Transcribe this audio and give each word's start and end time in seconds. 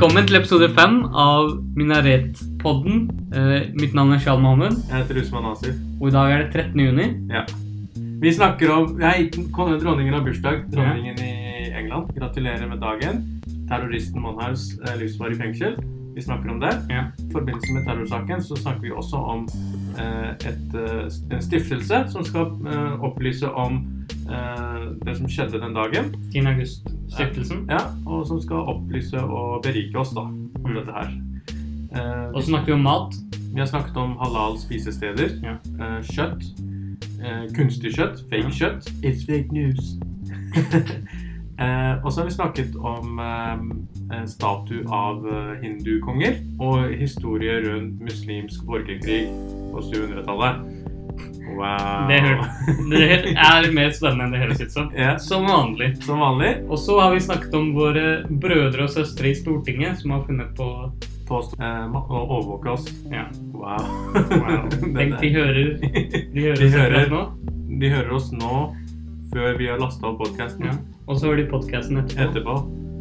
Velkommen 0.00 0.24
til 0.24 0.38
episode 0.38 0.64
fem 0.72 0.94
av 1.12 1.50
Minaretpodden. 1.76 3.02
Eh, 3.36 3.66
mitt 3.76 3.92
navn 3.92 4.14
er 4.14 4.22
Shal 4.24 4.38
Mohammed, 4.40 4.78
Jeg 4.88 4.96
heter 5.02 5.18
Usman 5.20 5.44
Asif. 5.50 5.74
og 6.00 6.08
i 6.08 6.10
dag 6.10 6.32
er 6.32 6.38
det 6.38 6.54
13. 6.54 6.80
juni. 6.80 7.04
Ja. 7.28 7.42
Vi 8.22 8.32
snakker 8.32 8.72
om 8.72 8.96
Nei, 8.96 9.28
dronningen 9.28 10.14
har 10.14 10.24
bursdag. 10.24 10.72
Dronningen 10.72 11.20
i 11.20 11.68
England. 11.76 12.16
Gratulerer 12.16 12.66
med 12.66 12.80
dagen. 12.80 13.42
Terroristen 13.68 14.22
Monhaus 14.22 14.72
er 14.88 14.96
livsvarig 14.96 15.36
fengsel. 15.36 15.76
Vi 16.14 16.22
snakker 16.22 16.48
om 16.48 16.60
det. 16.60 16.72
Ja. 16.88 17.12
I 17.18 17.32
forbindelse 17.32 17.72
med 17.74 17.84
terrorsaken 17.84 18.42
så 18.42 18.56
snakker 18.56 18.80
vi 18.80 18.90
også 18.90 19.16
om 19.16 19.48
eh, 19.98 20.30
et, 20.48 20.74
eh, 20.80 21.36
en 21.36 21.42
stiftelse 21.42 22.06
som 22.08 22.24
skal 22.24 22.56
eh, 22.72 23.04
opplyse 23.04 23.52
om 23.52 23.76
eh, 23.76 23.99
det 25.04 25.16
som 25.16 25.28
skjedde 25.28 25.60
den 25.60 25.74
dagen. 25.74 26.10
10. 26.32 26.46
august-stiftelsen. 26.46 27.66
Ja, 27.70 27.78
og 28.06 28.26
som 28.26 28.40
skal 28.42 28.56
opplyse 28.70 29.18
og 29.22 29.62
berike 29.64 29.98
oss 29.98 30.10
da, 30.14 30.20
om 30.20 30.50
Mm. 30.60 30.74
dette 30.74 30.92
her. 30.92 31.10
Eh, 31.92 32.28
Og 32.34 32.42
så 32.42 32.48
snakker 32.48 32.66
vi 32.66 32.72
om 32.72 32.80
mat. 32.86 33.14
Vi 33.54 33.58
har 33.58 33.66
snakket 33.66 33.96
om 33.96 34.16
halal 34.20 34.58
spisesteder, 34.58 35.28
Ja. 35.42 35.52
eh, 35.80 36.02
kjøtt, 36.02 36.42
eh, 37.24 37.48
kunstig 37.56 37.94
kjøtt, 37.96 38.22
fake 38.30 38.44
Ja. 38.44 38.50
kjøtt. 38.50 38.84
It's 39.02 39.24
fake 39.26 39.50
news. 39.52 39.96
eh, 41.60 42.04
og 42.04 42.12
så 42.12 42.20
har 42.20 42.24
vi 42.28 42.34
snakket 42.34 42.76
om 42.76 43.18
eh, 43.18 44.18
en 44.20 44.28
statue 44.28 44.84
av 44.92 45.26
eh, 45.26 45.62
hindukonger 45.62 46.36
og 46.60 46.90
historie 46.98 47.58
rundt 47.66 48.00
muslimsk 48.00 48.64
borgerkrig 48.66 49.26
på 49.72 49.80
700-tallet. 49.82 50.79
Wow. 51.58 52.08
Det, 52.08 52.18
det 52.90 53.34
er 53.34 53.70
mer 53.74 53.94
spennende 53.96 54.26
enn 54.26 54.34
det 54.34 54.42
høres 54.44 54.60
ut 54.62 54.74
som. 54.74 54.90
Yeah. 54.96 55.16
Som 55.22 55.46
vanlig. 55.48 55.92
som 56.04 56.20
vanlig 56.22 56.52
Og 56.68 56.78
så 56.80 56.98
har 57.00 57.14
vi 57.14 57.22
snakket 57.24 57.54
om 57.58 57.72
våre 57.76 58.04
brødre 58.30 58.86
og 58.86 58.92
søstre 58.92 59.32
i 59.32 59.38
Stortinget 59.38 60.02
som 60.02 60.14
har 60.16 60.26
funnet 60.28 60.54
på 60.58 60.70
på 61.30 61.38
eh, 61.62 61.94
å 61.94 62.20
overvåke 62.24 62.72
oss. 62.74 62.88
Ja. 63.12 63.28
Wow. 63.54 63.86
Wow. 64.16 64.66
Tenk, 64.96 65.14
de 65.22 65.30
hører, 65.36 65.76
de 65.78 66.42
hører 66.42 66.58
De 66.58 66.66
oss 66.66 66.74
hører. 66.74 67.12
nå. 67.12 67.22
De 67.80 67.92
hører 67.92 68.14
oss 68.16 68.30
nå 68.34 68.56
før 69.30 69.54
vi 69.60 69.68
har 69.70 69.78
lasta 69.78 70.10
opp 70.10 70.18
podkasten. 70.24 70.66
Ja. 70.66 70.74
Og 71.06 71.20
så 71.20 71.30
hører 71.30 71.44
de 71.44 71.50
podkasten 71.52 72.02
etterpå. 72.02 72.26
etterpå. 72.26 72.56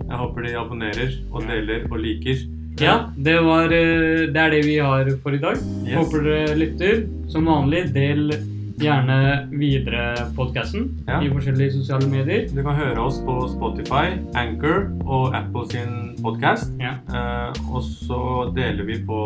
Jeg 0.10 0.22
håper 0.22 0.46
de 0.46 0.56
abonnerer 0.58 1.18
og 1.34 1.50
deler 1.50 1.86
og 1.90 2.00
liker. 2.02 2.46
Ja, 2.80 3.10
det, 3.16 3.40
var, 3.44 3.72
eh, 3.76 4.28
det 4.32 4.40
er 4.40 4.54
det 4.56 4.62
vi 4.66 4.78
har 4.80 5.10
for 5.24 5.36
i 5.36 5.42
dag. 5.42 5.58
Yes. 5.86 5.98
Håper 5.98 6.24
dere 6.24 6.56
lytter. 6.60 7.02
Som 7.30 7.46
vanlig, 7.50 7.90
del 7.94 8.32
gjerne 8.80 9.50
videre 9.52 10.14
podkasten 10.38 10.86
Ja. 11.08 11.20
i 11.20 11.28
forskjellige 11.30 11.74
sosiale 11.74 12.08
medier. 12.08 12.48
Du 12.56 12.64
kan 12.64 12.76
høre 12.76 13.00
oss 13.04 13.20
på 13.26 13.36
Spotify, 13.52 14.16
Anchor 14.40 14.88
og 15.06 15.36
Apple 15.36 15.66
sin 15.72 16.16
podkast. 16.24 16.72
Ja. 16.80 16.96
Eh, 17.12 17.52
og 17.74 17.84
så 17.84 18.54
deler 18.56 18.88
vi 18.88 19.02
på 19.04 19.20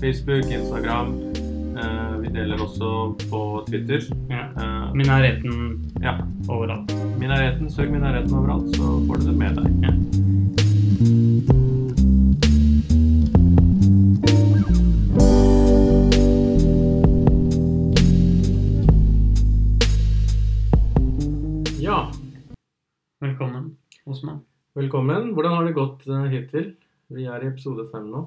Facebook, 0.00 0.50
Instagram. 0.50 1.14
Eh, 1.80 2.18
vi 2.20 2.28
deler 2.34 2.58
også 2.58 3.14
på 3.30 3.64
Twitter. 3.70 4.02
Ja. 4.28 4.50
Eh, 4.58 4.94
Minareten 4.94 5.78
ja. 6.02 6.18
overalt. 6.48 6.90
Minareten, 7.18 7.70
søk 7.70 7.90
Minareten 7.90 8.34
overalt, 8.34 8.74
så 8.76 9.06
får 9.06 9.22
du 9.22 9.26
det 9.30 9.36
med 9.38 9.54
deg. 9.54 9.66
Ja. 9.86 9.94
Ja, 11.00 11.59
Velkommen, 24.06 24.26
meg. 24.26 24.44
velkommen. 24.78 25.32
Hvordan 25.34 25.54
har 25.56 25.64
det 25.68 25.74
gått 25.76 26.06
eh, 26.08 26.26
hittil? 26.32 26.70
Vi 27.10 27.26
er 27.28 27.42
i 27.44 27.48
episode 27.50 27.84
fem 27.92 28.06
nå. 28.10 28.22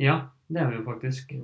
Ja, 0.00 0.14
det 0.48 0.62
er 0.62 0.70
vi 0.72 0.78
jo 0.80 0.84
faktisk. 0.86 1.34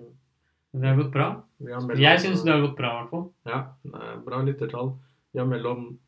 Det 0.77 0.87
har 0.89 0.97
gått 0.99 1.13
bra. 1.15 1.27
Har 1.61 1.81
mellom- 1.85 2.01
Jeg 2.01 2.21
syns 2.23 2.43
det 2.45 2.53
har 2.53 2.61
gått 2.65 2.77
bra, 2.79 2.91
i 2.93 3.01
hvert 3.03 3.11
fall. 3.11 3.27
Ja, 3.47 3.61
eh, 3.85 4.17
bra 4.25 4.43
lyttertall. 4.43 4.95
Vi 5.33 5.39
har 5.41 5.47
mellom 5.47 5.99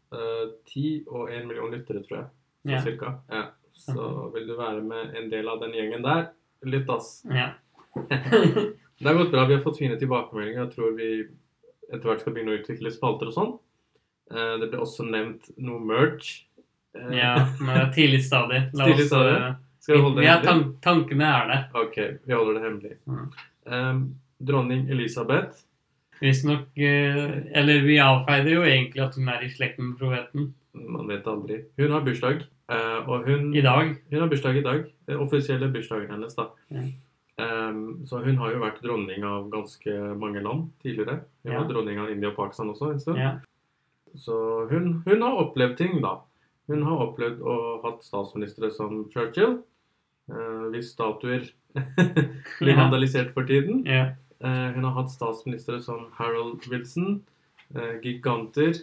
ti 0.65 1.05
10 1.05 1.05
og 1.09 1.29
1 1.31 1.47
million 1.47 1.71
lyttere, 1.71 2.03
tror 2.07 2.17
jeg. 2.19 2.27
Så 2.65 2.71
Ja. 2.73 2.81
cirka. 2.83 3.21
Ja. 3.31 3.45
Så 3.75 4.33
vil 4.33 4.47
du 4.47 4.57
være 4.57 4.83
med 4.83 5.15
en 5.15 5.29
del 5.31 5.49
av 5.49 5.61
den 5.61 5.73
gjengen 5.73 6.03
der, 6.03 6.31
lytt, 6.65 6.89
ass. 6.89 7.23
Ja. 7.29 7.53
Det 8.99 9.07
har 9.07 9.15
gått 9.15 9.31
bra. 9.31 9.45
Vi 9.47 9.55
har 9.55 9.63
fått 9.63 9.79
fine 9.79 9.97
tilbakemeldinger. 9.99 10.65
Jeg 10.67 10.73
tror 10.75 10.97
vi 10.97 11.29
etter 11.93 12.03
hvert 12.09 12.21
skal 12.21 12.33
begynne 12.33 12.57
å 12.57 12.59
utvikle 12.65 12.91
spalter 12.91 13.29
og 13.29 13.35
sånn. 13.35 13.59
Eh, 14.31 14.59
Det 14.59 14.71
ble 14.71 14.81
også 14.81 15.05
nevnt 15.09 15.51
noe 15.59 15.79
merch. 15.79 16.45
Ja, 17.17 17.33
men 17.61 17.73
det 17.75 17.83
er 17.85 17.93
tidlig 17.95 18.21
stadig. 18.25 18.61
La 18.75 18.85
Tidlig 18.89 19.07
stadig. 19.07 19.35
eh, 19.37 19.55
Skal 19.81 19.97
vi 19.97 20.03
holde 20.03 20.21
det 20.21 20.27
ja, 20.27 20.37
hemmelig? 20.39 20.49
tan 20.49 20.77
tankene 21.07 21.25
er 21.25 21.47
der. 21.53 21.65
Ok, 21.83 21.97
vi 22.27 22.35
holder 22.35 22.55
det 22.59 22.63
hemmelig. 22.67 22.93
Mm. 23.07 23.33
Um, 23.69 24.03
dronning 24.41 24.87
Elisabeth 24.91 25.65
Visstnok 26.23 26.79
eh, 26.79 27.33
Eller 27.55 27.83
vi 27.85 27.99
avfeide 28.01 28.51
jo 28.55 28.63
egentlig 28.65 29.03
at 29.05 29.15
hun 29.19 29.29
er 29.29 29.43
i 29.45 29.51
slekt 29.53 29.79
med 29.79 29.99
profeten 30.01 30.55
Man 30.73 31.07
vet 31.11 31.27
aldri. 31.27 31.59
Hun 31.79 31.91
har 31.93 32.01
bursdag. 32.07 32.47
eh, 32.71 33.09
Og 33.09 33.27
hun 33.29 33.53
i 33.55 33.61
dag. 33.61 33.93
Hun 34.11 34.21
har 34.21 34.29
bursdag 34.29 34.57
i 34.57 34.63
dag. 34.63 34.85
Det 35.07 35.15
er 35.15 35.21
offisielle 35.21 35.69
bursdagen 35.73 36.11
hennes, 36.11 36.35
da. 36.35 36.49
Ja. 36.71 36.87
Um, 37.39 38.01
så 38.07 38.19
hun 38.25 38.37
har 38.41 38.51
jo 38.51 38.59
vært 38.65 38.81
dronning 38.83 39.23
av 39.25 39.45
ganske 39.53 39.93
mange 40.19 40.41
land 40.43 40.71
tidligere. 40.83 41.21
Hun 41.45 41.53
Ja. 41.53 41.59
var 41.63 41.69
dronning 41.71 41.99
av 42.03 42.11
India 42.11 42.31
og 42.31 42.37
Pakistan 42.37 42.71
også 42.73 42.91
en 42.93 43.01
stund. 43.01 43.19
Ja. 43.19 43.37
Så 44.17 44.69
hun, 44.71 45.03
hun 45.07 45.23
har 45.23 45.37
opplevd 45.45 45.77
ting, 45.79 46.01
da. 46.03 46.17
Hun 46.69 46.83
har 46.85 47.01
opplevd 47.07 47.41
å 47.41 47.55
hatt 47.85 48.03
statsministre 48.05 48.69
som 48.75 49.07
Churchill. 49.13 49.59
Uh, 50.29 50.69
hvis 50.75 50.91
statuer 50.93 51.47
blir 52.61 52.75
Ja. 52.75 52.81
vandalisert 52.83 53.33
for 53.35 53.45
tiden. 53.49 53.85
Ja. 53.89 54.11
Eh, 54.41 54.69
hun 54.77 54.85
har 54.85 54.93
hatt 54.95 55.11
statsministre 55.11 55.81
som 55.83 56.05
Harold 56.15 56.63
Wilson, 56.71 57.23
eh, 57.75 57.97
giganter. 58.05 58.77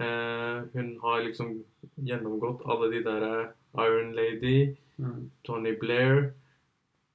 Eh, 0.00 0.58
hun 0.74 0.90
har 1.00 1.22
liksom 1.24 1.54
gjennomgått 2.04 2.60
alle 2.68 2.90
de 2.92 3.00
der 3.06 3.22
eh, 3.28 3.46
Iron 3.86 4.12
Lady, 4.14 4.76
Mm. 5.00 5.30
Tony 5.48 5.72
Blair. 5.80 6.32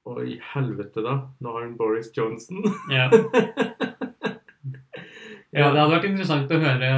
Og 0.10 0.24
i 0.26 0.40
helvete, 0.42 1.04
da. 1.06 1.20
Nå 1.42 1.52
har 1.54 1.62
hun 1.68 1.76
Boris 1.78 2.10
Johnson. 2.18 2.64
Ja. 2.90 3.06
ja, 5.54 5.70
det 5.70 5.80
hadde 5.80 5.92
vært 5.94 6.08
interessant 6.10 6.52
å 6.52 6.60
høre 6.62 6.90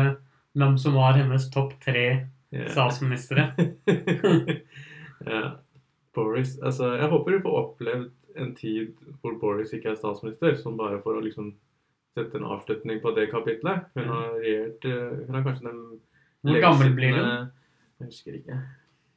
hvem 0.57 0.77
som 0.79 0.95
var 0.97 1.17
hennes 1.19 1.49
topp 1.53 1.75
tre 1.83 2.05
Ja. 2.49 2.69
statsministre. 2.71 3.51
ja. 5.31 5.41
Boris 6.15 6.55
Altså, 6.63 6.93
jeg 6.95 7.09
håper 7.11 7.35
du 7.35 7.43
får 7.43 7.57
opplevd 7.61 8.09
en 8.37 8.53
tid 8.55 8.93
hvor 9.21 9.37
Boris 9.41 9.73
ikke 9.73 9.91
er 9.91 9.99
statsminister, 9.99 10.55
som 10.61 10.77
bare 10.79 11.01
for 11.03 11.17
å 11.17 11.23
liksom 11.25 11.51
sette 12.17 12.39
en 12.39 12.47
avslutning 12.49 13.01
på 13.03 13.13
det 13.17 13.27
kapitlet. 13.33 13.87
Hun 13.97 14.09
har 14.13 14.33
regjert 14.41 14.89
eh, 14.89 15.23
Hun 15.27 15.37
er 15.37 15.45
kanskje 15.45 15.69
den 15.69 15.79
Hvor 16.47 16.59
gammel 16.63 16.93
blir 16.97 17.15
hun? 17.17 17.53
Jeg 17.97 18.11
husker 18.11 18.37
ikke. 18.39 18.57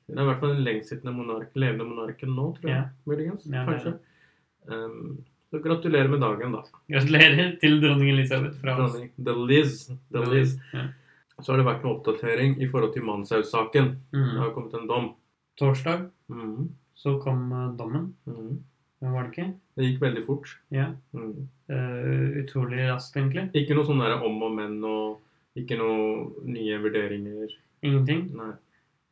Hun 0.08 0.19
er 0.19 0.24
i 0.24 0.30
hvert 0.30 0.40
fall 0.42 0.54
den 0.56 0.64
lengstsittende 0.66 1.12
monark, 1.14 1.50
levende 1.54 1.86
monarken 1.86 2.32
nå, 2.34 2.46
tror 2.56 2.72
jeg. 2.72 2.86
Muligens. 3.06 3.44
Ja, 3.46 3.62
kanskje. 3.69 3.92
Um, 4.66 5.20
så 5.50 5.60
gratulerer 5.62 6.08
med 6.10 6.22
dagen, 6.24 6.56
da. 6.56 6.64
Gratulerer 6.90 7.52
til 7.60 7.78
dronning 7.82 8.12
Elisabeth 8.12 8.58
fra 8.60 8.74
oss. 8.76 8.96
Dronning. 8.96 9.12
The 9.19 9.36
Liz. 9.50 9.84
The 10.10 10.24
Liz. 10.32 10.56
Ja. 10.74 10.88
Så 11.42 11.52
har 11.52 11.60
det 11.60 11.66
vært 11.68 11.84
en 11.84 11.92
oppdatering 11.94 12.56
i 12.60 12.68
forhold 12.70 12.94
til 12.94 13.06
Manshaus-saken. 13.06 13.96
Det 14.12 14.18
Mm. 14.18 14.38
har 14.38 14.52
kommet 14.54 14.74
en 14.74 14.88
dom. 14.88 15.14
Torsdag 15.58 16.10
mm. 16.28 16.68
så 16.94 17.18
kom 17.20 17.52
eh, 17.52 17.76
dommen. 17.76 18.14
Mm. 18.26 18.64
Men 19.00 19.12
var 19.12 19.22
det 19.22 19.32
ikke? 19.32 19.52
Det 19.76 19.86
gikk 19.86 20.00
veldig 20.02 20.24
fort. 20.26 20.48
Ja. 20.70 20.90
Mm. 21.16 21.48
Uh, 21.72 22.42
utrolig 22.42 22.82
raskt, 22.90 23.16
egentlig. 23.16 23.46
Ikke 23.56 23.76
noe 23.76 23.88
sånn 23.88 24.02
om 24.02 24.42
og 24.44 24.52
men 24.52 24.75
og 24.84 25.20
ikke 25.56 25.78
noe 25.81 26.44
nye 26.44 26.76
vurderinger. 26.82 27.54
Ingenting. 27.82 28.26
Nei. 28.36 28.50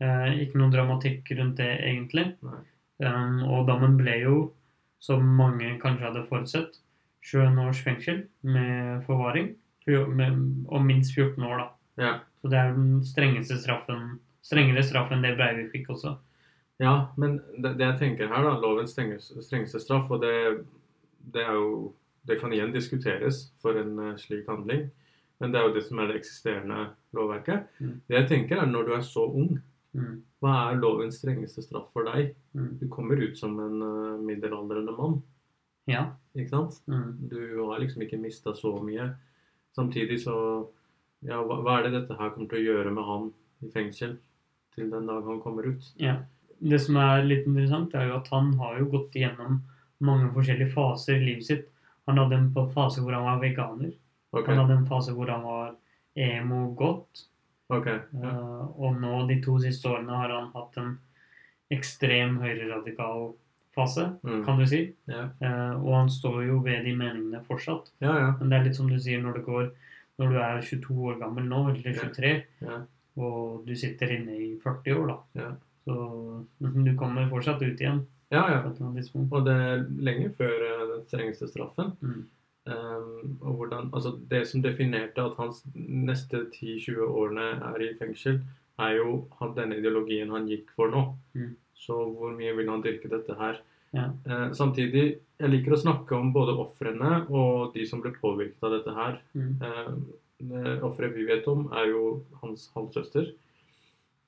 Uh, 0.02 0.28
ikke 0.44 0.60
noe 0.60 0.74
dramatikk 0.74 1.32
rundt 1.38 1.56
det, 1.56 1.70
egentlig. 1.88 2.26
Um, 3.00 3.40
og 3.48 3.64
dommen 3.70 3.96
ble 3.96 4.18
jo, 4.20 4.36
som 5.00 5.24
mange 5.38 5.72
kanskje 5.80 6.04
hadde 6.04 6.26
forutsett, 6.28 6.78
21 7.24 7.58
års 7.64 7.80
fengsel 7.82 8.22
med 8.42 9.02
forvaring. 9.08 9.54
Med, 9.88 10.40
og 10.68 10.84
minst 10.84 11.14
14 11.16 11.40
år, 11.48 11.62
da. 11.62 11.68
Ja. 11.98 12.20
Så 12.42 12.48
det 12.52 12.58
er 12.58 12.72
den 12.76 13.02
strengeste 13.04 13.58
straffen 13.58 14.18
Strengere 14.48 14.82
straff 14.86 15.10
enn 15.12 15.20
det 15.26 15.34
Breivik 15.36 15.72
fikk 15.74 15.88
også. 15.92 16.14
ja, 16.80 17.08
men 17.18 17.40
det, 17.58 17.74
det 17.76 17.84
jeg 17.84 17.98
tenker 17.98 18.28
her, 18.30 18.44
da, 18.46 18.52
lovens 18.62 18.92
strengeste, 18.94 19.42
strengeste 19.42 19.80
straff, 19.82 20.06
og 20.14 20.22
det, 20.22 20.64
det 21.34 21.42
er 21.42 21.52
jo 21.58 21.92
Det 22.28 22.38
kan 22.40 22.52
igjen 22.52 22.72
diskuteres 22.72 23.50
for 23.60 23.76
en 23.80 23.98
eh, 23.98 24.16
slik 24.16 24.46
handling, 24.48 24.90
men 25.40 25.52
det 25.52 25.58
er 25.60 25.66
jo 25.68 25.74
det 25.74 25.82
som 25.86 25.98
er 25.98 26.06
det 26.10 26.16
eksisterende 26.20 26.90
lovverket. 27.16 27.66
Mm. 27.80 27.94
Det 28.08 28.16
jeg 28.18 28.28
tenker 28.28 28.58
er 28.62 28.66
når 28.70 28.86
du 28.88 28.92
er 28.98 29.02
så 29.02 29.26
ung, 29.26 29.58
Mm. 29.96 30.18
hva 30.44 30.50
er 30.70 30.76
lovens 30.76 31.16
strengeste 31.16 31.62
straff 31.64 31.86
for 31.94 32.04
deg? 32.04 32.34
Mm. 32.54 32.74
Du 32.78 32.88
kommer 32.92 33.16
ut 33.16 33.38
som 33.38 33.54
en 33.58 33.80
uh, 33.82 34.18
middelaldrende 34.20 34.92
mann, 34.92 35.22
Ja. 35.88 36.02
ikke 36.36 36.50
sant? 36.52 36.76
Mm. 36.86 37.28
Du 37.30 37.38
har 37.70 37.80
liksom 37.80 38.02
ikke 38.04 38.20
mista 38.20 38.52
så 38.54 38.74
mye. 38.84 39.14
Samtidig 39.74 40.20
så 40.26 40.68
Ja, 41.26 41.40
hva, 41.42 41.56
hva 41.64 41.78
er 41.78 41.88
det 41.88 41.94
dette 41.96 42.16
her 42.18 42.30
kommer 42.34 42.48
til 42.50 42.60
å 42.60 42.66
gjøre 42.72 42.90
med 42.94 43.04
han 43.04 43.30
i 43.66 43.70
fengsel 43.74 44.18
til 44.76 44.90
den 44.92 45.06
dag 45.10 45.24
han 45.26 45.40
kommer 45.42 45.66
ut? 45.66 45.88
ja. 45.98 46.16
det 46.60 46.78
som 46.82 46.96
er 46.98 47.22
litt 47.26 47.46
interessant, 47.46 47.94
er 47.94 48.08
jo 48.08 48.16
at 48.18 48.28
han 48.34 48.52
har 48.58 48.78
jo 48.78 48.86
gått 48.90 49.14
igjennom 49.18 49.60
mange 50.02 50.30
forskjellige 50.34 50.72
faser 50.74 51.16
i 51.18 51.24
livet 51.32 51.46
sitt. 51.46 51.66
Han 52.06 52.18
hadde 52.18 52.34
en 52.38 52.52
fase 52.74 53.02
hvor 53.02 53.12
han 53.14 53.26
var 53.26 53.38
veganer. 53.42 53.92
Okay. 54.32 54.54
Han 54.54 54.62
hadde 54.64 54.76
en 54.80 54.86
fase 54.86 55.12
hvor 55.14 55.30
han 55.30 55.42
var 55.46 55.74
emo-godt. 56.18 57.24
Okay. 57.68 57.98
Ja. 58.22 58.30
Uh, 58.32 58.64
og 58.80 58.96
nå, 59.02 59.26
de 59.28 59.40
to 59.44 59.58
siste 59.62 59.90
årene, 59.90 60.14
har 60.22 60.32
han 60.32 60.48
hatt 60.54 60.78
en 60.80 60.94
ekstrem 61.74 62.38
høyreradikal 62.40 63.34
fase, 63.76 64.06
Mm. 64.24 64.44
kan 64.46 64.58
du 64.58 64.66
si. 64.66 64.94
Ja. 65.06 65.28
Uh, 65.42 65.74
og 65.84 65.92
han 65.94 66.10
står 66.10 66.42
jo 66.46 66.58
ved 66.64 66.84
de 66.84 66.94
meningene 66.96 67.42
fortsatt. 67.46 67.92
ja, 68.00 68.14
ja. 68.18 68.30
Men 68.40 68.48
det 68.50 68.58
er 68.58 68.64
litt 68.64 68.76
som 68.76 68.88
du 68.88 68.98
sier 68.98 69.20
når 69.22 69.34
det 69.38 69.44
går 69.44 69.70
Når 70.18 70.32
du 70.34 70.38
er 70.42 70.60
22 70.66 71.08
år 71.12 71.18
gammel 71.22 71.48
nå, 71.48 71.64
eller 71.70 71.98
23, 72.02 72.32
Ja. 72.64 72.80
og 73.16 73.66
du 73.66 73.74
sitter 73.78 74.14
inne 74.16 74.36
i 74.36 74.48
40 74.62 74.94
år, 74.98 75.06
da. 75.12 75.18
Ja. 75.42 75.50
Så 75.88 75.98
du 76.60 76.94
kommer 76.98 77.28
fortsatt 77.30 77.62
ut 77.62 77.80
igjen 77.80 78.04
ja, 78.30 78.42
ja. 78.52 78.58
Og 79.30 79.46
det 79.46 79.54
er 79.54 79.86
lenge 80.04 80.30
før 80.36 80.64
eh, 80.66 80.82
den 80.92 81.06
strengeste 81.08 81.48
straffen. 81.48 81.94
Mm. 82.00 82.26
Um, 82.68 83.38
og 83.40 83.54
hvordan, 83.56 83.88
altså 83.96 84.10
Det 84.30 84.42
som 84.48 84.60
definerte 84.62 85.22
at 85.24 85.38
hans 85.38 85.62
neste 85.74 86.42
10-20 86.52 87.00
årene 87.06 87.46
er 87.70 87.84
i 87.86 87.94
fengsel, 87.96 88.42
er 88.78 88.98
jo 88.98 89.22
denne 89.56 89.78
ideologien 89.80 90.30
han 90.30 90.48
gikk 90.50 90.68
for 90.76 90.92
nå. 90.92 91.06
Mm. 91.32 91.54
Så 91.74 91.96
hvor 91.96 92.34
mye 92.36 92.52
vil 92.58 92.68
han 92.68 92.84
dyrke 92.84 93.08
dette 93.08 93.34
her? 93.38 93.62
Ja. 93.90 94.10
Eh, 94.24 94.52
samtidig, 94.52 95.04
jeg 95.38 95.50
liker 95.52 95.74
å 95.74 95.80
snakke 95.80 96.16
om 96.16 96.32
både 96.34 96.56
ofrene 96.60 97.22
og 97.28 97.74
de 97.76 97.86
som 97.88 98.02
ble 98.04 98.12
påvirket 98.20 98.64
av 98.64 98.74
dette 98.76 98.94
her. 98.96 99.20
Mm. 99.38 99.52
Eh, 99.58 100.84
Offeret 100.86 101.16
vi 101.16 101.26
vet 101.26 101.48
om, 101.50 101.66
er 101.74 101.88
jo 101.90 102.02
hans 102.42 102.68
halvsøster. 102.76 103.32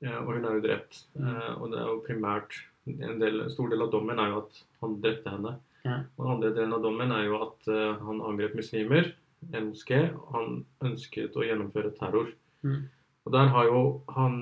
Og 0.00 0.30
hun 0.32 0.46
er 0.48 0.56
jo 0.56 0.64
drept. 0.64 1.02
Mm. 1.14 1.26
Eh, 1.28 1.50
og 1.60 1.72
det 1.72 1.80
er 1.80 1.88
jo 1.92 2.02
primært 2.06 2.66
En 2.88 3.18
del, 3.20 3.42
stor 3.52 3.68
del 3.68 3.84
av 3.84 3.90
dommen 3.92 4.18
er 4.18 4.30
jo 4.32 4.38
at 4.40 4.56
han 4.80 4.94
drepte 5.02 5.30
henne. 5.30 5.50
Ja. 5.84 5.98
Og 6.16 6.24
den 6.24 6.30
andre 6.32 6.48
delen 6.56 6.72
av 6.74 6.80
dommen 6.82 7.12
er 7.12 7.26
jo 7.26 7.36
at 7.44 7.68
han 7.68 8.22
angrep 8.24 8.54
muslimer, 8.56 9.10
en 9.52 9.68
moské. 9.68 9.98
Han 10.32 10.64
ønsket 10.88 11.36
å 11.36 11.44
gjennomføre 11.44 11.92
terror. 11.98 12.32
Mm. 12.64 12.88
Og 13.28 13.34
der 13.36 13.52
har 13.52 13.68
jo 13.68 13.82
han 14.16 14.40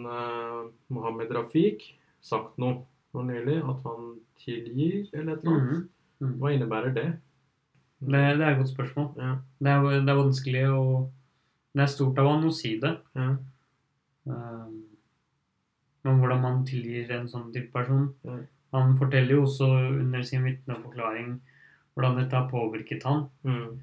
Mohammed 0.94 1.34
Rafik 1.34 1.82
sagt 2.24 2.56
noe 2.62 2.86
nå 3.14 3.22
nylig, 3.28 3.56
at 3.70 3.82
han 3.84 4.08
tilgir, 4.44 5.08
eller 5.12 5.32
et 5.36 5.44
eller 5.44 5.54
annet. 5.54 5.70
Mhm. 5.72 5.88
Mm. 6.20 6.32
Hva 6.40 6.50
innebærer 6.52 6.94
det? 6.94 7.06
Det, 8.00 8.10
det 8.38 8.42
er 8.46 8.50
et 8.52 8.58
godt 8.58 8.72
spørsmål. 8.72 9.08
Ja, 9.18 9.36
Det 9.62 9.70
er, 9.70 10.00
det 10.06 10.08
er 10.12 10.18
vanskelig 10.22 10.64
å 10.70 10.82
Det 11.74 11.82
er 11.84 11.86
stort 11.92 12.18
av 12.18 12.26
han 12.32 12.44
å 12.48 12.52
si 12.54 12.78
det. 12.80 12.96
ja, 13.14 13.36
Um, 14.28 14.82
men 16.04 16.18
hvordan 16.20 16.40
man 16.42 16.64
tilgir 16.68 17.08
en 17.16 17.28
sånn 17.28 17.46
type 17.54 17.72
person 17.72 18.10
Ja. 18.26 18.34
Han 18.74 18.98
forteller 18.98 19.30
jo 19.38 19.44
også 19.46 19.64
under 20.02 20.22
sin 20.22 20.44
vitneforklaring 20.44 21.38
hvordan 21.94 22.18
dette 22.20 22.36
har 22.36 22.50
påvirket 22.50 23.02
han. 23.08 23.28
mm, 23.44 23.78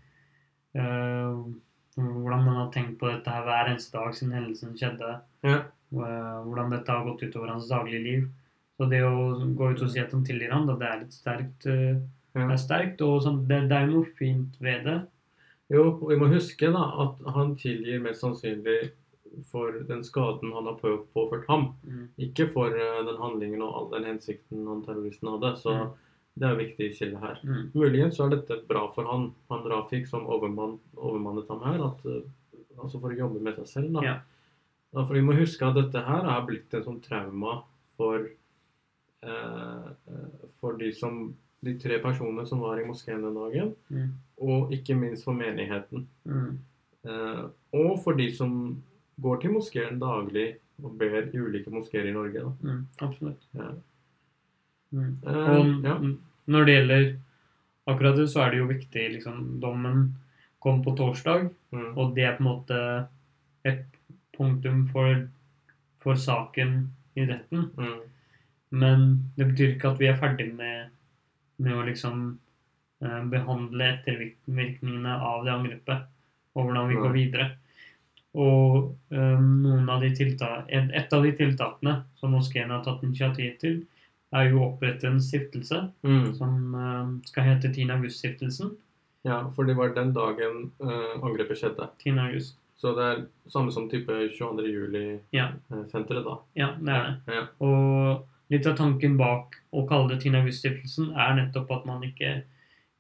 Uh, 0.76 1.54
hvordan 1.96 2.44
man 2.46 2.56
har 2.60 2.70
tenkt 2.72 3.00
på 3.00 3.08
dette 3.10 3.32
her 3.32 3.44
hver 3.48 3.70
eneste 3.72 3.96
dag 3.98 4.14
siden 4.14 4.34
hendelsen 4.36 4.76
skjedde. 4.78 5.22
ja, 5.44 5.64
Uh, 5.96 6.44
hvordan 6.46 6.70
dette 6.72 6.92
har 6.92 7.06
gått 7.06 7.24
utover 7.24 7.48
hans 7.54 7.68
daglige 7.70 8.04
liv. 8.04 8.30
Så 8.76 8.90
det 8.92 9.02
å 9.08 9.40
gå 9.56 9.72
ut 9.72 9.82
og 9.86 9.92
si 9.92 10.02
at 10.02 10.12
han 10.12 10.26
tilgir 10.28 10.52
da, 10.52 10.76
det 10.76 10.88
er 10.90 11.02
litt 11.06 11.16
sterkt. 11.16 11.66
uh, 11.70 11.96
ja. 12.36 12.50
er 12.50 12.60
sterkt, 12.60 13.02
og 13.06 13.22
sånn, 13.24 13.46
det, 13.48 13.62
det 13.72 13.78
er 13.78 13.88
jo 13.88 14.02
noe 14.02 14.16
fint 14.20 14.58
ved 14.60 14.84
det. 14.88 14.98
Jo, 15.72 15.86
og 15.96 16.10
vi 16.12 16.18
må 16.20 16.28
huske 16.30 16.68
da 16.74 16.84
at 17.06 17.22
han 17.34 17.56
tilgir 17.58 18.04
mest 18.04 18.22
sannsynlig 18.22 18.92
for 19.50 19.80
den 19.88 20.04
skaden 20.06 20.52
han 20.54 20.68
har 20.70 20.76
påført 21.16 21.48
ham. 21.50 21.70
Mm. 21.88 22.04
Ikke 22.28 22.50
for 22.52 22.76
uh, 22.76 23.00
den 23.08 23.18
handlingen 23.22 23.64
og 23.66 23.74
all 23.80 23.88
den 23.96 24.10
hensikten 24.12 24.68
han 24.68 24.84
terroristen 24.86 25.32
hadde. 25.34 25.56
Så 25.64 25.74
Mm. 25.76 25.90
det 26.36 26.48
er 26.50 26.56
viktig 26.60 26.92
kilde 27.00 27.20
her. 27.24 27.40
Mm. 27.44 27.72
Muligens 27.74 28.18
så 28.20 28.26
er 28.28 28.36
dette 28.36 28.60
bra 28.68 28.86
for 28.94 29.08
han, 29.08 29.30
han 29.50 29.64
Rafik 29.72 30.08
som 30.08 30.28
overmann, 30.28 30.80
overmannet 30.96 31.48
ham 31.50 31.64
her. 31.64 31.84
At, 31.88 32.06
uh, 32.06 32.24
altså 32.84 33.00
for 33.00 33.12
å 33.12 33.18
jobbe 33.18 33.40
med 33.40 33.56
seg 33.56 33.68
selv. 33.68 33.94
da. 33.96 34.04
Ja. 34.04 34.16
da. 34.92 35.06
for 35.06 35.14
vi 35.16 35.22
må 35.24 35.34
huske 35.40 35.66
at 35.66 35.80
dette 35.80 36.04
her 36.04 36.28
er 36.36 36.46
blitt 36.48 36.74
en 36.74 36.84
sånn 36.84 37.02
trauma 37.02 37.62
for 37.96 38.28
for 40.60 40.78
de 40.78 40.92
som 40.94 41.36
de 41.66 41.74
tre 41.82 41.98
personene 42.04 42.46
som 42.48 42.60
var 42.62 42.78
i 42.80 42.86
moskeen 42.86 43.22
den 43.24 43.34
dagen, 43.36 43.76
Mm. 43.90 44.12
og 44.42 44.72
ikke 44.72 44.96
minst 44.96 45.24
for 45.24 45.34
menigheten. 45.34 46.06
Mm. 46.26 46.60
Eh, 47.06 47.44
og 47.74 48.04
for 48.04 48.14
de 48.14 48.30
som 48.36 48.82
går 49.22 49.42
til 49.42 49.52
moskeen 49.52 50.00
daglig 50.00 50.58
og 50.84 50.98
ber 51.00 51.30
i 51.34 51.38
ulike 51.40 51.72
moskeer 51.72 52.06
i 52.08 52.12
Norge. 52.14 52.44
Mm. 52.62 52.86
Absolutt. 53.02 53.42
Ja. 53.56 53.72
Mm. 54.92 55.18
Eh, 55.26 55.50
Og 55.60 55.84
ja. 55.84 55.98
når 56.48 56.66
det 56.66 56.76
gjelder 56.76 57.16
akkurat 57.88 58.16
det, 58.18 58.28
så 58.30 58.42
er 58.46 58.52
det 58.52 58.58
jo 58.60 58.68
viktig 58.68 59.12
liksom, 59.14 59.60
Dommen 59.62 60.16
kom 60.62 60.84
på 60.84 60.96
torsdag, 60.98 61.50
Mm. 61.72 61.98
og 61.98 62.16
det 62.16 62.24
er 62.24 62.38
på 62.38 62.44
en 62.44 62.46
måte 62.46 63.08
et 63.66 63.86
punktum 64.38 64.88
for, 64.92 65.28
for 66.00 66.14
saken 66.16 66.90
i 67.16 67.22
retten. 67.26 67.72
Men 68.76 69.06
det 69.38 69.48
betyr 69.54 69.76
ikke 69.76 69.94
at 69.94 70.02
vi 70.02 70.10
er 70.12 70.18
ferdig 70.20 70.50
med, 70.58 70.90
med 71.64 71.78
å 71.80 71.86
liksom 71.88 72.24
eh, 73.06 73.22
behandle 73.32 73.88
ettervirkningene 73.94 75.14
av 75.16 75.46
det 75.48 75.54
angrepet, 75.54 76.10
og 76.56 76.68
hvordan 76.68 76.90
vi 76.92 76.98
går 77.00 77.14
videre. 77.16 77.48
Og 78.36 78.90
um, 79.16 79.88
av 79.90 80.02
de 80.04 80.10
tiltak, 80.16 80.66
et, 80.68 80.90
et 80.92 81.14
av 81.16 81.24
de 81.24 81.32
tiltakene 81.38 81.94
som 82.20 82.34
moskeen 82.36 82.74
har 82.74 82.82
tatt 82.84 83.04
initiativ 83.08 83.54
til, 83.62 83.78
er 84.36 84.50
jo 84.50 84.60
å 84.60 84.66
opprette 84.74 85.08
en 85.08 85.22
stiftelse 85.24 85.78
Mm. 86.04 86.34
som 86.36 86.76
eh, 86.76 87.12
skal 87.30 87.46
hete 87.48 87.70
10. 87.72 87.94
August-stiftelsen. 87.96 88.74
ja, 89.24 89.38
for 89.56 89.64
det 89.66 89.78
var 89.80 89.94
den 89.96 90.12
dagen 90.14 90.72
uh, 90.84 91.16
angrepet 91.24 91.58
skjedde. 91.62 91.88
10. 92.04 92.20
august. 92.28 92.58
Så 92.78 92.92
det 92.98 93.06
er 93.08 93.22
samme 93.50 93.72
som 93.72 93.88
type 93.90 94.12
22. 94.36 94.66
Juli-senteret, 94.68 96.26
da. 96.28 96.36
Ja, 96.60 96.74
det 96.82 96.92
er 96.94 97.06
det. 97.08 97.34
Ja. 97.38 97.44
Og 97.64 98.26
litt 98.50 98.66
av 98.68 98.76
tanken 98.78 99.18
bak 99.18 99.56
å 99.74 99.88
kalle 99.90 100.10
det 100.14 100.22
10. 100.24 100.36
august-stiftelsen 100.42 101.14
er 101.18 101.36
nettopp 101.40 101.72
at 101.72 101.86
man 101.86 102.02
ikke 102.04 102.42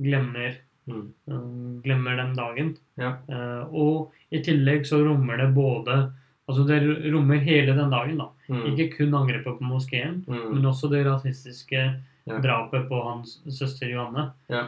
glemmer, 0.01 0.56
Mm. 0.88 1.07
eh, 1.27 1.81
glemmer 1.81 2.15
den 2.18 2.36
dagen. 2.36 2.77
Ja. 2.97 3.18
Uh, 3.27 3.65
og 3.74 4.12
i 4.31 4.38
tillegg 4.45 4.85
så 4.85 4.99
rommer 5.06 5.37
det 5.37 5.54
både 5.56 6.11
Altså 6.47 6.61
det 6.68 6.78
rommer 7.11 7.40
hele 7.42 7.73
den 7.73 7.90
dagen, 7.90 8.18
da. 8.19 8.28
Mm. 8.49 8.75
Ikke 8.78 8.97
kun 8.99 9.16
angrepet 9.18 9.57
på 9.57 9.66
moskeen, 9.66 10.23
Mm. 10.28 10.54
men 10.54 10.64
også 10.69 10.92
det 10.92 11.04
rasistiske 11.07 11.99
Ja. 12.28 12.37
drapet 12.40 12.87
på 12.87 13.04
hans 13.04 13.42
søster 13.49 13.90
Johanne. 13.90 14.31
Ja. 14.47 14.68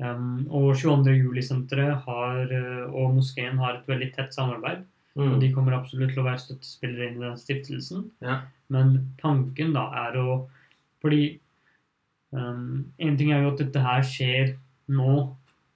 Um, 0.00 0.48
og 0.50 0.74
22. 0.74 1.14
juli-senteret 1.22 2.02
eh, 2.50 2.90
og 2.92 3.14
moskeen 3.14 3.56
har 3.56 3.74
et 3.74 3.86
veldig 3.86 4.12
tett 4.16 4.34
samarbeid. 4.34 4.84
Mm. 5.16 5.40
De 5.40 5.52
kommer 5.52 5.72
absolutt 5.76 6.14
til 6.14 6.22
å 6.22 6.24
være 6.30 6.40
støttespillere 6.40 7.10
inn 7.10 7.18
i 7.20 7.26
den 7.26 7.36
stiftelsen. 7.36 8.06
Ja. 8.24 8.38
Men 8.72 8.94
tanken 9.20 9.74
da 9.76 9.88
er 10.08 10.16
å 10.16 10.48
Fordi 11.02 11.38
um, 12.32 12.84
en 13.02 13.16
ting 13.18 13.32
er 13.32 13.42
jo 13.42 13.50
at 13.52 13.58
dette 13.58 13.80
her 13.82 14.04
skjer 14.06 14.52
nå. 14.88 15.14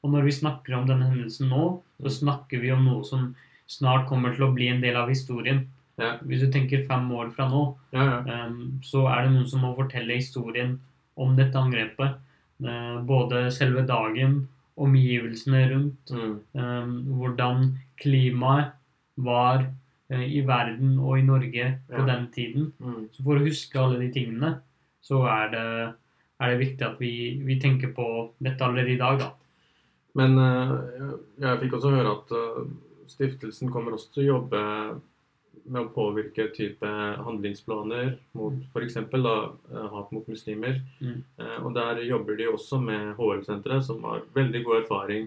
Og 0.04 0.12
når 0.12 0.22
vi 0.28 0.34
snakker 0.38 0.76
om 0.78 0.86
denne 0.88 1.08
hendelsen 1.10 1.48
nå, 1.50 1.80
så 1.98 2.06
Mm. 2.06 2.14
snakker 2.20 2.60
vi 2.60 2.70
om 2.70 2.84
noe 2.84 3.02
som 3.04 3.34
snart 3.66 4.06
kommer 4.08 4.34
til 4.36 4.44
å 4.46 4.54
bli 4.54 4.68
en 4.68 4.80
del 4.80 4.94
av 4.96 5.08
historien. 5.08 5.64
Ja. 5.98 6.18
Hvis 6.22 6.40
du 6.44 6.50
tenker 6.52 6.86
fem 6.86 7.10
år 7.10 7.32
fra 7.34 7.48
nå, 7.48 7.74
Ja, 7.92 8.22
ja. 8.22 8.46
um, 8.46 8.78
så 8.84 9.06
er 9.10 9.24
det 9.24 9.32
noen 9.32 9.48
som 9.48 9.60
må 9.64 9.74
fortelle 9.74 10.14
historien 10.14 10.78
om 11.16 11.34
dette 11.36 11.54
angrepet. 11.56 12.16
Uh, 12.62 13.02
både 13.02 13.50
selve 13.50 13.82
dagen, 13.86 14.46
omgivelsene 14.78 15.70
rundt, 15.72 16.10
Mm. 16.10 16.40
um, 16.54 17.04
hvordan 17.18 17.78
klimaet 17.98 18.72
var 19.16 19.66
eh, 20.10 20.26
i 20.38 20.42
verden 20.46 20.98
og 20.98 21.18
i 21.18 21.22
Norge 21.26 21.70
på 21.90 21.98
Ja. 22.02 22.06
den 22.06 22.28
tiden. 22.32 22.72
Mm. 22.80 23.08
Så 23.12 23.24
for 23.24 23.36
å 23.38 23.44
huske 23.46 23.80
alle 23.80 23.98
de 24.00 24.12
tingene, 24.12 24.60
så 25.02 25.22
er 25.30 25.50
det, 25.50 25.94
er 26.40 26.50
det 26.52 26.58
viktig 26.60 26.86
at 26.86 27.00
vi, 27.00 27.40
vi 27.44 27.58
tenker 27.60 27.92
på 27.96 28.32
dette 28.42 28.60
allerede 28.64 28.94
i 28.94 29.00
dag, 29.00 29.18
da. 29.18 29.32
Men 30.16 30.38
eh, 30.38 30.76
jeg 31.40 31.60
fikk 31.60 31.76
også 31.76 31.90
høre 31.92 32.14
at 32.16 32.32
eh, 32.32 32.62
stiftelsen 33.06 33.70
kommer 33.72 33.92
også 33.96 34.12
til 34.14 34.24
å 34.24 34.30
jobbe 34.36 34.62
med 35.66 35.80
å 35.82 35.90
påvirke 35.90 36.46
type 36.54 36.86
handlingsplaner 37.26 38.12
mot 38.38 38.54
f.eks. 38.72 38.96
hat 38.96 40.12
mot 40.14 40.28
muslimer. 40.30 40.78
Mm. 41.00 41.24
Eh, 41.40 41.58
og 41.64 41.74
der 41.74 42.00
jobber 42.06 42.36
de 42.38 42.46
også 42.52 42.78
med 42.80 43.16
HL-senteret, 43.18 43.84
som 43.84 44.04
har 44.04 44.22
veldig 44.36 44.62
god 44.64 44.82
erfaring 44.84 45.26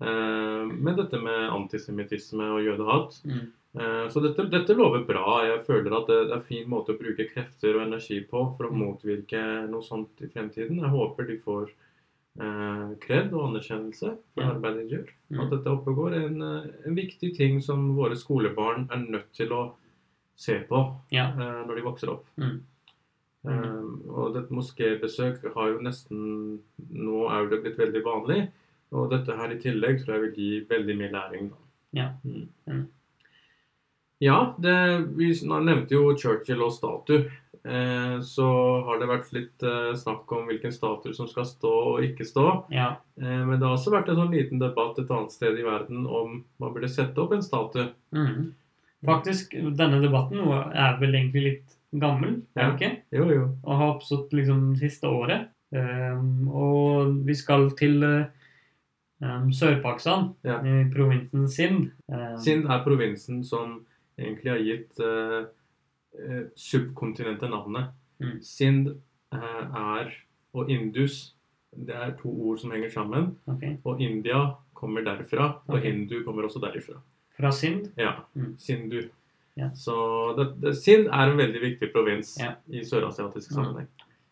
med 0.00 0.96
dette 0.98 1.20
med 1.22 1.50
antisemittisme 1.54 2.42
og 2.56 2.64
jødehat. 2.64 3.20
Mm. 3.24 3.52
Eh, 3.78 4.08
Så 4.10 4.20
dette, 4.22 4.48
dette 4.50 4.74
lover 4.74 5.04
bra. 5.06 5.44
Jeg 5.46 5.64
føler 5.66 5.96
at 5.96 6.06
det, 6.06 6.18
er 6.30 6.34
en 6.36 6.42
fin 6.42 6.68
måte 6.68 6.94
å 6.94 6.98
bruke 6.98 7.28
krefter 7.32 7.74
og 7.76 7.86
energi 7.86 8.20
på 8.26 8.56
for 8.56 8.66
å 8.68 8.72
Mm. 8.72 8.78
motvirke 8.84 9.68
noe 9.70 9.82
sånt 9.82 10.20
i 10.22 10.26
fremtiden. 10.28 10.80
Jeg 10.80 10.90
håper 10.90 11.26
de 11.26 11.38
får 11.38 11.70
eh, 12.40 12.94
kred 13.00 13.32
og 13.32 13.44
anerkjennelse 13.54 14.18
for 14.34 14.42
arbeidet 14.42 14.88
de 14.88 14.96
gjør. 14.96 15.08
Mm. 15.30 15.40
At 15.40 15.50
dette 15.50 15.70
oppgår 15.70 16.14
en, 16.24 16.42
eh, 16.42 16.70
en 16.86 16.94
viktig 16.96 17.36
ting 17.36 17.60
som 17.60 17.94
våre 17.96 18.16
skolebarn 18.16 18.88
er 18.90 18.96
nødt 19.06 19.32
til 19.32 19.48
å 19.50 19.72
se 20.34 20.58
på 20.68 20.96
Ja. 21.12 21.28
eh, 21.28 21.64
når 21.66 21.76
de 21.76 21.82
vokser 21.82 22.08
opp. 22.10 22.24
Mm. 22.36 22.60
Um, 23.46 24.02
og 24.08 24.32
dette 24.34 24.48
moskébesøk 24.50 25.52
har 25.54 25.68
jo 25.74 25.78
nesten 25.80 26.60
Nå 26.90 27.28
er 27.30 27.46
det 27.50 27.62
blitt 27.62 27.76
veldig 27.76 28.02
vanlig. 28.02 28.48
Og 28.94 29.10
dette 29.10 29.34
her 29.36 29.52
i 29.54 29.60
tillegg 29.62 30.00
tror 30.02 30.16
jeg 30.16 30.24
vil 30.28 30.36
gi 30.38 30.50
veldig 30.70 30.96
mye 31.00 31.12
læring. 31.14 31.48
da. 31.50 31.62
Ja. 31.98 32.08
Mm. 32.24 32.48
Mm. 32.70 32.84
Ja, 34.22 34.54
det, 34.62 34.74
vi 35.18 35.32
nevnte 35.50 35.96
jo 35.96 36.12
Churchill 36.16 36.62
og 36.64 36.72
statue. 36.72 37.26
Eh, 37.64 38.16
så 38.20 38.46
har 38.86 38.98
det 39.00 39.08
vært 39.08 39.30
litt 39.32 39.62
eh, 39.64 39.92
snakk 39.96 40.30
om 40.36 40.46
hvilken 40.50 40.72
statue 40.72 41.14
som 41.16 41.28
skal 41.30 41.46
stå 41.48 41.70
og 41.94 42.04
ikke 42.04 42.26
stå. 42.28 42.44
Ja. 42.74 42.90
Eh, 43.20 43.40
men 43.48 43.56
det 43.58 43.64
har 43.66 43.76
også 43.76 43.92
vært 43.94 44.10
en 44.12 44.20
sånn 44.20 44.34
liten 44.36 44.60
debatt 44.62 45.00
et 45.00 45.10
annet 45.10 45.32
sted 45.34 45.58
i 45.58 45.64
verden 45.66 46.04
om 46.06 46.42
man 46.60 46.74
burde 46.76 46.90
sette 46.92 47.20
opp 47.20 47.32
en 47.36 47.44
statue. 47.44 47.88
Mm. 48.14 48.52
Faktisk, 49.04 49.52
denne 49.76 50.00
debatten 50.00 50.40
er 50.72 51.00
vel 51.00 51.16
egentlig 51.18 51.42
litt 51.48 51.74
gammel, 52.00 52.38
er 52.56 52.68
Ja. 52.68 52.70
ikke? 52.76 52.92
Jo, 53.12 53.26
jo. 53.32 53.48
Og 53.64 53.76
har 53.80 53.94
oppstått 53.96 54.32
liksom 54.32 54.76
siste 54.80 55.08
året. 55.08 55.50
Um, 55.74 56.46
og 56.54 57.16
vi 57.26 57.34
skal 57.34 57.70
til 57.74 58.02
eh, 58.06 58.26
ehm, 59.24 59.50
Sør-Pakistan, 59.52 60.34
Ja. 60.44 60.58
i 60.62 60.84
provinsen 60.94 61.48
Sind. 61.48 61.90
Um, 62.08 62.38
Sind 62.38 62.66
er 62.70 62.84
provinsen 62.84 63.42
som 63.44 63.86
egentlig 64.18 64.52
har 64.52 64.58
gitt 64.62 65.00
eh, 65.00 65.46
eh, 66.18 66.42
subkontinentet 66.56 67.50
navnet. 67.50 67.94
Mm. 68.20 68.42
Sind 68.42 68.88
uh, 69.34 69.64
er 69.74 70.12
og 70.54 70.70
Indus 70.70 71.34
det 71.74 71.94
er 71.94 72.14
to 72.20 72.30
ord 72.30 72.60
som 72.62 72.70
henger 72.70 72.90
sammen. 72.90 73.32
Okay. 73.50 73.76
Og 73.84 74.00
India 74.02 74.44
kommer 74.74 75.04
derfra, 75.04 75.48
og 75.66 75.74
okay. 75.74 75.90
hindu 75.90 76.22
kommer 76.24 76.46
også 76.46 76.60
derifra. 76.62 77.00
Fra 77.36 77.50
Sind? 77.52 77.90
Ja, 77.98 78.12
Mm. 78.34 78.54
Sindu. 78.58 79.00
Ja. 79.56 79.70
Så 79.74 79.94
det, 80.38 80.62
det, 80.62 80.76
Sind 80.76 81.06
er 81.06 81.30
en 81.30 81.38
veldig 81.38 81.60
viktig 81.60 81.92
provins 81.92 82.38
Ja. 82.40 82.54
i 82.68 82.84
sørasiatisk 82.84 83.52
sammenheng. 83.52 83.88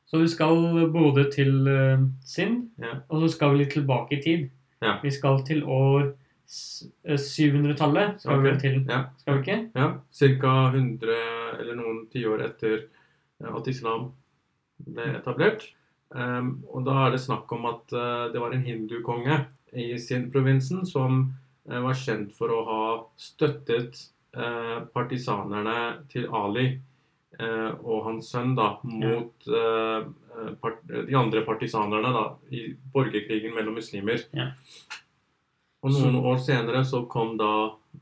Så 0.07 0.19
vi 0.19 0.29
skal 0.29 0.91
både 0.93 1.31
til 1.33 1.69
uh, 1.69 2.09
Sind, 2.25 2.71
Ja. 2.79 2.95
og 3.09 3.21
så 3.23 3.35
skal 3.37 3.53
vi 3.53 3.59
litt 3.65 3.73
tilbake 3.73 4.19
i 4.19 4.23
tid. 4.23 4.51
Ja. 4.83 4.97
Vi 5.03 5.11
skal 5.15 5.43
til 5.47 5.63
år 5.65 6.09
eh, 6.11 7.19
700-tallet. 7.19 8.21
Skal 8.21 8.43
vi 8.43 8.51
Ok. 8.51 8.61
til, 8.61 8.81
Ja. 8.89 9.05
skal 9.19 9.39
vi 9.39 9.41
ikke? 9.45 9.71
Ja, 9.77 9.93
Ca. 10.13 10.55
100 10.73 11.61
eller 11.61 11.75
noen 11.79 12.09
tiår 12.13 12.43
etter 12.49 12.89
eh, 13.41 13.55
at 13.55 13.69
islam 13.69 14.11
ble 14.83 15.15
etablert. 15.17 15.69
Um, 16.13 16.65
og 16.69 16.85
da 16.85 17.07
er 17.07 17.15
det 17.15 17.23
snakk 17.25 17.51
om 17.57 17.65
at 17.71 17.93
uh, 17.97 18.29
det 18.33 18.41
var 18.41 18.53
en 18.53 18.67
hindukonge 18.67 19.47
i 19.73 19.97
sin 19.97 20.27
provinsen 20.31 20.85
som 20.85 21.33
uh, 21.71 21.81
var 21.81 21.97
kjent 21.97 22.35
for 22.37 22.53
å 22.53 22.59
ha 22.69 22.83
støttet 23.17 23.97
uh, 24.37 24.85
partisanerne 24.93 26.05
til 26.13 26.27
Ali 26.29 26.67
eh, 26.67 26.81
og 27.41 28.05
hans 28.07 28.29
sønn 28.33 28.55
da, 28.59 28.75
mot 28.85 29.47
ja. 29.49 30.03
eh, 30.03 30.51
part 30.61 30.83
de 30.89 31.15
andre 31.17 31.43
partisanerne 31.47 32.13
da, 32.13 32.25
i 32.53 32.75
borgerkrigen 32.93 33.55
mellom 33.57 33.79
muslimer. 33.81 34.21
Ja. 34.37 34.51
Og 35.83 35.91
noen 35.97 36.21
år 36.21 36.39
senere 36.39 36.85
så 36.87 37.03
kom 37.11 37.35
da 37.41 37.53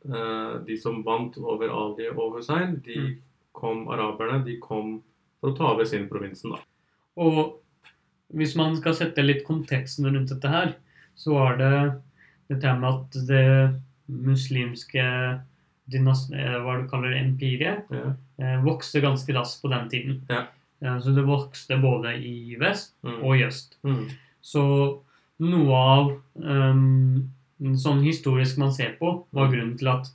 eh, 0.04 0.58
de 0.66 0.76
som 0.76 0.98
vant 1.06 1.38
over 1.40 1.70
Ali 1.72 2.10
og 2.12 2.36
Hussein, 2.40 2.80
de 2.84 2.98
Mm. 3.00 3.14
kom, 3.52 3.88
araberne, 3.88 4.44
de 4.44 4.58
kom 4.60 5.02
for 5.40 5.50
å 5.50 5.56
ta 5.56 5.70
over 5.72 5.84
sin 5.88 6.08
provinsen 6.08 6.52
da. 6.54 6.60
Og 7.16 7.60
hvis 8.34 8.54
man 8.56 8.76
skal 8.76 8.94
sette 8.94 9.24
litt 9.24 9.42
konteksten 9.46 10.06
rundt 10.06 10.30
dette 10.30 10.48
her, 10.48 10.74
så 11.18 11.34
var 11.34 11.56
det 11.58 11.72
dette 12.48 12.74
med 12.78 12.88
at 12.90 13.18
det 13.28 13.48
muslimske 14.10 15.00
eh, 15.00 15.40
hva 15.98 16.82
du 16.82 16.88
kaller 16.88 17.10
det, 17.10 17.20
empiriet, 17.24 17.84
Ja. 17.90 18.14
eh, 18.38 18.62
vokste 18.62 19.00
ganske 19.00 19.32
raskt 19.34 19.62
på 19.62 19.68
den 19.70 19.88
tiden. 19.88 20.22
Ja. 20.30 20.46
Eh, 20.82 20.98
Så 21.00 21.14
det 21.14 21.24
vokste 21.24 21.80
både 21.80 22.14
i 22.22 22.56
vest 22.58 22.94
Mm. 23.04 23.22
og 23.24 23.36
i 23.36 23.44
øst. 23.44 23.76
Mm. 23.84 24.08
Så 24.42 25.00
noe 25.40 25.74
av 25.74 26.20
um, 26.36 27.30
sånn 27.60 28.02
historisk 28.04 28.58
man 28.58 28.72
ser 28.72 28.96
på, 28.98 29.24
var 29.32 29.48
Mm. 29.48 29.52
grunnen 29.52 29.78
til 29.78 29.88
at 29.88 30.06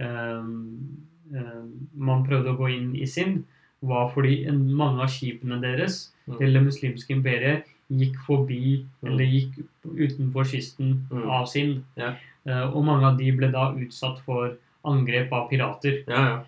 um, 0.00 0.98
um, 1.32 1.88
man 1.94 2.24
prøvde 2.26 2.50
å 2.54 2.56
gå 2.58 2.68
inn 2.76 2.96
i 2.96 3.06
Sind, 3.06 3.44
var 3.82 4.10
fordi 4.10 4.46
mange 4.50 5.00
av 5.02 5.08
skipene 5.08 5.60
deres 5.60 6.10
Mm. 6.26 6.38
til 6.38 6.52
det 6.54 6.62
muslimske 6.62 7.10
imperiet 7.10 7.64
gikk 7.92 8.16
forbi, 8.26 8.86
Mm. 9.02 9.08
eller 9.10 9.24
gikk 9.24 9.64
utenfor 9.84 10.44
kysten 10.44 11.06
Mm. 11.10 11.28
av 11.30 11.46
Sind. 11.48 11.84
Ja. 11.96 12.14
Uh, 12.46 12.74
og 12.74 12.84
mange 12.84 13.04
av 13.04 13.18
de 13.18 13.30
ble 13.32 13.50
da 13.52 13.72
utsatt 13.74 14.18
for 14.24 14.56
angrep 14.84 15.32
av 15.32 15.48
pirater. 15.50 16.02
Ja, 16.08 16.24
ja. 16.28 16.42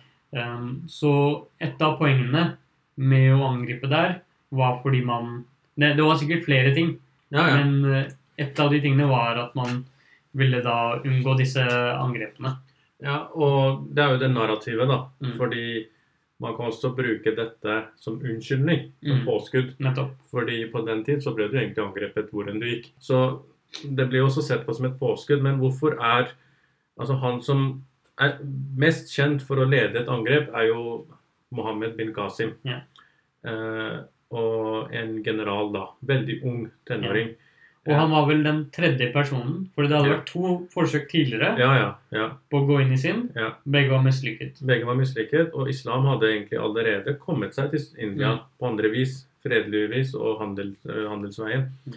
Um, 0.55 0.83
så 0.91 1.11
et 1.63 1.79
av 1.81 1.95
poengene 1.99 2.57
med 2.99 3.29
å 3.35 3.45
angripe 3.47 3.87
der, 3.87 4.19
var 4.51 4.79
fordi 4.83 5.03
man 5.05 5.45
Det, 5.77 5.93
det 5.95 6.03
var 6.03 6.15
sikkert 6.17 6.45
flere 6.47 6.71
ting, 6.73 6.95
ja, 7.29 7.43
ja. 7.47 7.57
men 7.59 7.85
eh, 7.93 8.07
et 8.41 8.59
av 8.59 8.71
de 8.73 8.79
tingene 8.81 9.05
var 9.07 9.37
at 9.37 9.51
man 9.55 9.83
ville 10.33 10.61
da 10.65 10.95
unngå 11.05 11.35
disse 11.37 11.61
angrepene. 11.93 12.55
ja. 13.03 13.27
Og 13.35 13.83
det 13.93 14.01
er 14.03 14.15
jo 14.15 14.17
det 14.23 14.29
narrativet, 14.33 14.87
da. 14.89 14.97
Mm. 15.21 15.35
Fordi 15.37 15.65
man 16.41 16.55
kan 16.57 16.71
også 16.71 16.95
bruke 16.97 17.35
dette 17.37 17.75
som 18.01 18.17
unnskyldning, 18.19 18.91
som 19.03 19.19
Mm. 19.21 19.25
påskudd. 19.25 19.69
Nettopp. 19.79 20.15
Fordi 20.31 20.65
på 20.71 20.81
den 20.85 21.03
tid 21.05 21.21
så 21.23 21.33
ble 21.35 21.47
du 21.47 21.57
egentlig 21.57 21.85
angrepet 21.85 22.31
hvor 22.31 22.49
enn 22.49 22.59
du 22.59 22.65
gikk. 22.65 22.91
Så 22.99 23.41
det 23.83 24.09
blir 24.09 24.19
jo 24.23 24.27
også 24.31 24.41
sett 24.47 24.65
på 24.65 24.73
som 24.75 24.85
et 24.85 24.99
påskudd. 24.99 25.41
Men 25.41 25.59
hvorfor 25.59 25.97
er 26.01 26.31
Altså, 26.99 27.13
han 27.21 27.39
som 27.41 27.83
er 28.19 28.37
mest 28.77 29.11
kjent 29.13 29.41
for 29.45 29.57
å 29.57 29.67
lede 29.69 30.01
et 30.01 30.07
angrep, 30.09 30.49
er 30.55 30.67
jo 30.71 31.05
Mohammed 31.51 31.95
bin 31.97 32.13
Qasim. 32.13 32.55
Ja. 32.67 32.81
Eh, 33.45 33.99
og 34.31 34.89
en 34.91 35.21
general, 35.23 35.69
da. 35.71 35.85
Veldig 36.05 36.41
ung 36.43 36.71
tenåring. 36.89 37.35
Og 37.87 37.93
han 37.95 38.09
var 38.11 38.25
vel 38.27 38.41
den 38.43 38.65
tredje 38.75 39.13
personen, 39.13 39.69
for 39.73 39.87
det 39.87 39.95
hadde 39.95 40.09
Ja. 40.09 40.15
vært 40.17 40.25
to 40.25 40.67
forsøk 40.73 41.05
tidligere 41.07 41.57
Ja, 41.57 41.69
ja. 41.77 41.95
ja. 42.11 42.25
på 42.51 42.59
å 42.59 42.67
gå 42.67 42.81
inn 42.81 42.91
i 42.91 42.97
sin. 42.97 43.29
Ja. 43.33 43.53
Begge 43.65 43.91
var 43.91 44.03
mislykket. 44.03 44.59
Begge 44.65 44.83
var 44.85 44.95
mislykket, 44.95 45.53
og 45.53 45.69
islam 45.69 46.03
hadde 46.03 46.23
egentlig 46.27 46.59
allerede 46.59 47.17
kommet 47.17 47.53
seg 47.55 47.71
til 47.71 47.79
India 47.97 48.33
Mm. 48.33 48.39
på 48.59 48.67
andre 48.67 48.89
vis, 48.91 49.25
fredelig 49.41 49.89
vis 49.89 50.13
og 50.15 50.39
handel, 50.41 50.75
eh, 50.89 51.07
handelsveien. 51.07 51.69
Mm. 51.87 51.93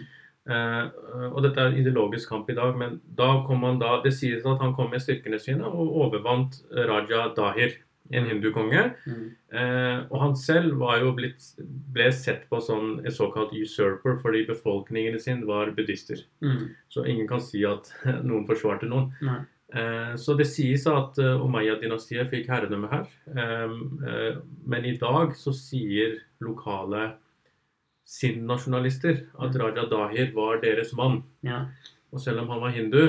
Eh, 0.49 0.87
og 1.29 1.43
dette 1.45 1.61
er 1.61 1.75
ideologisk 1.77 2.29
kamp 2.33 2.49
i 2.49 2.55
dag, 2.57 2.73
men 2.77 2.99
da 3.17 3.43
kom 3.45 3.61
han 3.67 3.77
da 3.79 3.99
Det 4.01 4.13
sies 4.15 4.41
at 4.45 4.59
han 4.63 4.73
kom 4.73 4.89
med 4.89 5.03
styrkene 5.03 5.37
sine 5.39 5.67
og 5.69 5.91
overvant 6.07 6.63
Raja 6.73 7.27
Dahir, 7.37 7.75
en 8.11 8.25
hindukonge. 8.27 8.81
Mm. 9.07 9.27
Eh, 9.55 9.99
og 10.09 10.17
han 10.19 10.33
selv 10.35 10.73
var 10.81 10.97
jo 10.99 11.13
blitt, 11.15 11.45
ble 11.93 12.09
sett 12.11 12.49
på 12.49 12.59
som 12.59 12.97
en 12.99 13.11
såkalt 13.13 13.53
usurper 13.55 14.17
fordi 14.19 14.41
befolkningen 14.49 15.19
sin 15.21 15.45
var 15.47 15.71
buddhister. 15.77 16.25
Mm. 16.43 16.73
Så 16.89 17.05
ingen 17.07 17.27
kan 17.29 17.39
si 17.39 17.63
at 17.63 17.87
noen 18.27 18.43
forsvarte 18.49 18.89
noen. 18.89 19.13
Nei. 19.21 19.39
Eh, 19.71 20.15
Så 20.19 20.35
det 20.35 20.49
sies 20.51 20.83
at 20.91 21.15
Umayyad-dynastiet 21.21 22.27
fikk 22.33 22.49
herredømme 22.51 22.89
her. 22.91 23.05
Eh, 23.31 24.35
Men 24.67 24.85
i 24.89 24.97
dag 24.97 25.31
så 25.37 25.53
sier 25.55 26.17
lokale 26.43 27.13
Sindh-nasjonalister 28.11 29.21
at. 29.39 29.55
Raja 29.55 29.85
Dahir 29.91 30.31
var 30.35 30.59
deres 30.61 30.91
mann. 30.97 31.21
Ja. 31.45 31.65
Og 32.11 32.19
selv 32.19 32.41
om 32.43 32.49
han 32.51 32.59
var 32.61 32.73
hindu, 32.75 33.03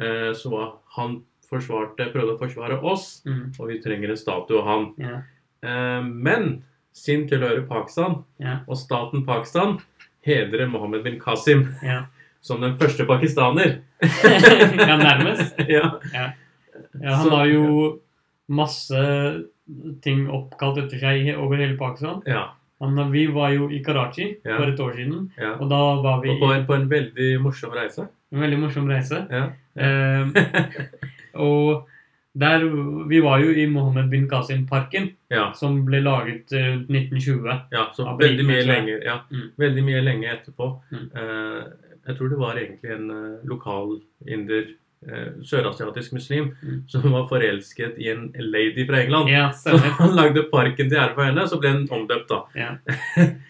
eh, 0.00 0.30
så 0.38 0.50
var 0.52 0.72
han 0.96 1.22
forsvarte, 1.48 2.10
prøvde 2.12 2.36
å 2.36 2.38
forsvare 2.38 2.76
oss, 2.84 3.22
Mm. 3.26 3.52
og 3.58 3.68
vi 3.68 3.78
trenger 3.82 4.10
en 4.10 4.16
statue 4.16 4.58
av 4.60 4.66
han. 4.66 4.94
Ja. 4.98 5.22
Eh, 5.62 6.02
Men 6.02 6.62
sin 6.92 7.26
tilhører 7.28 7.66
Pakistan, 7.68 8.24
Ja. 8.38 8.60
og 8.68 8.76
staten 8.76 9.24
Pakistan 9.26 9.78
hedrer 10.26 10.68
Mohammed 10.68 11.02
bin 11.04 11.18
Qasim 11.18 11.74
Ja. 11.82 12.04
som 12.40 12.60
den 12.60 12.76
første 12.78 13.04
pakistaner. 13.06 13.80
ja, 14.02 14.96
nærmest. 14.96 15.54
ja. 15.68 15.98
Ja, 16.14 17.14
han 17.16 17.30
har 17.30 17.46
jo 17.46 18.00
masse 18.48 19.44
ting 20.02 20.28
oppkalt 20.30 20.78
etter 20.78 20.98
seg 21.00 21.36
over 21.36 21.56
hele 21.56 21.76
Pakistan. 21.76 22.22
ja. 22.26 22.50
Han, 22.80 22.98
vi 23.12 23.26
var 23.34 23.50
jo 23.50 23.68
i 23.74 23.82
Karachi 23.84 24.36
Ja. 24.44 24.56
for 24.56 24.70
et 24.70 24.80
år 24.80 24.92
siden, 24.96 25.30
ja. 25.38 25.56
og 25.58 25.68
da 25.70 25.80
var 26.04 26.20
vi 26.22 26.36
på 26.38 26.52
en, 26.54 26.66
på 26.66 26.74
en 26.74 26.88
veldig 26.90 27.40
morsom 27.42 27.72
reise. 27.74 28.06
en 28.32 28.40
veldig 28.40 28.58
morsom 28.58 28.86
reise. 28.88 29.24
Ja. 29.30 29.48
Eh, 29.74 30.28
og 31.48 31.88
der, 32.38 32.62
vi 33.08 33.20
var 33.24 33.38
jo 33.42 33.50
i 33.50 33.66
Mohammed 33.66 34.10
bin 34.10 34.28
Qasim-parken, 34.30 35.08
som 35.58 35.80
ble 35.88 36.00
laget 36.04 36.52
eh, 36.54 36.68
rundt 36.76 36.90
1920. 36.90 37.48
ja 37.72 37.88
så 37.96 38.04
veldig 38.20 38.44
mye 38.46 38.62
lenger, 38.68 39.00
ja. 39.04 39.16
Mm. 39.32 39.48
veldig 39.58 39.84
mye 39.84 40.02
lenge 40.04 40.30
etterpå. 40.36 40.68
Mm. 40.92 41.08
Eh, 41.18 41.62
jeg 42.08 42.16
tror 42.16 42.28
det 42.28 42.38
var 42.38 42.56
egentlig 42.60 42.92
en 42.94 43.10
eh, 43.10 43.40
lokal 43.48 43.96
inder, 44.28 44.68
sørasiatisk 45.46 46.12
muslim, 46.12 46.48
Mm. 46.62 46.82
som 46.88 47.02
var 47.12 47.28
forelsket 47.30 47.98
i 47.98 48.08
en 48.10 48.32
lady 48.38 48.86
fra 48.86 49.00
England. 49.04 49.28
Ja, 49.30 49.50
Så 49.62 49.76
han 49.78 50.14
lagde 50.16 50.42
parken 50.50 50.88
til 50.90 50.98
ære 50.98 51.14
for 51.14 51.22
henne, 51.24 51.46
så 51.48 51.58
ble 51.60 51.68
den 51.72 51.88
omdøpt, 51.90 52.28
da. 52.28 52.40
Ja. 52.54 52.76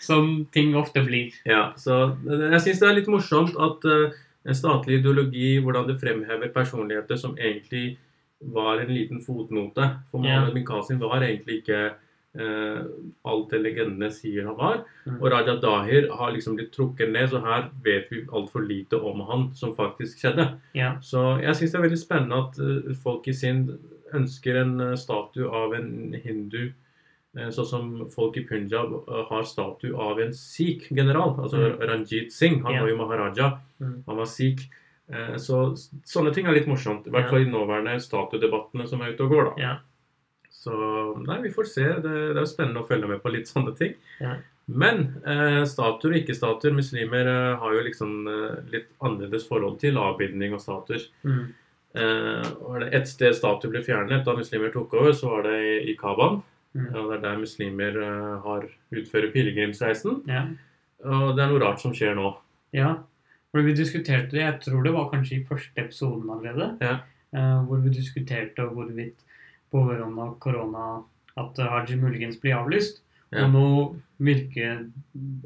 Som 0.01 0.47
ting 0.53 0.75
ofte 0.77 1.05
blir. 1.07 1.33
Ja, 1.47 1.73
så 1.77 2.17
eh, 2.29 2.51
jeg 2.53 2.61
syns 2.61 2.81
det 2.81 2.89
er 2.91 2.99
litt 3.01 3.09
morsomt 3.09 3.57
at 3.57 3.85
uh, 3.89 4.11
en 4.49 4.55
statlig 4.55 5.01
ideologi, 5.01 5.59
hvordan 5.61 5.89
det 5.89 5.99
fremhever 6.01 6.53
personligheter 6.55 7.17
som 7.17 7.37
egentlig 7.37 7.97
var 8.41 8.79
en 8.81 8.93
liten 8.95 9.21
fotnote. 9.25 9.89
For 10.11 10.25
Ja. 10.25 10.45
Bin 10.55 10.65
Qasim 10.67 11.01
var 11.01 11.21
egentlig 11.23 11.63
ikke 11.65 11.95
eh, 12.39 12.83
alt 13.27 13.51
det 13.51 13.61
legendene 13.65 14.11
sier 14.15 14.47
han 14.47 14.57
var. 14.57 14.85
Mm. 15.07 15.17
Og 15.21 15.31
Raja 15.33 15.57
Dahir 15.61 16.09
har 16.15 16.33
liksom 16.33 16.57
blitt 16.57 16.73
trukket 16.73 17.11
ned, 17.13 17.29
så 17.31 17.41
her 17.43 17.69
vet 17.85 18.09
vi 18.11 18.23
altfor 18.33 18.63
lite 18.67 18.95
om 19.01 19.21
han 19.27 19.49
som 19.55 19.75
faktisk 19.75 20.19
skjedde. 20.23 20.49
Ja. 20.75 20.95
Så 21.03 21.41
jeg 21.43 21.55
syns 21.59 21.73
det 21.73 21.79
er 21.81 21.87
veldig 21.89 21.99
spennende 22.03 22.39
at 22.45 22.59
uh, 22.63 22.95
folk 23.03 23.27
i 23.29 23.33
Sind 23.35 23.73
ønsker 24.15 24.57
en 24.63 24.81
uh, 24.81 24.95
statue 24.97 25.49
av 25.51 25.75
en 25.75 26.15
hindu. 26.25 26.73
eh, 27.37 27.51
Sånn 27.51 27.67
som 27.67 27.91
folk 28.11 28.37
i 28.41 28.47
Punjab 28.49 28.95
har 29.29 29.43
statue 29.45 29.93
av 29.95 30.19
en 30.21 30.33
sikh-general. 30.33 31.37
Altså 31.43 31.59
Mm. 31.59 31.81
Ranjit 31.91 32.33
Singh. 32.33 32.63
Han 32.65 32.75
Ja. 32.75 32.81
var 32.83 32.89
jo 32.89 32.97
maharaja. 32.97 33.59
Mm. 33.81 34.03
Han 34.07 34.17
var 34.17 34.25
sikh. 34.27 34.69
Så 35.37 35.73
sånne 36.05 36.35
ting 36.35 36.47
er 36.47 36.53
litt 36.53 36.67
morsomt. 36.69 37.07
I 37.07 37.11
hvert 37.11 37.25
Ja. 37.25 37.31
fall 37.31 37.41
i 37.41 37.51
nåværende 37.51 37.95
statuedebattene 38.01 38.87
som 38.87 39.01
er 39.01 39.13
ute 39.15 39.23
og 39.25 39.31
går. 39.31 39.45
da. 39.45 39.53
Ja. 40.59 40.65
Så 40.65 41.23
nei, 41.23 41.37
vi 41.45 41.51
får 41.55 41.69
se. 41.71 41.85
Det, 42.03 42.13
det 42.13 42.37
er 42.37 42.43
jo 42.43 42.51
spennende 42.51 42.81
å 42.83 42.89
følge 42.89 43.07
med 43.11 43.21
på 43.23 43.31
litt 43.31 43.47
sånne 43.51 43.75
ting. 43.79 43.93
Ja. 44.21 44.37
Men 44.69 45.05
eh, 45.25 45.63
statuer 45.65 46.13
og 46.13 46.19
ikke-statuer 46.19 46.75
Muslimer 46.77 47.29
eh, 47.31 47.55
har 47.63 47.77
jo 47.77 47.85
liksom 47.87 48.27
eh, 48.29 48.57
litt 48.75 48.89
annerledes 49.01 49.47
forhold 49.49 49.79
til 49.81 49.97
avbildning 50.03 50.53
og 50.57 50.61
statuer. 50.61 51.07
Mm. 51.25 51.45
Eh, 51.95 52.49
var 52.61 52.83
det 52.83 52.91
ett 52.99 53.09
sted 53.09 53.33
statuer 53.39 53.73
ble 53.73 53.81
fjernet 53.87 54.27
da 54.27 54.35
muslimer 54.37 54.75
tok 54.75 54.93
over, 54.99 55.15
så 55.17 55.31
var 55.31 55.47
det 55.49 55.55
i, 55.63 55.77
i 55.93 55.97
Kaban. 55.97 56.43
Mm. 56.77 56.89
Og 56.91 57.07
det 57.09 57.17
er 57.17 57.23
der 57.25 57.39
muslimer 57.41 57.97
eh, 58.05 58.35
har 58.45 58.67
utfører 58.99 59.31
pilegrimsreisen. 59.33 60.21
Ja. 60.29 60.43
Og 61.07 61.33
det 61.39 61.45
er 61.47 61.55
noe 61.55 61.63
rart 61.63 61.81
som 61.81 61.95
skjer 61.97 62.19
nå. 62.19 62.35
Ja, 62.77 62.97
for 63.49 63.65
vi 63.65 63.73
diskuterte 63.79 64.35
det, 64.35 64.43
jeg 64.43 64.59
tror 64.67 64.83
det 64.85 64.93
var 64.93 65.09
kanskje 65.15 65.39
i 65.39 65.47
første 65.49 65.81
episoden 65.81 66.29
allerede, 66.35 66.75
Ja. 66.85 66.99
eh, 67.33 67.57
hvor 67.65 67.81
vi 67.87 67.95
diskuterte 67.95 68.67
hvorvidt 68.69 69.25
av 69.75 70.39
korona 70.41 71.03
at 71.37 71.57
Haji 71.59 71.97
muligens 71.97 72.41
blir 72.41 72.57
avlyst. 72.59 73.03
Ja. 73.31 73.45
Og 73.45 73.53
nå 73.53 73.67
virker 74.19 74.87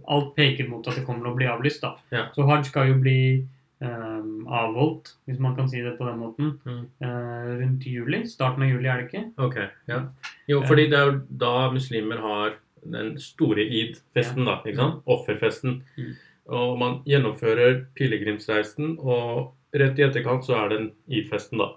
alt 0.08 0.34
peker 0.36 0.68
mot 0.70 0.86
at 0.86 0.94
det 0.96 1.04
kommer 1.04 1.24
til 1.26 1.32
å 1.32 1.36
bli 1.36 1.46
avlyst. 1.50 1.82
da. 1.82 1.96
Ja. 2.12 2.28
Så 2.34 2.46
Hajj 2.46 2.68
skal 2.70 2.88
jo 2.88 2.94
bli 3.02 3.46
um, 3.82 4.46
avholdt, 4.46 5.16
hvis 5.26 5.40
man 5.42 5.56
kan 5.56 5.68
si 5.68 5.82
det 5.82 5.96
på 5.98 6.06
den 6.06 6.18
måten, 6.20 6.52
Mm. 6.64 6.86
uh, 7.02 7.58
rundt 7.60 7.82
juli. 7.86 8.26
Starten 8.26 8.62
av 8.62 8.68
juli, 8.70 8.86
er 8.88 9.02
det 9.02 9.08
ikke? 9.10 9.24
Ok, 9.38 9.56
ja. 9.88 10.02
Jo, 10.48 10.62
fordi 10.62 10.88
det 10.90 10.98
er 10.98 11.10
jo 11.10 11.20
da 11.36 11.70
muslimer 11.72 12.20
har 12.22 12.54
den 12.84 13.16
store 13.18 13.62
id-festen, 13.66 14.44
da. 14.44 14.60
ikke 14.64 14.76
sant? 14.76 15.02
Offerfesten. 15.06 15.82
Mm. 15.98 16.14
Og 16.48 16.78
man 16.78 17.02
gjennomfører 17.06 17.84
pilegrimsreisen, 17.94 18.96
og 18.98 19.52
rett 19.74 19.98
i 19.98 20.02
etterkant 20.02 20.44
så 20.44 20.56
er 20.64 20.68
den 20.68 20.88
id-festen, 21.08 21.58
da. 21.58 21.72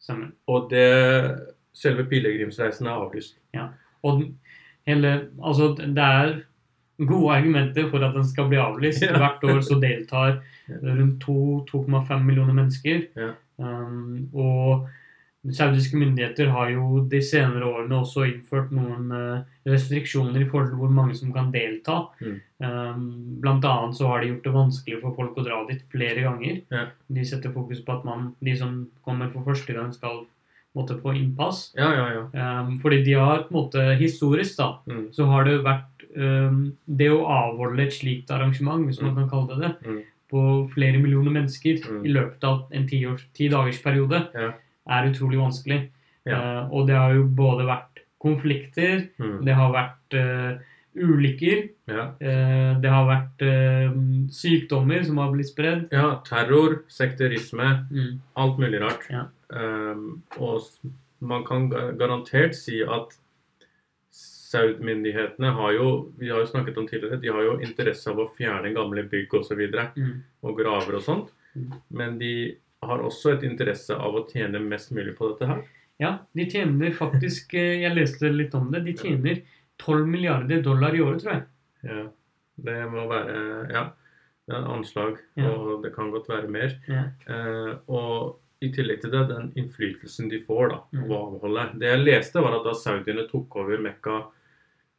Stemmer. 0.00 0.30
Og 0.46 0.68
det 0.70 0.84
Selve 1.78 2.04
pilegrimsreisen 2.10 2.86
er 2.86 2.90
avlyst. 2.90 3.36
Ja. 3.54 3.66
Og 4.02 4.20
den- 4.20 4.38
hele, 4.86 5.28
altså 5.44 5.74
det 5.78 5.98
er 5.98 6.40
gode 7.06 7.34
argumenter 7.36 7.90
for 7.90 7.98
at 7.98 8.14
den 8.14 8.24
skal 8.26 8.48
bli 8.48 8.56
avlyst. 8.58 9.02
Ja. 9.02 9.16
Hvert 9.16 9.44
år 9.44 9.60
så 9.60 9.78
deltar 9.80 10.40
rundt 10.82 11.24
2-2,5 11.24 12.18
millioner 12.24 12.52
mennesker. 12.54 13.02
Ja. 13.16 13.30
Um, 13.58 14.28
og 14.34 14.88
saudiske 15.46 15.96
myndigheter 15.96 16.48
har 16.50 16.70
jo 16.70 17.04
de 17.08 17.20
senere 17.22 17.64
årene 17.64 18.00
også 18.02 18.24
innført 18.26 18.72
noen 18.74 19.10
eh, 19.14 19.42
restriksjoner 19.70 20.42
i 20.42 20.48
forhold 20.50 20.70
til 20.72 20.80
hvor 20.80 20.90
mange 20.90 21.14
som 21.14 21.32
kan 21.32 21.52
delta. 21.54 22.08
Mm. 22.20 22.40
Um, 22.58 23.04
blant 23.40 23.64
annet 23.64 23.94
så 23.96 24.08
har 24.10 24.20
de 24.20 24.32
gjort 24.32 24.42
det 24.48 24.52
vanskelig 24.56 25.00
for 25.00 25.14
folk 25.14 25.38
å 25.38 25.44
dra 25.46 25.60
dit 25.68 25.84
flere 25.92 26.24
ganger. 26.26 26.62
Ja. 26.74 26.86
De 27.08 27.24
setter 27.24 27.52
fokus 27.54 27.80
på 27.86 27.94
at 27.98 28.04
man, 28.04 28.34
de 28.42 28.56
som 28.58 28.88
kommer 29.06 29.30
for 29.30 29.46
første 29.46 29.72
gang, 29.76 29.92
skal 29.94 30.24
måtte 30.76 30.98
få 31.00 31.14
innpass. 31.16 31.72
Ja, 31.78 31.92
ja, 31.94 32.08
ja. 32.18 32.24
Um, 32.60 32.78
fordi 32.82 33.04
de 33.06 33.14
har 33.18 33.46
på 33.46 33.54
en 33.54 33.60
måte 33.62 33.86
historisk 33.98 34.56
da, 34.58 34.72
Mm. 34.86 35.08
så 35.14 35.26
har 35.30 35.44
det 35.44 35.62
vært 35.64 35.84
um, 36.18 36.72
det 36.86 37.08
å 37.14 37.24
avholde 37.30 37.86
et 37.86 37.92
slikt 37.92 38.30
arrangement, 38.30 38.84
hvis 38.86 39.00
man 39.00 39.14
Mm. 39.14 39.16
kan 39.16 39.28
kalle 39.30 39.48
det 39.48 39.60
det, 39.68 39.88
Mm. 39.88 40.02
på 40.30 40.70
flere 40.74 40.98
millioner 40.98 41.30
mennesker 41.30 41.78
Mm. 41.86 42.04
i 42.04 42.08
løpet 42.12 42.44
av 42.44 42.66
en 42.72 42.86
ti, 42.88 43.04
års, 43.06 43.24
ti 43.32 43.48
dagers 43.48 43.80
periode, 43.82 44.28
Ja. 44.34 44.52
Er 44.88 45.10
utrolig 45.10 45.38
vanskelig. 45.38 45.90
Ja. 46.26 46.38
Uh, 46.64 46.72
og 46.72 46.86
det 46.88 46.96
har 46.96 47.14
jo 47.14 47.24
både 47.24 47.66
vært 47.68 48.02
konflikter, 48.20 49.08
Mm. 49.18 49.44
det 49.44 49.54
har 49.54 49.70
vært 49.72 50.14
uh, 50.18 50.58
ulykker, 50.98 51.68
ja. 51.86 52.04
uh, 52.20 52.80
det 52.82 52.90
har 52.90 53.06
vært 53.06 53.44
sykdommer 54.34 55.04
som 55.06 55.18
har 55.22 55.30
blitt 55.32 55.48
spredd. 55.52 55.88
Ja, 55.92 56.20
terror, 56.26 56.82
sekterisme, 56.88 57.86
Mm. 57.90 58.20
alt 58.36 58.58
mulig 58.58 58.80
rart. 58.82 59.06
Ja. 59.10 59.26
Um, 59.50 60.22
og 60.38 60.60
man 61.20 61.44
kan 61.44 61.68
garantert 61.70 62.54
si 62.54 62.82
at 62.82 63.14
Saud-myndighetene 64.48 65.50
har 65.52 65.72
jo 65.76 65.88
vi 66.18 66.30
har 66.30 66.40
jo 66.40 66.46
snakket 66.48 66.78
om 66.80 66.86
tidligere, 66.88 67.20
de 67.20 67.28
har 67.32 67.42
jo 67.44 67.58
interesse 67.60 68.08
av 68.10 68.18
å 68.22 68.28
fjerne 68.36 68.72
gamle 68.74 69.04
bygg 69.10 69.34
osv. 69.34 69.38
Og, 69.38 69.44
så 69.44 69.56
videre, 69.58 69.90
Mm. 69.96 70.22
og 70.42 70.56
graver 70.58 70.94
og 70.96 71.02
sånt. 71.02 71.28
Mm. 71.54 71.72
Men 71.90 72.18
de 72.18 72.56
har 72.86 73.02
også 73.02 73.32
et 73.34 73.44
interesse 73.48 73.94
av 73.96 74.14
å 74.14 74.24
tjene 74.30 74.60
mest 74.62 74.92
mulig 74.94 75.16
på 75.18 75.32
dette 75.32 75.48
her. 75.50 75.62
Ja, 75.98 76.10
de 76.36 76.44
tjener 76.46 76.92
faktisk 76.94 77.54
eh, 77.58 77.80
Jeg 77.82 77.94
leste 77.96 78.30
litt 78.30 78.54
om 78.54 78.68
det. 78.70 78.84
De 78.86 78.92
tjener 78.94 79.40
12 79.82 80.06
milliarder 80.06 80.62
dollar 80.62 80.94
i 80.94 81.00
året, 81.02 81.22
tror 81.24 81.32
jeg. 81.34 81.46
Ja, 81.88 82.04
det 82.68 82.76
må 82.92 83.06
være 83.10 83.38
Ja, 83.74 83.82
det 84.48 84.54
er 84.54 84.60
et 84.62 84.70
anslag, 84.76 85.18
Ja. 85.38 85.50
og 85.50 85.82
det 85.82 85.92
kan 85.94 86.10
godt 86.14 86.28
være 86.30 86.48
mer. 86.50 86.76
Ja. 86.88 87.04
Eh, 87.28 87.74
og 87.88 88.38
i 88.62 88.70
tillegg 88.74 89.00
til 89.02 89.10
det, 89.10 89.24
den 89.28 89.52
innflytelsen 89.58 90.30
de 90.30 90.40
får 90.42 90.70
da, 90.70 90.78
Mm. 90.92 91.10
avholdet. 91.12 91.78
Det 91.78 91.86
jeg 91.92 92.04
leste, 92.04 92.40
var 92.42 92.56
at 92.58 92.64
da 92.64 92.72
saudiene 92.74 93.28
tok 93.28 93.54
over 93.56 93.78
Mekka 93.78 94.24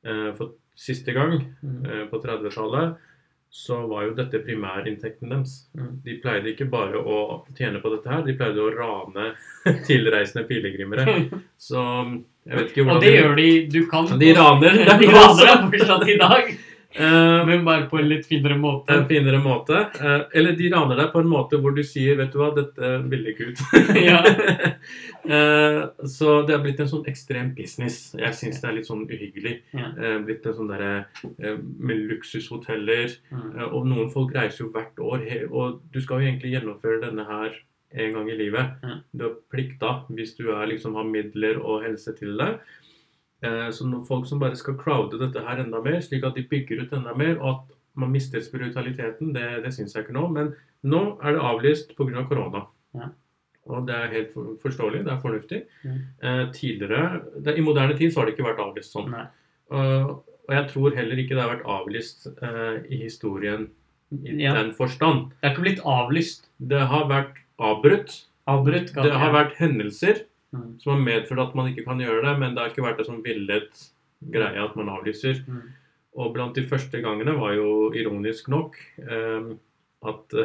eh, 0.05 0.31
for 0.35 0.53
siste 0.75 1.11
gang, 1.13 1.55
Mm. 1.63 1.85
eh, 1.85 2.05
på 2.07 2.21
30-tallet, 2.23 2.97
så 3.49 3.79
var 3.89 4.03
jo 4.05 4.13
dette 4.13 4.39
primærinntekten 4.45 5.31
deres. 5.31 5.53
Mm. 5.73 5.93
De 6.05 6.15
pleide 6.21 6.51
ikke 6.51 6.67
bare 6.69 7.01
å 7.01 7.19
tjene 7.57 7.81
på 7.81 7.89
dette 7.95 8.11
her, 8.11 8.21
de 8.25 8.35
pleide 8.37 8.61
å 8.61 8.69
rane 8.75 9.31
tilreisende 9.87 10.45
pilegrimere. 10.49 11.05
Så 11.57 11.81
jeg 12.45 12.59
vet 12.59 12.69
ikke 12.69 12.85
hvordan 12.85 12.99
Og 12.99 13.03
det 13.03 13.13
gjør 13.15 13.35
de 13.39 13.49
Du 13.73 13.79
kan 13.89 14.11
De 14.21 14.29
raner. 14.37 14.77
De 15.01 15.09
raner 15.09 15.65
fortsatt 15.65 16.05
i 16.09 16.17
dag, 16.21 16.53
Eh, 16.95 17.45
men 17.45 17.65
bare 17.65 17.85
på 17.85 17.99
en 17.99 18.07
litt 18.09 18.25
finere 18.25 18.57
måte. 18.57 18.93
en 18.93 19.05
finere 19.05 19.37
måte. 19.43 19.77
Uh, 20.01 20.23
eller 20.33 20.55
de 20.57 20.71
raner 20.73 20.97
deg 20.97 21.11
på 21.13 21.21
en 21.21 21.29
måte 21.29 21.59
hvor 21.61 21.75
du 21.75 21.83
sier 21.85 22.17
'Vet 22.17 22.33
du 22.33 22.39
hva, 22.41 22.49
dette 22.55 22.89
vil 23.11 23.29
ikke 23.29 23.51
ut'. 23.51 23.61
Ja. 24.09 24.23
Eh, 25.29 25.83
så 26.07 26.39
det 26.47 26.53
er 26.55 26.61
blitt 26.63 26.79
en 26.79 26.87
sånn 26.89 27.05
ekstrem 27.05 27.51
business. 27.53 28.15
Jeg 28.17 28.33
syns 28.33 28.61
det 28.61 28.69
er 28.69 28.75
litt 28.77 28.87
sånn 28.87 29.03
uhyggelig. 29.03 29.59
Blitt 30.25 30.47
en 30.47 30.55
sånn 30.55 30.71
derre 30.71 31.05
med 31.37 31.99
luksushoteller. 32.09 33.13
Mm. 33.29 33.51
Og 33.67 33.85
noen 33.85 34.09
folk 34.09 34.33
reiser 34.33 34.63
jo 34.63 34.71
hvert 34.73 34.97
år, 34.97 35.27
og 35.51 35.83
du 35.93 35.99
skal 36.01 36.23
jo 36.23 36.31
egentlig 36.31 36.55
gjennomføre 36.55 37.03
denne 37.03 37.27
her 37.27 37.59
en 37.91 38.15
gang 38.15 38.31
i 38.31 38.39
livet. 38.39 38.79
Du 39.11 39.27
har 39.27 39.37
plikt 39.51 39.77
da, 39.83 39.99
hvis 40.09 40.33
du 40.39 40.47
er, 40.55 40.65
liksom, 40.71 40.97
har 40.97 41.05
midler 41.05 41.61
og 41.61 41.83
helse 41.85 42.15
til 42.17 42.39
det. 42.39 42.55
Eh, 43.45 43.69
så 43.71 43.87
noen 43.87 44.05
folk 44.07 44.27
som 44.27 44.41
bare 44.41 44.57
skal 44.59 44.77
crowde 44.79 45.19
dette 45.21 45.43
her 45.45 45.61
enda 45.63 45.79
mer, 45.83 45.99
slik 46.03 46.25
at 46.27 46.35
de 46.35 46.43
bygger 46.49 46.83
ut 46.83 46.95
enda 46.97 47.13
mer, 47.15 47.37
og 47.39 47.49
at 47.53 47.77
man 47.99 48.11
mister 48.11 48.43
spiritualiteten, 48.43 49.33
det, 49.35 49.47
det 49.63 49.73
syns 49.75 49.95
jeg 49.95 50.05
ikke 50.05 50.15
nå. 50.17 50.27
Men 50.35 50.53
nå 50.87 51.01
er 51.23 51.35
det 51.35 51.45
avlyst 51.51 51.95
pga. 51.97 52.11
Av 52.19 52.29
korona. 52.29 52.65
Ja. 52.97 53.09
Og 53.69 53.85
det 53.85 53.95
er 53.95 54.13
helt 54.13 54.31
forståelig, 54.63 55.03
det 55.05 55.13
er 55.13 55.21
fornuftig. 55.21 55.59
Ja. 55.85 55.97
Eh, 56.23 56.45
tidligere, 56.55 57.21
det, 57.37 57.57
I 57.59 57.65
moderne 57.65 57.97
tid 57.99 58.13
så 58.13 58.21
har 58.21 58.29
det 58.29 58.35
ikke 58.35 58.47
vært 58.49 58.63
avlyst 58.63 58.95
sånn. 58.95 59.11
Nei. 59.13 59.27
Og, 59.69 60.17
jeg 60.49 60.65
tror 60.71 60.95
heller 60.97 61.19
ikke 61.21 61.35
det 61.37 61.43
har 61.43 61.51
vært 61.51 61.67
avlyst 61.69 62.23
uh, 62.41 62.79
i 62.89 63.03
historien 63.03 63.67
i 64.09 64.39
Ja. 64.41 64.55
den 64.57 64.71
forstand. 64.73 65.29
Det 65.37 65.45
er 65.45 65.51
ikke 65.53 65.65
blitt 65.67 65.83
avlyst. 65.85 66.47
Det 66.57 66.79
har 66.89 67.05
vært 67.05 67.37
avbrutt. 67.61 68.15
Avbrutt. 68.49 68.89
Det 68.95 69.13
har 69.13 69.35
vært 69.35 69.53
hendelser 69.59 70.23
Mm. 70.51 70.79
som 70.81 70.95
har 70.95 71.03
medført 71.05 71.43
at 71.43 71.55
man 71.55 71.67
ikke 71.69 71.83
kan 71.85 71.99
gjøre 72.01 72.23
det, 72.25 72.35
men 72.41 72.55
det 72.55 72.63
har 72.63 72.71
ikke 72.71 72.85
vært 72.87 73.03
en 73.03 73.09
sånn 73.11 73.23
villet 73.25 73.83
greie 74.33 74.63
at 74.63 74.75
man 74.79 74.89
avlyser. 74.89 75.43
Mm. 75.45 75.67
Og 76.19 76.33
blant 76.33 76.57
de 76.57 76.63
første 76.65 77.01
gangene 77.05 77.35
var 77.37 77.53
jo 77.53 77.91
ironisk 77.93 78.49
nok 78.49 78.79
eh, 79.13 79.51
at 80.09 80.39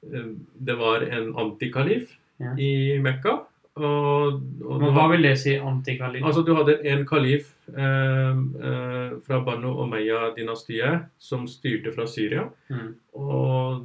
det 0.00 0.76
var 0.78 1.02
en 1.08 1.32
antikalif 1.36 2.16
Ja. 2.40 2.54
i 2.56 2.96
Mekka. 3.04 3.34
Og, 3.76 4.38
og 4.64 4.80
Men 4.80 4.94
hva 4.96 5.06
vil 5.12 5.22
det 5.22 5.34
si, 5.38 5.52
antikalif? 5.56 6.24
Altså, 6.24 6.42
du 6.42 6.54
hadde 6.56 6.78
en 6.88 7.02
kalif 7.06 7.50
eh, 7.68 8.38
eh, 8.66 9.10
fra 9.26 9.40
Banu 9.44 9.68
Omeya-dynastiet 9.84 11.04
som 11.20 11.44
styrte 11.48 11.92
fra 11.94 12.06
Syria. 12.08 12.46
Mm. 12.72 12.94
Og 13.20 13.84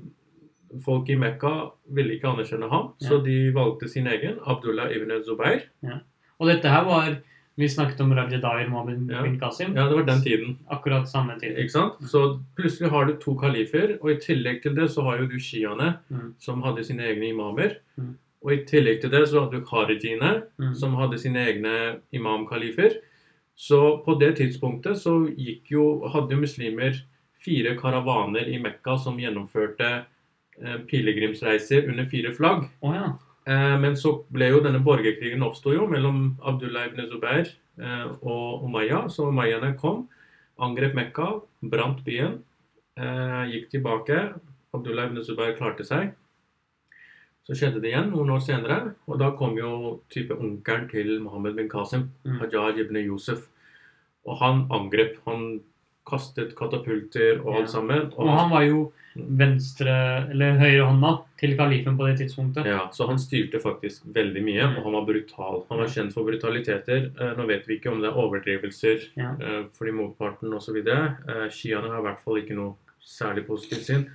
folk 0.83 1.09
i 1.09 1.15
Mekka 1.15 1.71
ville 1.93 2.15
ikke 2.15 2.27
anerkjenne 2.33 2.69
ham, 2.69 2.93
Ja. 3.01 3.07
så 3.09 3.23
de 3.23 3.51
valgte 3.53 3.87
sin 3.89 4.07
egen, 4.07 4.39
Abdullah 4.45 4.91
ibn 4.95 5.11
Zubair. 5.23 5.61
Og 6.39 6.47
dette 6.47 6.67
her 6.69 6.83
var 6.83 7.17
Vi 7.57 7.67
snakket 7.69 8.01
om 8.01 8.11
Raja 8.11 8.37
Dair 8.37 8.67
Mohammed 8.67 9.09
Ja. 9.09 9.21
bin 9.23 9.39
Qasim. 9.39 9.73
Ja, 9.77 9.87
det 9.87 9.95
var 9.95 10.03
den 10.03 10.21
tiden. 10.21 10.57
Akkurat 10.69 11.07
samme 11.07 11.39
tid. 11.39 11.55
Ikke 11.57 11.69
sant? 11.71 11.93
Så 12.01 12.41
plutselig 12.57 12.89
har 12.91 13.05
du 13.05 13.13
to 13.15 13.33
kalifer, 13.35 13.97
og 14.01 14.09
i 14.11 14.15
tillegg 14.15 14.61
til 14.61 14.75
det 14.75 14.89
så 14.91 15.01
har 15.03 15.17
jo 15.19 15.25
du 15.25 15.37
sjiaene, 15.39 15.97
Mm. 16.11 16.33
som 16.37 16.61
hadde 16.61 16.83
sine 16.83 16.99
egne 17.03 17.29
imamer. 17.29 17.77
Mm. 17.97 18.17
Og 18.43 18.51
i 18.51 18.57
tillegg 18.65 18.99
til 18.99 19.09
det 19.09 19.29
så 19.29 19.39
hadde 19.39 19.51
du 19.51 19.61
kharijine, 19.65 20.43
Mm. 20.59 20.75
som 20.75 20.95
hadde 20.95 21.17
sine 21.17 21.37
egne 21.47 22.01
imamkalifer. 22.11 22.91
Så 23.55 24.03
på 24.03 24.19
det 24.19 24.35
tidspunktet 24.35 24.97
så 24.97 25.25
gikk 25.37 25.71
jo, 25.71 26.05
hadde 26.09 26.31
jo 26.31 26.37
muslimer 26.41 26.93
fire 27.39 27.77
karavaner 27.77 28.47
i 28.53 28.57
Mekka 28.59 28.97
som 28.99 29.17
gjennomførte 29.17 30.03
pilegrimsreiser 30.89 31.89
under 31.89 32.05
fire 32.09 32.31
flagg. 32.35 32.67
Oh, 32.79 32.93
ja. 32.95 33.09
Eh, 33.45 33.75
men 33.79 33.93
så 33.97 34.15
ble 34.33 34.49
jo 34.49 34.61
denne 34.65 34.81
borgerkrigen 34.83 35.43
oppsto 35.45 35.73
jo 35.75 35.85
mellom 35.89 36.33
Abdullah 36.41 36.87
ibn 36.89 37.05
Zubair 37.11 37.45
eh, 37.77 38.07
og 38.25 38.65
Umayya. 38.65 39.05
Så 39.13 39.29
umayyaene 39.29 39.75
kom, 39.77 40.07
angrep 40.57 40.95
Mekka, 40.97 41.27
brant 41.61 42.01
byen, 42.07 42.39
eh, 42.97 43.41
gikk 43.53 43.69
tilbake. 43.75 44.21
Abdullah 44.73 45.11
ibn 45.11 45.21
Zubair 45.23 45.53
klarte 45.59 45.85
seg. 45.85 46.15
Så 47.45 47.53
skjedde 47.53 47.77
det 47.83 47.91
igjen 47.91 48.09
noen 48.09 48.31
år 48.33 48.41
senere, 48.41 48.79
og 49.05 49.19
da 49.21 49.29
kom 49.37 49.53
jo 49.59 49.99
type 50.09 50.33
onkelen 50.33 50.87
til 50.89 51.19
Mohammed 51.21 51.59
bin 51.59 51.69
Qasim, 51.69 52.09
Mm. 52.25 52.39
Hajaj 52.41 52.79
ibn 52.81 52.97
Yusuf. 52.97 53.45
Og 54.25 54.39
han 54.39 54.65
angrep. 54.73 55.19
Han 55.27 55.61
kastet 56.09 56.55
katapulter 56.57 57.37
og 57.45 57.59
alt 57.59 57.69
sammen. 57.69 58.09
Og 58.17 58.29
han 58.33 58.49
var 58.49 58.63
jo 58.65 58.91
venstre, 59.15 59.93
eller 60.31 60.57
høyrehånda 60.59 61.11
til 61.39 61.55
kalifen 61.57 61.97
på 61.97 62.07
det 62.09 62.17
tidspunktet. 62.21 62.67
Ja, 62.67 62.85
så 62.93 63.07
han 63.09 63.19
styrte 63.21 63.61
faktisk 63.63 64.03
veldig 64.15 64.43
mye, 64.43 64.65
og 64.77 64.83
han 64.87 64.97
var 64.97 65.05
brutal. 65.07 65.61
Han 65.69 65.81
var 65.83 65.91
kjent 65.91 66.13
for 66.15 66.27
brutaliteter. 66.27 67.11
Eh, 67.19 67.33
Nå 67.37 67.47
vet 67.47 67.67
vi 67.67 67.77
ikke 67.79 67.91
om 67.93 68.01
det 68.03 68.11
er 68.11 68.19
overdrivelser 68.19 69.07
Ja. 69.17 69.31
eh, 69.39 69.63
fordi 69.77 69.91
motparten 69.95 70.53
osv. 70.53 70.77
Eh, 70.85 71.49
har 71.91 71.99
i 71.99 72.05
hvert 72.09 72.23
fall 72.23 72.41
ikke 72.41 72.55
noe 72.55 72.75
særlig 73.01 73.45
positivt 73.47 73.85
syn. 73.85 74.05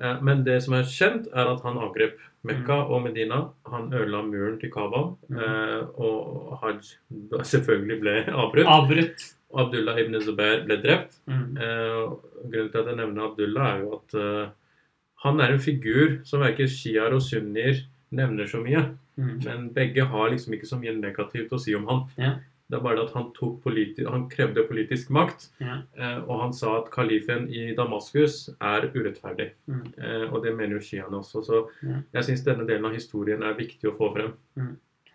Eh, 0.00 0.20
Men 0.22 0.44
det 0.44 0.62
som 0.64 0.74
er 0.74 0.82
kjent, 0.88 1.28
er 1.34 1.46
at 1.52 1.62
han 1.62 1.76
angrep 1.78 2.16
Mekka 2.44 2.78
og 2.88 3.02
Medina. 3.04 3.50
Han 3.68 3.90
ødela 3.92 4.22
muren 4.24 4.58
til 4.60 4.70
Kaaba, 4.72 5.14
Mm. 5.28 5.38
eh, 5.38 5.82
og 6.00 6.58
hajj 6.62 6.96
selvfølgelig 7.44 8.00
ble 8.00 8.14
avbrutt. 8.32 8.66
Avbrutt. 8.66 9.34
Abdullah 9.52 9.98
ibn 9.98 10.14
Zubair 10.22 10.64
ble 10.64 10.76
drept. 10.82 11.16
Mm. 11.26 11.56
Eh, 11.58 12.16
grunnen 12.50 12.70
til 12.72 12.78
at 12.80 12.86
jeg 12.86 12.96
nevner 12.96 13.24
Abdullah, 13.30 13.74
er 13.76 13.80
jo 13.80 13.94
at 13.98 14.52
han 15.24 15.40
er 15.40 15.52
en 15.52 15.58
figur 15.58 16.24
som 16.24 16.40
verken 16.40 16.68
shiaer 16.68 17.12
og 17.12 17.20
sunnier 17.20 17.82
nevner 18.12 18.46
så 18.48 18.62
mye. 18.62 18.96
Mm. 19.18 19.44
Men 19.44 19.66
begge 19.74 20.06
har 20.06 20.30
liksom 20.30 20.54
ikke 20.54 20.66
så 20.70 20.78
mye 20.80 20.94
negativt 20.96 21.50
å 21.52 21.58
si 21.60 21.74
om 21.74 21.86
han. 21.88 22.04
Ja. 22.16 22.34
Det 22.70 22.78
er 22.78 22.82
bare 22.84 23.02
at 23.02 23.12
han, 23.16 23.32
han 24.12 24.28
krevde 24.30 24.62
politisk 24.68 25.10
makt, 25.10 25.48
Ja. 25.60 25.80
eh, 25.98 26.18
og 26.28 26.40
han 26.44 26.52
sa 26.54 26.76
at 26.78 26.90
kalifen 26.94 27.48
i 27.50 27.74
Damaskus 27.74 28.48
er 28.60 28.86
urettferdig. 28.94 29.50
Mm. 29.66 29.82
Eh, 29.98 30.26
og 30.32 30.44
det 30.44 30.54
mener 30.56 30.76
jo 30.78 30.84
shiaene 30.86 31.18
også. 31.18 31.42
Så 31.44 31.64
Ja. 31.82 31.96
jeg 32.14 32.22
syns 32.28 32.44
denne 32.44 32.66
delen 32.66 32.84
av 32.86 32.92
historien 32.94 33.42
er 33.42 33.54
viktig 33.58 33.90
å 33.90 33.96
få 33.96 34.12
frem. 34.14 34.32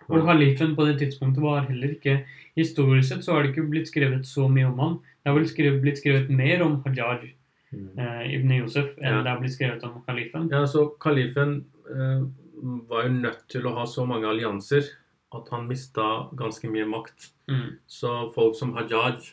Og 0.10 0.22
kalifen 0.28 0.76
på 0.76 0.86
det 0.86 1.00
tidspunktet 1.00 1.41
var 1.41 1.62
heller 1.65 1.96
ikke 1.96 2.24
Historisk 2.56 3.10
sett 3.10 3.24
så 3.26 3.34
har 3.34 3.44
det 3.44 3.50
ikke 3.56 3.70
blitt 3.70 3.88
skrevet 3.89 4.24
så 4.24 4.46
mye 4.48 4.68
om 4.72 4.78
han. 4.80 4.94
Det 5.24 5.32
har 5.32 5.34
vel 5.36 5.48
skrevet, 5.50 5.82
blitt 5.82 5.98
skrevet 6.00 6.30
mer 6.30 6.62
om 6.63 6.78
Hajjaj 6.86 7.34
eh, 7.74 8.34
ibn 8.36 8.52
Yusuf 8.52 8.94
enn 9.02 9.04
Ja. 9.18 9.22
det 9.24 9.30
har 9.32 9.39
blitt 9.41 9.52
skrevet 9.58 9.84
om 9.84 10.02
kalifen. 10.08 10.50
Ja, 10.52 10.63
så 10.65 10.86
kalifen 11.00 11.65
eh, 11.89 12.22
var 12.88 13.04
jo 13.04 13.10
nødt 13.10 13.48
til 13.50 13.63
å 13.68 13.74
ha 13.76 13.84
så 13.86 14.06
mange 14.08 14.24
allianser 14.28 14.84
at 15.36 15.50
han 15.54 15.67
mista 15.67 16.28
ganske 16.36 16.69
mye 16.71 16.86
makt. 16.89 17.32
Mm. 17.52 17.78
Så 17.88 18.12
folk 18.36 18.56
som 18.56 18.74
Hajaj 18.78 19.32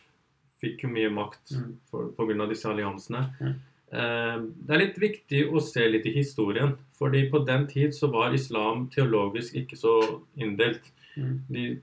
fikk 0.62 0.84
jo 0.84 0.88
mye 0.94 1.10
makt 1.10 1.52
Mm. 1.56 1.76
pga. 1.90 2.16
på 2.16 2.26
grunn 2.26 2.40
av 2.40 2.48
disse 2.48 2.68
alliansene. 2.70 3.22
Mm. 3.40 3.54
Eh, 3.92 4.38
det 4.66 4.74
er 4.74 4.78
litt 4.86 4.98
viktig 4.98 5.40
å 5.52 5.60
se 5.60 5.88
litt 5.88 6.06
i 6.06 6.12
historien. 6.12 6.76
fordi 6.98 7.28
på 7.30 7.44
den 7.44 7.66
tid 7.66 7.90
så 7.90 8.08
var 8.12 8.32
islam 8.32 8.88
teologisk 8.88 9.54
ikke 9.54 9.76
så 9.76 10.20
inndelt. 10.38 10.92
Mm. 11.16 11.40
De, 11.50 11.80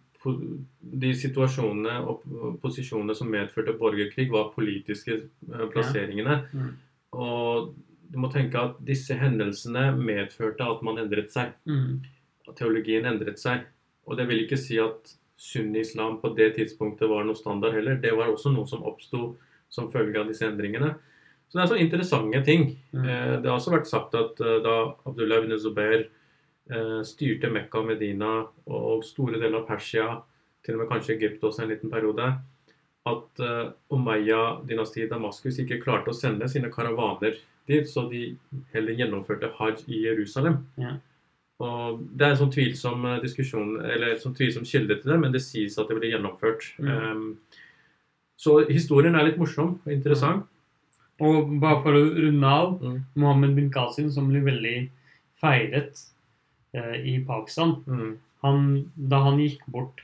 de 0.82 1.14
situasjonene 1.14 2.08
og 2.08 2.24
posisjonene 2.62 3.16
som 3.16 3.28
medførte 3.30 3.78
borgerkrig, 3.78 4.30
var 4.32 4.54
politiske 4.56 5.12
eh, 5.52 5.66
plasseringene. 5.74 6.46
Mm. 6.54 6.72
Og 7.14 7.76
du 8.12 8.18
må 8.18 8.32
tenke 8.32 8.56
at 8.56 8.80
disse 8.86 9.14
hendelsene 9.14 9.92
medførte 9.98 10.62
at 10.62 10.82
man 10.82 10.98
endret 10.98 11.32
seg. 11.32 11.52
Mm. 11.68 12.00
At 12.48 12.56
teologien 12.56 13.06
endret 13.06 13.40
seg. 13.40 13.68
Og 14.10 14.18
det 14.18 14.26
vil 14.30 14.44
ikke 14.44 14.58
si 14.60 14.80
at 14.82 15.14
sunni-islam 15.40 16.18
på 16.20 16.34
det 16.36 16.52
tidspunktet 16.58 17.10
var 17.10 17.24
noe 17.24 17.38
standard 17.38 17.78
heller. 17.78 18.00
Det 18.02 18.12
var 18.18 18.32
også 18.34 18.52
noe 18.52 18.68
som 18.68 18.84
oppsto 18.88 19.36
som 19.72 19.92
følge 19.94 20.20
av 20.20 20.28
disse 20.28 20.48
endringene. 20.48 20.96
Så 21.50 21.58
det 21.58 21.64
er 21.64 21.72
så 21.72 21.80
interessante 21.82 22.42
ting. 22.46 22.66
Mm. 22.92 23.06
Eh, 23.06 23.36
Det 23.42 23.50
har 23.50 23.58
også 23.58 23.74
vært 23.74 23.90
sagt 23.90 24.16
at 24.18 24.42
eh, 24.42 24.60
da 24.66 24.76
Abdullah 25.06 25.44
ibn 25.44 25.58
Zubair 25.58 26.04
eh, 26.70 27.02
styrte 27.06 27.50
Mekka 27.50 27.82
og 27.82 27.90
Medina 27.90 28.34
og 28.68 29.06
store 29.06 29.40
deler 29.40 29.62
av 29.62 29.68
Persia, 29.70 30.20
til 30.66 30.76
og 30.76 30.84
med 30.84 30.92
kanskje 30.92 31.16
Egypt 31.16 31.44
også 31.44 31.64
en 31.64 31.72
liten 31.72 31.90
periode, 31.90 32.26
at 33.08 33.40
uh, 33.40 33.72
Umayya-dynastiet 33.96 35.06
i 35.06 35.10
Damaskus 35.10 35.62
ikke 35.64 35.80
klarte 35.82 36.12
å 36.12 36.18
sende 36.18 36.50
sine 36.52 36.68
karavaner 36.70 37.38
dit, 37.70 37.88
så 37.88 38.04
de 38.12 38.34
heller 38.74 38.98
gjennomførte 39.00 39.54
hajj 39.56 39.86
i 39.88 40.02
Jerusalem. 40.04 40.60
Ja. 40.78 40.98
Og 41.60 42.00
Det 42.16 42.26
er 42.26 42.32
en 42.32 42.40
sånn 42.40 42.54
tvilsom 42.54 43.06
eh, 43.06 43.18
diskusjon, 43.24 43.74
eller 43.84 44.14
en 44.14 44.22
sånn 44.22 44.36
tvilsom 44.38 44.64
kilde 44.68 44.96
til 45.02 45.12
det, 45.12 45.20
men 45.20 45.34
det 45.34 45.42
sies 45.44 45.76
at 45.78 45.90
det 45.90 45.98
blir 46.00 46.14
gjennomført. 46.14 46.70
Mm. 46.80 46.88
Um, 46.90 47.38
så 48.40 48.62
historien 48.70 49.16
er 49.20 49.28
litt 49.28 49.38
morsom 49.42 49.74
og 49.84 49.92
interessant. 49.92 50.46
Og 51.20 51.50
bare 51.60 51.82
for 51.84 51.92
å 52.00 52.06
runde 52.16 52.48
av 52.48 52.78
Mm. 52.82 53.02
Mohammed 53.20 53.56
bin 53.56 53.70
Qasim, 53.70 54.08
som 54.10 54.30
blir 54.30 54.46
veldig 54.46 54.90
feiret 55.42 56.00
eh, 56.74 56.96
i 57.04 57.18
Pakistan 57.28 57.84
Mm. 57.88 58.18
han, 58.44 58.92
Da 58.96 59.20
han 59.24 59.38
gikk 59.40 59.60
bort 59.68 60.00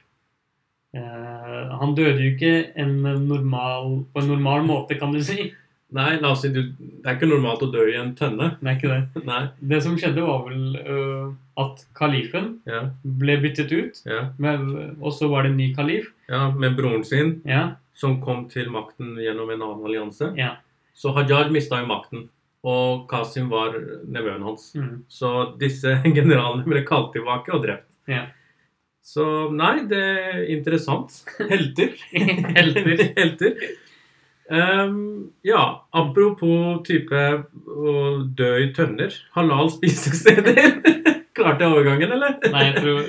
eh, 0.94 1.70
Han 1.80 1.96
døde 1.96 2.20
jo 2.20 2.36
ikke 2.36 2.74
en 2.76 3.02
normal, 3.28 4.06
på 4.14 4.22
en 4.22 4.28
normal 4.28 4.66
måte, 4.68 5.00
kan 5.00 5.14
du 5.14 5.22
si. 5.24 5.54
Nei, 5.94 6.16
la 6.20 6.32
oss 6.34 6.42
si, 6.42 6.50
du, 6.50 6.62
det 6.80 7.06
er 7.08 7.16
ikke 7.16 7.28
normalt 7.30 7.62
å 7.64 7.70
dø 7.72 7.84
i 7.92 7.96
en 8.00 8.16
tønne. 8.18 8.56
Det 8.60 8.68
er 8.72 8.78
ikke 8.80 8.90
det. 8.92 9.24
Nei. 9.28 9.42
Det 9.70 9.78
som 9.86 9.94
skjedde, 10.02 10.24
var 10.26 10.42
vel 10.48 10.76
uh, 10.82 11.34
at 11.62 11.84
kalifen 11.96 12.56
Ja, 12.68 12.82
ble 13.06 13.38
byttet 13.44 13.72
ut, 13.72 14.02
ja, 14.10 14.26
med, 14.42 14.66
og 15.00 15.14
så 15.14 15.30
var 15.32 15.46
det 15.46 15.52
en 15.54 15.58
ny 15.62 15.70
kalif. 15.78 16.10
ja, 16.28 16.50
Med 16.52 16.76
broren 16.76 17.06
sin, 17.06 17.42
Ja, 17.46 17.76
som 17.96 18.18
kom 18.22 18.48
til 18.52 18.68
makten 18.74 19.14
gjennom 19.22 19.50
en 19.54 19.62
annen 19.62 19.86
allianse. 19.86 20.34
ja. 20.38 20.56
Så 20.96 21.12
Hajar 21.12 21.50
mista 21.52 21.76
jo 21.82 21.88
makten, 21.92 22.22
og 22.64 23.06
Qasim 23.12 23.50
var 23.52 23.74
nevøen 24.08 24.42
hans. 24.48 24.70
Mm, 24.76 25.04
Så 25.12 25.58
disse 25.60 25.98
generalene 26.18 26.64
ble 26.66 26.84
kalt 26.88 27.12
tilbake 27.14 27.54
og 27.54 27.64
drept. 27.68 27.90
ja. 28.08 28.26
Så 29.06 29.52
nei, 29.54 29.84
det 29.86 30.00
er 30.02 30.46
interessant. 30.50 31.14
Helter. 31.52 31.92
Helter. 32.12 33.04
Helter. 33.20 33.60
Ehm, 34.52 35.32
ja, 35.44 35.62
apropos 35.94 36.84
type 36.86 37.22
å 37.66 37.96
dø 38.38 38.50
i 38.62 38.72
tønner. 38.78 39.14
Halal 39.36 39.72
spisesteder. 39.74 40.82
Klarte 41.36 41.66
jeg 41.66 41.72
overgangen, 41.74 42.12
eller? 42.16 42.38
Nei, 42.54 42.66
jeg 42.70 42.76
tror, 42.84 43.00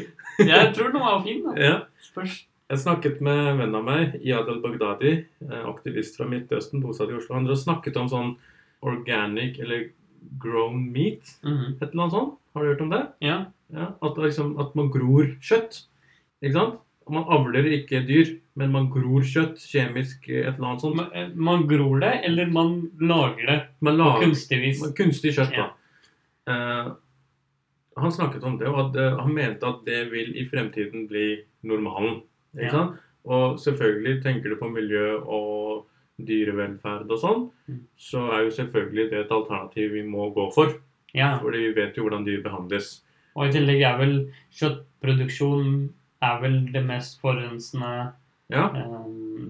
jeg 0.49 0.71
tror 0.75 0.93
den 0.95 1.03
var 1.05 1.21
fin. 1.27 1.43
da. 1.45 1.57
Ja. 1.61 1.75
Spørs. 2.03 2.45
Jeg 2.67 2.81
snakket 2.83 3.21
med 3.23 3.39
en 3.53 3.61
venn 3.63 3.77
av 3.79 3.85
meg, 3.87 4.17
Iyad 4.27 4.49
al-Baghdadi, 4.51 5.13
eh, 5.47 5.61
aktivist 5.71 6.17
fra 6.19 6.27
Midtøsten, 6.27 6.81
bosatt 6.83 7.13
i 7.13 7.15
Oslo. 7.15 7.37
Han 7.37 7.47
snakket 7.55 7.95
om 8.01 8.09
sånn 8.11 8.33
organic 8.83 9.61
eller 9.63 9.91
grown 10.43 10.89
meat, 10.93 11.37
Mhm. 11.45 11.77
et 11.81 11.93
eller 11.93 12.03
annet 12.03 12.13
sånt. 12.17 12.35
Har 12.57 12.63
du 12.65 12.73
hørt 12.73 12.81
om 12.83 12.91
det? 12.91 13.07
Ja. 13.23 13.37
Ja, 13.73 13.93
at, 14.03 14.17
liksom, 14.19 14.59
at 14.59 14.75
man 14.75 14.91
gror 14.91 15.31
kjøtt. 15.41 15.85
Ikke 16.43 16.53
sant? 16.55 16.81
Man 17.09 17.25
avler 17.31 17.65
ikke 17.71 18.01
dyr, 18.07 18.41
men 18.57 18.73
man 18.73 18.89
gror 18.91 19.23
kjøtt 19.23 19.61
kjemisk, 19.63 20.29
et 20.29 20.57
eller 20.57 20.67
annet 20.73 20.81
sånt. 20.83 20.97
Man, 20.97 21.11
eh, 21.15 21.29
man 21.35 21.67
gror 21.69 22.01
det, 22.01 22.21
eller 22.25 22.47
man 22.51 22.91
lager 23.01 23.47
det 23.47 23.59
Man 23.81 23.97
lager 23.97 24.25
kunstig 24.27 24.61
vis. 24.61 24.81
kunstig 24.99 25.35
kjøtt, 25.37 25.53
Ja. 25.55 25.71
da. 26.47 26.53
Eh, 26.53 26.93
han 27.99 28.11
snakket 28.13 28.43
om 28.45 28.59
det, 28.59 28.67
og 28.69 28.79
at, 28.95 28.97
uh, 29.01 29.19
han 29.23 29.33
mente 29.33 29.63
at 29.65 29.85
det 29.87 30.11
vil 30.11 30.35
i 30.37 30.49
fremtiden 30.51 31.07
bli 31.09 31.43
normalen. 31.65 32.23
Ikke 32.55 32.65
Ja. 32.65 32.71
sant? 32.71 32.97
Og 33.25 33.57
selvfølgelig 33.59 34.23
tenker 34.23 34.51
du 34.51 34.57
på 34.57 34.69
miljø 34.71 35.21
og 35.25 35.87
dyrevelferd 36.21 37.11
og 37.11 37.19
sånn, 37.19 37.51
Mm. 37.69 37.81
så 37.97 38.33
er 38.33 38.45
jo 38.45 38.51
selvfølgelig 38.51 39.11
det 39.11 39.19
et 39.27 39.31
alternativ 39.31 39.93
vi 39.93 40.03
må 40.03 40.35
gå 40.35 40.53
for. 40.53 40.75
Ja. 41.15 41.39
Fordi 41.39 41.57
vi 41.59 41.73
vet 41.73 41.95
jo 41.97 42.03
hvordan 42.05 42.25
dyr 42.27 42.43
behandles. 42.43 43.03
Og 43.37 43.47
i 43.49 43.53
tillegg 43.53 43.83
er 43.83 43.99
vel 43.99 44.33
kjøttproduksjon 44.53 45.91
er 46.23 46.41
vel 46.43 46.73
det 46.73 46.85
mest 46.87 47.21
forurensende 47.21 48.13
Ja, 48.49 48.69
eh, 48.79 49.07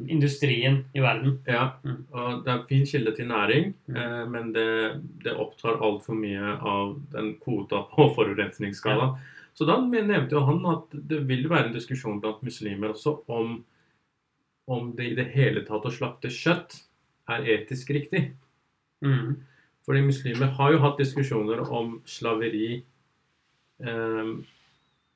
industrien 0.08 0.84
i 0.94 1.00
verden. 1.00 1.38
ja. 1.46 1.72
Mm. 1.84 2.06
Og 2.12 2.44
det 2.44 2.50
er 2.52 2.58
en 2.58 2.66
fin 2.66 2.86
kilde 2.86 3.12
til 3.16 3.28
næring, 3.28 3.74
Mm. 3.88 3.96
eh, 3.96 4.26
men 4.28 4.52
det, 4.52 5.02
det 5.24 5.34
opptar 5.36 5.80
altfor 5.82 6.14
mye 6.16 6.56
av 6.62 6.96
den 7.12 7.34
kvota 7.36 7.82
på 7.94 8.08
forurensningsskala. 8.16 9.18
Så 9.54 9.64
da 9.66 9.76
nevnte 9.80 10.32
jo 10.32 10.44
han 10.44 10.64
at 10.66 10.90
det 11.08 11.26
vil 11.28 11.48
være 11.48 11.66
en 11.68 11.72
diskusjon 11.74 12.20
blant 12.20 12.42
muslimer 12.42 12.92
også 12.94 13.18
om 13.28 13.64
om 14.68 14.96
det 14.96 15.04
i 15.12 15.14
det 15.14 15.28
hele 15.30 15.60
tatt 15.62 15.84
å 15.86 15.92
slakte 15.94 16.26
kjøtt 16.28 16.80
er 17.28 17.44
etisk 17.46 17.90
riktig. 17.94 18.32
Mm. 19.04 19.36
Fordi 19.86 20.00
muslimer 20.02 20.48
har 20.56 20.72
jo 20.72 20.78
hatt 20.82 20.98
diskusjoner 20.98 21.60
om 21.70 22.00
slaveri 22.04 22.82
eh, 23.80 24.32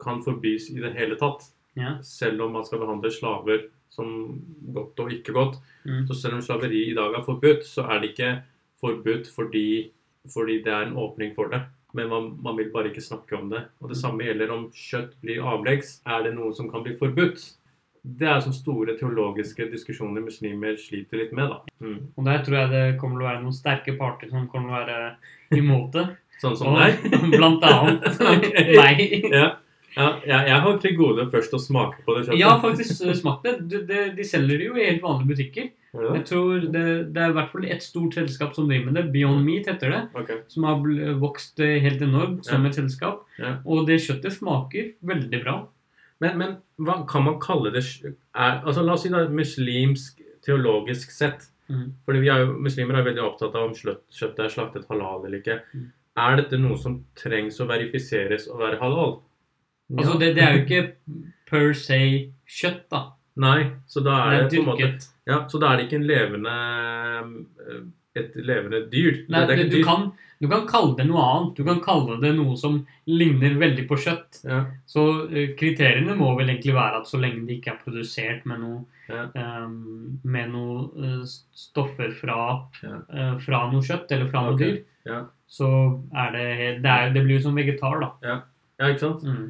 kan 0.03 0.23
forbys 0.25 0.71
i 0.75 0.81
det 0.83 0.95
hele 0.97 1.19
tatt. 1.21 1.49
Ja. 1.79 1.97
Selv 2.05 2.43
om 2.47 2.53
man 2.57 2.65
skal 2.67 2.83
behandle 2.83 3.13
slaver 3.15 3.69
som 3.91 4.09
godt 4.75 5.01
og 5.03 5.13
ikke 5.13 5.35
godt. 5.35 5.59
Mm. 5.85 6.05
Så 6.09 6.15
selv 6.19 6.39
om 6.39 6.43
slaveri 6.45 6.85
i 6.91 6.97
dag 6.97 7.15
er 7.19 7.27
forbudt, 7.27 7.65
så 7.67 7.87
er 7.91 8.01
det 8.03 8.13
ikke 8.13 8.33
forbudt 8.81 9.29
fordi, 9.35 9.91
fordi 10.31 10.61
det 10.65 10.73
er 10.73 10.89
en 10.89 10.97
åpning 10.99 11.35
for 11.37 11.51
det. 11.53 11.63
Men 11.95 12.09
man, 12.09 12.29
man 12.43 12.57
vil 12.59 12.69
bare 12.71 12.91
ikke 12.93 13.03
snakke 13.03 13.35
om 13.39 13.49
det. 13.51 13.65
Og 13.83 13.91
det 13.91 13.99
samme 13.99 14.23
gjelder 14.23 14.53
om 14.55 14.69
kjøtt 14.75 15.17
blir 15.25 15.43
avleggs. 15.43 15.97
Er 16.07 16.23
det 16.27 16.37
noe 16.37 16.53
som 16.55 16.69
kan 16.71 16.85
bli 16.87 16.95
forbudt? 17.01 17.43
Det 18.01 18.29
er 18.31 18.39
sånne 18.41 18.57
store 18.57 18.95
teologiske 18.97 19.67
diskusjoner 19.73 20.23
muslimer 20.25 20.79
sliter 20.81 21.19
litt 21.21 21.33
med. 21.37 21.51
da. 21.51 21.75
Mm. 21.85 21.99
Og 22.17 22.29
der 22.29 22.45
tror 22.47 22.57
jeg 22.61 22.71
det 22.73 22.85
kommer 23.01 23.19
til 23.19 23.27
å 23.27 23.31
være 23.31 23.43
noen 23.43 23.57
sterke 23.59 23.97
parter 23.99 24.31
som 24.31 24.47
kommer 24.49 24.71
til 24.71 24.77
å 24.77 24.79
være 24.79 25.59
imot 25.61 25.91
det. 25.99 26.07
Sånn 26.41 26.55
som 26.57 26.71
Og 26.73 26.79
deg. 26.79 27.11
Blant 27.35 27.67
annet 27.69 28.07
nei. 28.23 28.79
meg. 28.79 29.03
Ja. 29.35 29.51
Ja, 29.97 30.09
jeg, 30.23 30.47
jeg 30.49 30.63
har 30.65 30.79
til 30.83 30.97
gode 30.99 31.27
først 31.33 31.55
å 31.57 31.61
smake 31.61 32.05
på 32.07 32.15
det 32.15 32.25
kjøttet. 32.25 32.41
Ja, 32.41 32.55
faktisk 32.63 33.03
eh, 33.05 33.17
smakt 33.19 33.47
det. 33.47 33.57
De, 33.71 33.83
de, 33.89 34.03
De 34.17 34.27
selger 34.27 34.61
det 34.61 34.69
jo 34.69 34.79
i 34.79 34.87
helt 34.87 35.03
vanlige 35.05 35.33
butikker. 35.33 35.71
Ja. 35.91 36.13
Jeg 36.15 36.23
tror 36.29 36.67
det, 36.71 36.85
det 37.11 37.23
er 37.25 37.33
i 37.33 37.35
hvert 37.35 37.51
fall 37.51 37.67
et 37.67 37.83
stort 37.83 38.15
selskap 38.15 38.55
som 38.55 38.69
driver 38.71 38.91
med 38.91 39.01
det. 39.01 39.09
Beyond 39.15 39.43
Meat 39.47 39.67
heter 39.73 39.95
det. 39.95 40.03
Okay. 40.23 40.41
Som 40.53 40.69
har 40.69 40.81
vokst 41.23 41.63
eh, 41.65 41.81
helt 41.83 42.03
enormt 42.07 42.47
som 42.47 42.67
et 42.69 42.79
selskap. 42.79 43.25
Ja. 43.41 43.57
Og 43.67 43.89
det 43.91 43.99
kjøttet 44.05 44.37
smaker 44.37 44.93
veldig 45.11 45.43
bra. 45.43 45.57
Men, 46.21 46.37
men 46.39 46.57
hva 46.85 47.01
kan 47.09 47.25
man 47.27 47.41
kalle 47.43 47.73
det 47.73 47.81
er, 47.81 48.61
altså 48.61 48.85
La 48.85 48.93
oss 48.95 49.07
si 49.07 49.11
det 49.13 49.23
er 49.25 49.33
muslimsk 49.35 50.21
teologisk 50.45 51.15
sett. 51.15 51.49
Mm. 51.71 51.89
Fordi 52.07 52.21
vi 52.23 52.31
er 52.33 52.45
jo, 52.45 52.55
Muslimer 52.63 52.99
er 52.99 53.07
veldig 53.07 53.25
opptatt 53.25 53.57
av 53.57 53.69
om 53.69 53.75
kjøttet 53.75 54.45
er 54.45 54.53
slaktet 54.53 54.89
halal 54.91 55.25
eller 55.25 55.41
ikke. 55.41 55.61
Mm. 55.75 55.89
Er 56.21 56.39
dette 56.41 56.59
noe 56.61 56.79
som 56.79 57.01
trengs 57.19 57.61
å 57.63 57.69
verifiseres 57.71 58.49
å 58.51 58.59
være 58.61 58.81
halal? 58.81 59.21
Altså, 59.97 60.19
det, 60.21 60.35
det 60.37 60.43
er 60.45 60.57
jo 60.57 60.65
ikke 60.67 60.83
per 61.51 61.73
se 61.75 62.01
kjøtt, 62.47 62.85
da. 62.93 63.05
Nei, 63.41 63.71
så 63.89 64.03
da 64.05 64.17
Det 64.31 64.37
er 64.37 64.45
er 64.45 64.49
det 64.49 64.59
på 64.59 64.63
en 64.63 64.69
måte. 64.69 65.09
Ja, 65.27 65.45
Så 65.49 65.61
da 65.63 65.73
er 65.73 65.77
det 65.79 65.87
ikke 65.89 66.01
en 66.01 66.07
levende 66.09 66.55
eh, 67.71 67.81
et 68.21 68.35
levende 68.35 68.81
dyr. 68.91 69.25
Nei, 69.31 69.45
det 69.47 69.55
er 69.55 69.69
du, 69.71 69.77
dyr. 69.77 69.85
kan, 69.87 70.09
du 70.43 70.49
kan 70.51 70.65
kalle 70.67 70.97
det 70.99 71.07
noe 71.07 71.23
annet. 71.23 71.53
Du 71.57 71.63
kan 71.69 71.79
kalle 71.85 72.17
det 72.23 72.33
noe 72.35 72.57
som 72.59 72.81
ligner 73.07 73.55
veldig 73.61 73.85
på 73.89 73.99
kjøtt. 74.03 74.41
Ja, 74.45 74.65
Så 74.91 75.05
eh, 75.31 75.53
kriteriene 75.59 76.17
må 76.19 76.33
vel 76.39 76.51
egentlig 76.51 76.75
være 76.75 77.01
at 77.03 77.11
så 77.11 77.21
lenge 77.23 77.47
det 77.47 77.61
ikke 77.61 77.77
er 77.77 77.85
produsert 77.85 78.47
med 78.51 78.65
noe, 78.65 78.81
Ja. 79.11 79.25
um, 79.35 80.21
med 80.23 80.53
noe 80.53 80.85
eh, 81.03 81.23
stoffer 81.55 82.13
fra, 82.15 82.67
Ja. 82.83 82.99
uh, 83.11 83.39
fra 83.43 83.65
noe 83.73 83.83
kjøtt 83.83 84.11
eller 84.15 84.29
fra 84.31 84.45
noe 84.47 84.55
okay. 84.55 84.69
dyr, 84.71 84.85
ja. 85.07 85.25
så 85.51 85.71
er 86.15 86.31
det 86.37 86.45
det, 86.85 86.91
er, 86.91 87.11
det 87.15 87.25
blir 87.25 87.39
jo 87.41 87.47
som 87.49 87.59
vegetar, 87.59 87.99
da. 88.05 88.11
ja, 88.23 88.37
ikke 88.87 89.03
sant? 89.07 89.25
Mm. 89.27 89.49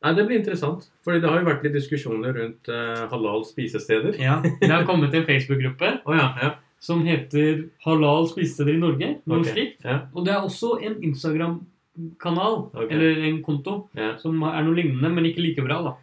Nei, 0.00 0.14
Det 0.16 0.24
blir 0.26 0.40
interessant. 0.40 0.88
Fordi 1.04 1.20
det 1.20 1.28
har 1.28 1.42
jo 1.42 1.48
vært 1.48 1.64
litt 1.66 1.76
diskusjoner 1.76 2.36
rundt 2.36 2.70
uh, 2.72 3.04
halal 3.12 3.44
spisesteder. 3.48 4.16
Ja, 4.20 4.38
Det 4.42 4.70
har 4.70 4.86
kommet 4.88 5.14
en 5.14 5.26
Facebook-gruppe 5.28 5.92
oh, 6.08 6.14
ja, 6.16 6.30
ja. 6.40 6.54
som 6.80 7.02
heter 7.04 7.66
Halal 7.84 8.28
spisesteder 8.30 8.78
i 8.78 8.80
Norge. 8.80 9.10
Okay, 9.26 9.66
Ok. 9.66 9.84
Ja, 9.84 9.98
Og 10.14 10.24
det 10.24 10.32
er 10.34 10.46
også 10.46 10.78
en 10.80 10.96
Instagram-kanal, 11.04 12.56
okay. 12.72 12.88
eller 12.96 13.26
en 13.28 13.42
konto, 13.44 13.76
som 14.22 14.40
er 14.48 14.64
noe 14.64 14.78
lignende, 14.78 15.12
men 15.12 15.28
ikke 15.28 15.44
like 15.44 15.66
bra, 15.66 15.82
da. 15.90 15.96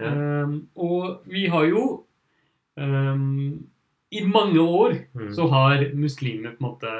Ja. 0.00 0.08
Ehm, 0.08 0.54
og 0.80 1.26
vi 1.28 1.44
har 1.52 1.66
jo 1.68 1.82
um, 2.80 3.58
I 4.08 4.22
mange 4.24 4.60
år 4.60 4.94
mm. 5.12 5.32
så 5.36 5.44
har 5.52 5.84
muslimer 5.92 6.54
på 6.56 6.62
en 6.62 6.68
måte 6.70 6.92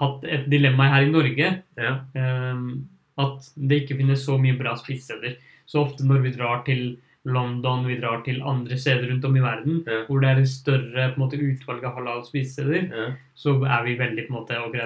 hatt 0.00 0.24
et 0.26 0.48
dilemma 0.50 0.88
her 0.94 1.06
i 1.06 1.12
Norge. 1.12 1.50
ja. 1.78 1.98
Um, 2.14 2.88
at 3.18 3.48
det 3.58 3.82
ikke 3.82 3.98
finnes 3.98 4.22
så 4.22 4.36
mye 4.40 4.56
bra 4.58 4.76
spisesteder. 4.78 5.38
Så 5.68 5.82
ofte 5.84 6.06
når 6.08 6.22
vi 6.24 6.32
drar 6.32 6.62
til 6.66 6.96
London, 7.28 7.82
vi 7.84 7.98
drar 8.00 8.22
til 8.24 8.38
andre 8.46 8.76
steder 8.80 9.10
rundt 9.10 9.24
om 9.28 9.34
i 9.36 9.40
verden, 9.44 9.82
Ja. 9.86 10.04
hvor 10.08 10.20
det 10.22 10.28
er 10.30 10.38
et 10.40 10.48
større 10.48 11.08
på 11.12 11.18
en 11.18 11.22
måte, 11.26 11.36
utvalg 11.36 11.84
av 11.84 11.98
halal 11.98 12.22
spisesteder, 12.24 12.86
ja. 12.88 13.08
så 13.36 13.52
er 13.68 13.82
vi 13.84 13.96
veldig 14.00 14.24
på 14.28 14.32
en 14.32 14.38
måte 14.38 14.56
og 14.62 14.72
i 14.74 14.78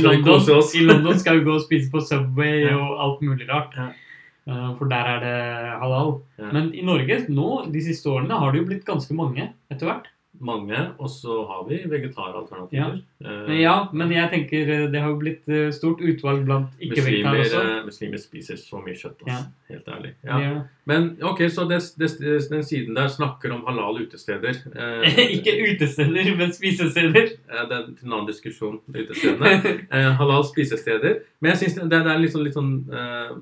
London. 0.00 0.40
I 0.80 0.86
London 0.86 1.18
skal 1.20 1.38
vi 1.40 1.44
gå 1.44 1.54
og 1.58 1.66
spise 1.66 1.90
på 1.92 2.00
Subway 2.00 2.64
Ja. 2.70 2.76
og 2.78 2.96
alt 3.04 3.20
mulig 3.26 3.48
rart. 3.50 3.76
Eh, 3.76 4.74
For 4.78 4.86
der 4.88 5.04
er 5.06 5.20
det 5.20 5.80
halal. 5.82 6.20
Men 6.52 6.72
i 6.74 6.82
Norge 6.82 7.26
nå, 7.28 7.70
de 7.72 7.80
siste 7.80 8.06
årene, 8.10 8.38
har 8.38 8.50
det 8.52 8.60
jo 8.62 8.66
blitt 8.66 8.84
ganske 8.84 9.14
mange 9.14 9.52
etter 9.70 9.86
hvert. 9.86 10.06
Mange. 10.42 10.78
Og 10.98 11.06
så 11.08 11.36
har 11.46 11.60
vi 11.68 11.76
vegetaralternativer. 11.86 12.96
Eh, 13.24 13.60
Ja, 13.60 13.88
men 13.92 14.10
jeg 14.10 14.30
tenker 14.32 14.70
eh, 14.74 14.86
det 14.90 15.00
har 15.04 15.14
blitt 15.20 15.48
eh, 15.48 15.70
stort 15.70 16.00
utvalg 16.02 16.44
blant 16.48 16.72
ikke-vegetarer 16.82 17.44
også. 17.44 17.60
eh, 17.78 17.84
muslimer 17.86 18.18
spiser 18.18 18.56
så 18.58 18.80
mye 18.82 18.96
kjøtt, 18.98 19.22
Ja. 19.26 19.36
altså. 19.36 19.52
helt 19.70 19.88
ærlig. 19.88 20.10
Ja. 20.26 20.38
Ja. 20.42 20.62
Men 20.86 21.06
ok, 21.22 21.44
så 21.48 21.68
det, 21.70 21.78
det, 21.98 22.10
den 22.50 22.64
siden 22.66 22.94
der 22.98 23.06
snakker 23.08 23.52
om 23.54 23.62
halal 23.66 24.02
utesteder. 24.02 24.58
Eh, 24.74 25.22
ikke 25.38 25.54
utesteder, 25.74 26.34
men 26.36 26.52
spisesteder. 26.52 27.30
eh, 27.48 27.62
det 27.68 27.78
er 27.78 27.86
en 27.86 28.12
annen 28.12 28.26
diskusjon, 28.26 28.80
utestedene. 28.90 29.54
Eh, 29.92 30.10
halal 30.18 30.42
spisesteder. 30.44 31.20
Men 31.40 31.50
jeg 31.54 31.58
synes 31.62 31.74
det, 31.86 32.02
det 32.02 32.12
er 32.12 32.18
litt 32.18 32.32
sånn, 32.34 32.44
litt 32.44 32.54
sånn 32.58 32.74
eh, 32.92 33.32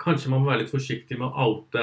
Kanskje 0.00 0.30
man 0.32 0.40
må 0.40 0.48
være 0.48 0.62
litt 0.62 0.70
forsiktig 0.72 1.18
med 1.20 1.28
å 1.28 1.42
oute 1.44 1.82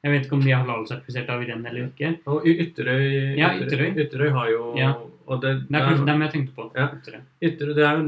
Jeg 0.01 0.11
vet 0.15 0.23
ikke 0.25 0.33
om 0.33 0.41
de 0.41 0.49
er 0.49 0.63
halalsertifisert 0.63 1.27
av 1.29 1.43
Irene 1.43 1.69
eller 1.69 1.83
ikke. 1.91 2.07
Og 2.25 2.47
Ytterøy, 2.49 3.37
Ja, 3.37 3.51
Ytterøy. 3.53 3.91
Ytterøy 4.01 4.31
har 4.33 4.47
jo 4.49 4.73
Ja. 4.75 4.93
det, 5.37 5.51
Det 5.69 5.77
er 5.77 5.85
kanskje 5.85 6.05
dem 6.07 6.21
jeg 6.21 6.31
tenkte 6.31 6.55
på. 6.55 6.71
Ja. 6.75 6.87
etter 6.87 7.75
det. 7.75 7.85
Er 7.85 8.01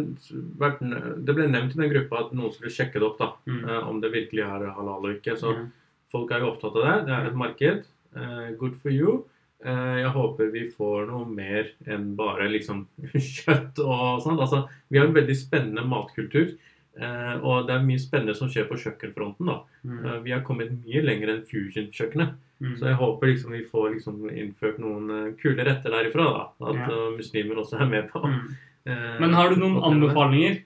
det 1.24 1.36
ble 1.36 1.48
nevnt 1.48 1.76
i 1.76 1.82
den 1.82 1.92
gruppa 1.94 2.26
at 2.26 2.34
noen 2.34 2.52
skulle 2.52 2.72
sjekke 2.74 2.94
det 2.94 3.04
opp, 3.04 3.20
da, 3.20 3.34
Mm. 3.46 3.70
eh, 3.70 3.88
om 3.88 4.02
det 4.02 4.12
virkelig 4.12 4.42
er 4.42 4.74
halal 4.74 5.06
og 5.06 5.22
ikke. 5.22 5.38
Så 5.38 5.54
Ja. 5.54 5.66
folk 6.12 6.32
er 6.32 6.40
jo 6.40 6.52
opptatt 6.52 6.76
av 6.76 6.84
det. 6.84 7.06
Det 7.06 7.14
er 7.14 7.28
et 7.28 7.36
marked. 7.36 7.86
Eh, 8.16 8.52
good 8.58 8.76
for 8.82 8.90
you. 8.90 9.26
Eh, 9.64 9.98
jeg 10.02 10.12
håper 10.12 10.50
vi 10.52 10.66
får 10.76 11.06
noe 11.08 11.26
mer 11.30 11.70
enn 11.88 12.10
bare 12.20 12.50
liksom 12.52 12.86
kjøtt 13.16 13.80
og 13.80 14.22
sånn. 14.26 14.40
Altså, 14.44 14.66
vi 14.92 15.00
har 15.00 15.08
en 15.08 15.16
veldig 15.16 15.36
spennende 15.40 15.86
matkultur. 15.88 16.56
eh, 17.00 17.36
og 17.42 17.68
det 17.68 17.74
er 17.78 17.86
mye 17.88 18.02
spennende 18.02 18.36
som 18.38 18.50
skjer 18.52 18.68
på 18.70 18.76
kjøkkenfronten. 18.82 19.48
da. 19.48 19.62
Mm. 19.84 20.02
Eh, 20.06 20.18
vi 20.26 20.32
har 20.36 20.44
kommet 20.46 20.74
mye 20.84 21.02
lenger 21.06 21.32
enn 21.34 21.46
fusion-kjøkkenet. 21.48 22.36
Mm. 22.64 22.76
Så 22.80 22.86
jeg 22.88 23.00
håper 23.00 23.28
liksom 23.32 23.52
vi 23.56 23.64
får 23.68 23.88
liksom 23.96 24.20
innført 24.30 24.78
noen 24.80 25.34
kule 25.40 25.64
retter 25.66 25.92
derifra. 25.92 26.28
da, 26.60 26.68
At 26.70 26.76
Ja. 26.76 27.00
muslimer 27.16 27.56
også 27.64 27.80
er 27.82 27.90
med 27.90 28.10
på. 28.12 28.20
Mm. 28.24 28.56
eh, 28.88 29.20
Men 29.20 29.34
har 29.34 29.50
du 29.50 29.56
noen 29.56 29.82
anbefalinger 29.84 30.62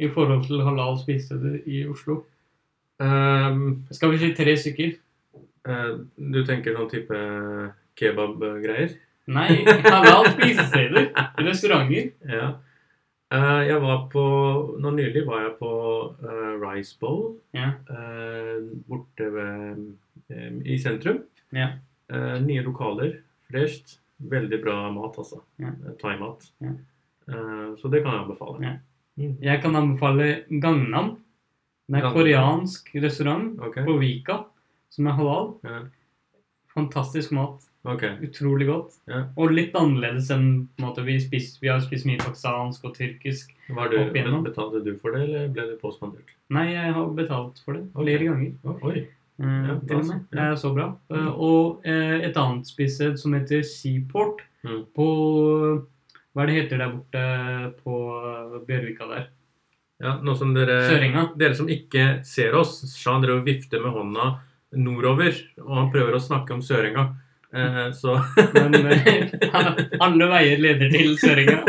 i 0.00 0.08
forhold 0.08 0.46
til 0.46 0.62
halal 0.64 0.98
spisesteder 0.98 1.62
i 1.66 1.84
Oslo? 1.86 2.24
Um, 3.00 3.86
Skal 3.90 4.10
vi 4.12 4.18
si 4.18 4.34
tre 4.34 4.52
stykker? 4.56 4.96
Uh, 5.68 6.04
du 6.18 6.42
tenker 6.44 6.74
sånn 6.76 6.90
type 6.90 7.16
kebab-greier? 7.98 8.96
Nei, 9.30 9.62
halal 9.86 10.32
spisesteder. 10.34 11.12
Restauranter. 11.38 12.10
Ja. 12.40 12.50
Uh, 13.30 13.62
jeg 13.62 13.78
var 13.78 14.08
på 14.10 14.22
Nå 14.82 14.90
nylig 14.96 15.20
var 15.22 15.44
jeg 15.44 15.52
på 15.60 15.68
uh, 16.18 16.54
Rice 16.58 16.96
Bowl 16.98 17.36
Ja. 17.54 17.68
uh, 17.86 18.56
borte 18.90 19.28
ved 19.30 19.84
um, 20.34 20.56
i 20.66 20.78
sentrum. 20.82 21.22
Ja. 21.54 21.76
Nye 22.42 22.62
lokaler. 22.66 23.20
Fresht. 23.46 24.00
Veldig 24.18 24.58
bra 24.64 24.90
mat, 24.90 25.14
altså. 25.18 25.38
Ja. 25.62 25.70
Thaimat. 26.02 26.48
Ja. 26.60 26.74
Så 27.78 27.88
det 27.88 28.02
kan 28.02 28.16
jeg 28.16 28.24
anbefale. 28.24 28.72
Mm. 29.14 29.36
Jeg 29.42 29.62
kan 29.62 29.78
anbefale 29.78 30.26
Gangnam. 30.50 31.12
Det 31.86 32.00
er 32.00 32.02
Gangnam. 32.02 32.16
koreansk 32.16 32.90
restaurant 32.98 33.60
okay. 33.62 33.84
på 33.86 33.94
Vika 34.02 34.40
som 34.90 35.06
er 35.06 35.18
halal. 35.18 35.52
Fantastisk 36.74 37.30
mat. 37.38 37.69
Ok. 37.88 38.02
Utrolig 38.26 38.66
godt. 38.68 38.96
Ja. 39.08 39.22
Og 39.40 39.54
litt 39.56 39.72
annerledes 39.78 40.28
enn 40.34 40.66
på 40.76 40.84
måte, 40.84 41.04
vi, 41.06 41.14
spist, 41.22 41.60
vi 41.62 41.70
har 41.72 41.80
spist 41.80 42.04
mye 42.04 42.18
pakistansk 42.20 42.84
og 42.84 42.92
tyrkisk. 42.98 43.54
Var 43.72 43.88
du, 43.88 43.96
betalte 44.44 44.82
du 44.84 44.90
for 45.00 45.12
det, 45.16 45.22
eller 45.28 45.48
ble 45.54 45.64
det 45.70 45.78
påspandert? 45.80 46.34
Nei, 46.52 46.66
jeg 46.74 46.92
har 46.92 47.08
betalt 47.16 47.62
for 47.64 47.78
det 47.78 47.86
flere 47.96 48.26
ganger. 48.28 48.52
Å, 48.64 48.76
oi. 48.90 49.06
Eh, 49.40 49.46
Ja, 49.70 49.74
det 49.80 49.96
og 49.96 50.04
ja. 50.12 50.18
Det 50.30 50.42
er 50.44 50.56
så 50.60 50.74
bra. 50.76 50.90
Eh, 51.08 51.30
og 51.32 51.80
eh, 51.88 52.18
et 52.28 52.36
annet 52.36 52.66
spisested 52.68 53.16
som 53.18 53.32
heter 53.38 53.62
Seaport 53.64 54.44
Mm. 54.60 54.82
på 54.92 55.04
Hva 56.36 56.42
er 56.42 56.46
det 56.50 56.56
heter 56.58 56.78
der 56.82 56.90
borte 56.92 57.20
på 57.80 57.94
Bjørvika 58.68 59.06
der? 59.08 59.22
Ja, 60.00 60.18
nå 60.20 60.34
som 60.36 60.52
dere, 60.52 60.82
Søringa. 60.84 61.22
dere 61.40 61.56
som 61.56 61.66
ikke 61.72 62.20
ser 62.28 62.52
oss, 62.56 62.74
Sean 62.92 63.22
driver 63.24 63.40
og 63.40 63.46
vifter 63.48 63.80
med 63.80 63.92
hånda 63.96 64.26
nordover, 64.76 65.32
og 65.64 65.74
han 65.78 65.90
prøver 65.92 66.14
å 66.16 66.20
snakke 66.20 66.52
om 66.52 66.60
Sørenga. 66.60 67.06
Eh, 67.52 67.92
så 67.92 68.16
Men 68.54 68.74
eh, 68.74 69.32
alle 70.06 70.28
veier 70.30 70.60
leder 70.62 70.90
til 70.92 71.16
Søringa. 71.18 71.62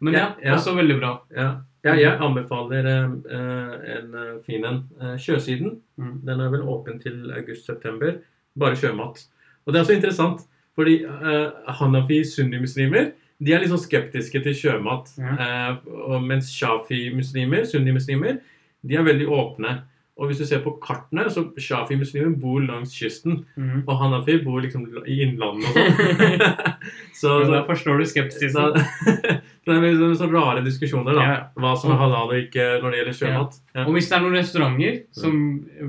Men 0.00 0.14
ja, 0.14 0.18
Ja, 0.20 0.28
ja. 0.44 0.54
også 0.58 0.74
veldig 0.76 0.98
bra. 1.00 1.12
ja. 1.36 1.48
ja, 1.84 1.94
jeg 2.00 2.18
anbefaler 2.20 2.86
eh, 2.90 3.10
eh, 3.38 3.96
en 3.96 4.14
fin 4.46 4.64
en. 4.64 4.82
Sjøsiden. 5.18 5.80
Mm. 5.96 6.14
Den 6.26 6.40
er 6.40 6.52
vel 6.54 6.62
åpen 6.68 7.00
til 7.02 7.32
august-september. 7.34 8.18
Bare 8.58 8.76
sjømat. 8.78 9.24
Og 9.66 9.72
det 9.72 9.80
er 9.80 9.84
så 9.88 9.96
interessant, 9.96 10.46
fordi 10.76 11.00
eh, 11.04 11.50
Hanafi 11.80 12.22
sunnimuslimer 12.24 13.12
de 13.44 13.52
er 13.52 13.60
litt 13.60 13.72
sånn 13.72 13.82
skeptiske 13.82 14.40
til 14.44 14.54
sjømat. 14.56 15.10
Eh, 15.18 15.72
og 16.06 16.22
mens 16.24 16.52
shafi-muslimer, 16.54 17.66
sunnimuslimer, 17.68 18.38
de 18.84 18.96
er 18.96 19.06
veldig 19.06 19.26
åpne. 19.32 19.74
Og 20.14 20.28
hvis 20.30 20.38
du 20.38 20.44
ser 20.46 20.60
på 20.62 20.76
kartene, 20.78 21.24
så 21.32 21.42
shafi-muslimer 21.58 22.36
bor 22.38 22.60
langs 22.62 22.92
kysten. 22.94 23.40
Mm. 23.58 23.80
Og 23.82 23.96
Hanafi 23.98 24.36
bor 24.44 24.60
liksom 24.62 24.84
i 25.10 25.16
innlandet 25.24 25.66
og 25.66 25.74
sånn. 25.74 26.44
så, 27.20 27.32
Så 27.42 27.48
da 27.50 27.62
forstår 27.66 27.98
du 27.98 28.04
skepsisen. 28.06 28.76
det 29.66 29.74
er 29.74 29.80
liksom 29.82 30.12
så 30.20 30.28
rare 30.30 30.62
diskusjoner, 30.62 31.18
da. 31.18 31.24
Ja. 31.26 31.40
Hva 31.58 31.72
som 31.80 31.90
er 31.90 31.98
halal 31.98 32.30
og 32.30 32.38
ikke 32.38 32.66
når 32.84 32.94
det 32.94 33.00
gjelder 33.00 33.16
sjømat. 33.18 33.56
Ja. 33.74 33.86
Og 33.88 33.96
hvis 33.96 34.06
det 34.12 34.14
er 34.14 34.22
noen 34.22 34.36
restauranter 34.38 35.00
som 35.18 35.40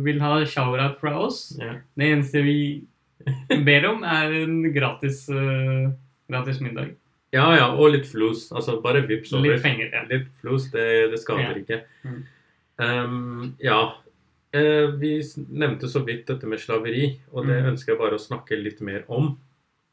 vil 0.07 0.23
ha 0.25 0.31
shout-out 0.49 0.97
fra 1.03 1.13
oss, 1.27 1.43
Ja. 1.61 1.75
det 2.01 2.07
eneste 2.15 2.41
vi 2.47 2.57
ber 3.67 3.85
om, 3.91 4.01
er 4.09 4.33
en 4.39 4.55
gratis, 4.73 5.27
uh, 5.29 5.91
gratis 6.29 6.61
middag. 6.65 6.95
ja 7.35 7.45
ja, 7.59 7.67
og 7.75 7.91
litt 7.93 8.09
flos. 8.09 8.47
Altså 8.55 8.79
bare 8.81 9.03
vips 9.05 9.33
over. 9.37 9.51
Litt 9.53 9.61
penger. 9.61 9.93
Ja. 9.93 10.01
Litt 10.09 10.33
flos, 10.41 10.65
det, 10.73 11.11
det 11.13 11.21
skader 11.21 11.53
Ja. 11.53 11.61
ikke. 11.61 11.79
Mm. 12.09 12.17
Um, 12.81 13.53
ja. 13.61 13.77
Eh, 14.55 14.87
vi 15.01 15.17
nevnte 15.51 15.89
så 15.91 15.99
vidt 16.07 16.27
dette 16.29 16.47
med 16.47 16.59
slaveri, 16.63 17.09
og 17.33 17.45
det 17.47 17.57
Mm. 17.63 17.69
ønsker 17.73 17.91
jeg 17.93 17.99
bare 17.99 18.15
å 18.15 18.21
snakke 18.27 18.55
litt 18.63 18.79
mer 18.81 19.03
om. 19.09 19.37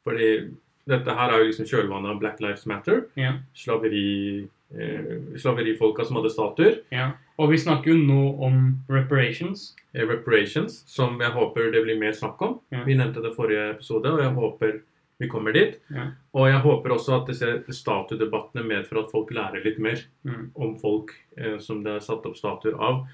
Fordi 0.05 0.51
dette 0.87 1.15
her 1.15 1.31
er 1.33 1.39
jo 1.43 1.51
liksom 1.51 1.67
kjølvannet 1.67 2.11
av 2.11 2.21
Black 2.21 2.41
Lives 2.41 2.67
Matter. 2.67 3.07
Ja. 3.17 3.33
Slaveri, 3.55 4.49
eh, 4.75 5.37
slaverifolka 5.37 6.05
som 6.07 6.17
hadde 6.17 6.31
statuer. 6.31 6.81
Ja. 6.93 7.13
Og 7.39 7.51
vi 7.51 7.57
snakker 7.57 7.87
jo 7.87 7.95
nå 7.99 8.41
om 8.43 8.79
reparations. 8.89 9.75
Eh, 9.95 10.07
reparations, 10.07 10.83
som 10.87 11.19
jeg 11.19 11.31
håper 11.33 11.73
det 11.73 11.85
blir 11.85 11.99
mer 11.99 12.13
snakk 12.13 12.41
om. 12.43 12.61
Ja. 12.71 12.85
Vi 12.85 12.95
nevnte 12.95 13.23
det 13.23 13.35
forrige 13.37 13.71
episode, 13.75 14.07
og 14.07 14.21
jeg 14.21 14.35
håper 14.35 14.81
vi 15.21 15.29
kommer 15.29 15.53
dit. 15.53 15.79
Ja. 15.95 16.11
Og 16.35 16.49
jeg 16.51 16.61
håper 16.63 16.91
også 16.91 17.21
at 17.21 17.27
disse 17.29 17.63
statuedebattene 17.71 18.65
medfører 18.67 19.05
at 19.05 19.11
folk 19.13 19.31
lærer 19.31 19.63
litt 19.65 19.79
mer 19.79 19.99
Mm. 20.25 20.51
om 20.57 20.77
folk 20.79 21.13
eh, 21.37 21.59
som 21.59 21.83
det 21.85 21.93
er 21.95 22.01
satt 22.01 22.27
opp 22.27 22.35
statuer 22.37 22.75
av. 22.81 23.07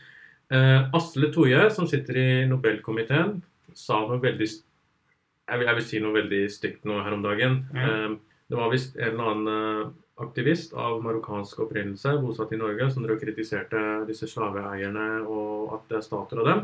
Eh, 0.51 0.97
Asle 0.97 1.29
Toje, 1.35 1.71
som 1.75 1.89
sitter 1.91 2.17
i 2.17 2.29
Nobelkomiteen, 2.49 3.41
sa 3.77 4.01
noe 4.07 4.21
veldig 4.23 4.49
jeg 4.49 5.61
vil, 5.61 5.69
jeg 5.69 5.77
vil 5.79 5.87
si 5.87 6.01
noe 6.05 6.17
veldig 6.17 6.43
stygt 6.53 6.85
nå 6.89 6.99
her 7.05 7.15
om 7.17 7.23
dagen. 7.25 7.63
Mm. 7.73 8.19
Det 8.49 8.57
var 8.57 8.73
visst 8.73 8.97
en 8.97 9.15
eller 9.15 9.31
annen 9.33 9.53
eh, 9.53 9.91
aktivist 10.25 10.75
av 10.77 10.99
marokkansk 11.05 11.61
opprinnelse 11.65 12.17
bosatt 12.21 12.53
i 12.53 12.59
Norge 12.61 12.91
som 12.93 13.07
kritiserte 13.07 13.81
disse 14.09 14.29
slaveeierne 14.29 15.23
og 15.25 15.75
at 15.77 15.89
det 15.89 15.99
er 16.01 16.05
stater 16.05 16.43
av 16.43 16.49
dem. 16.51 16.63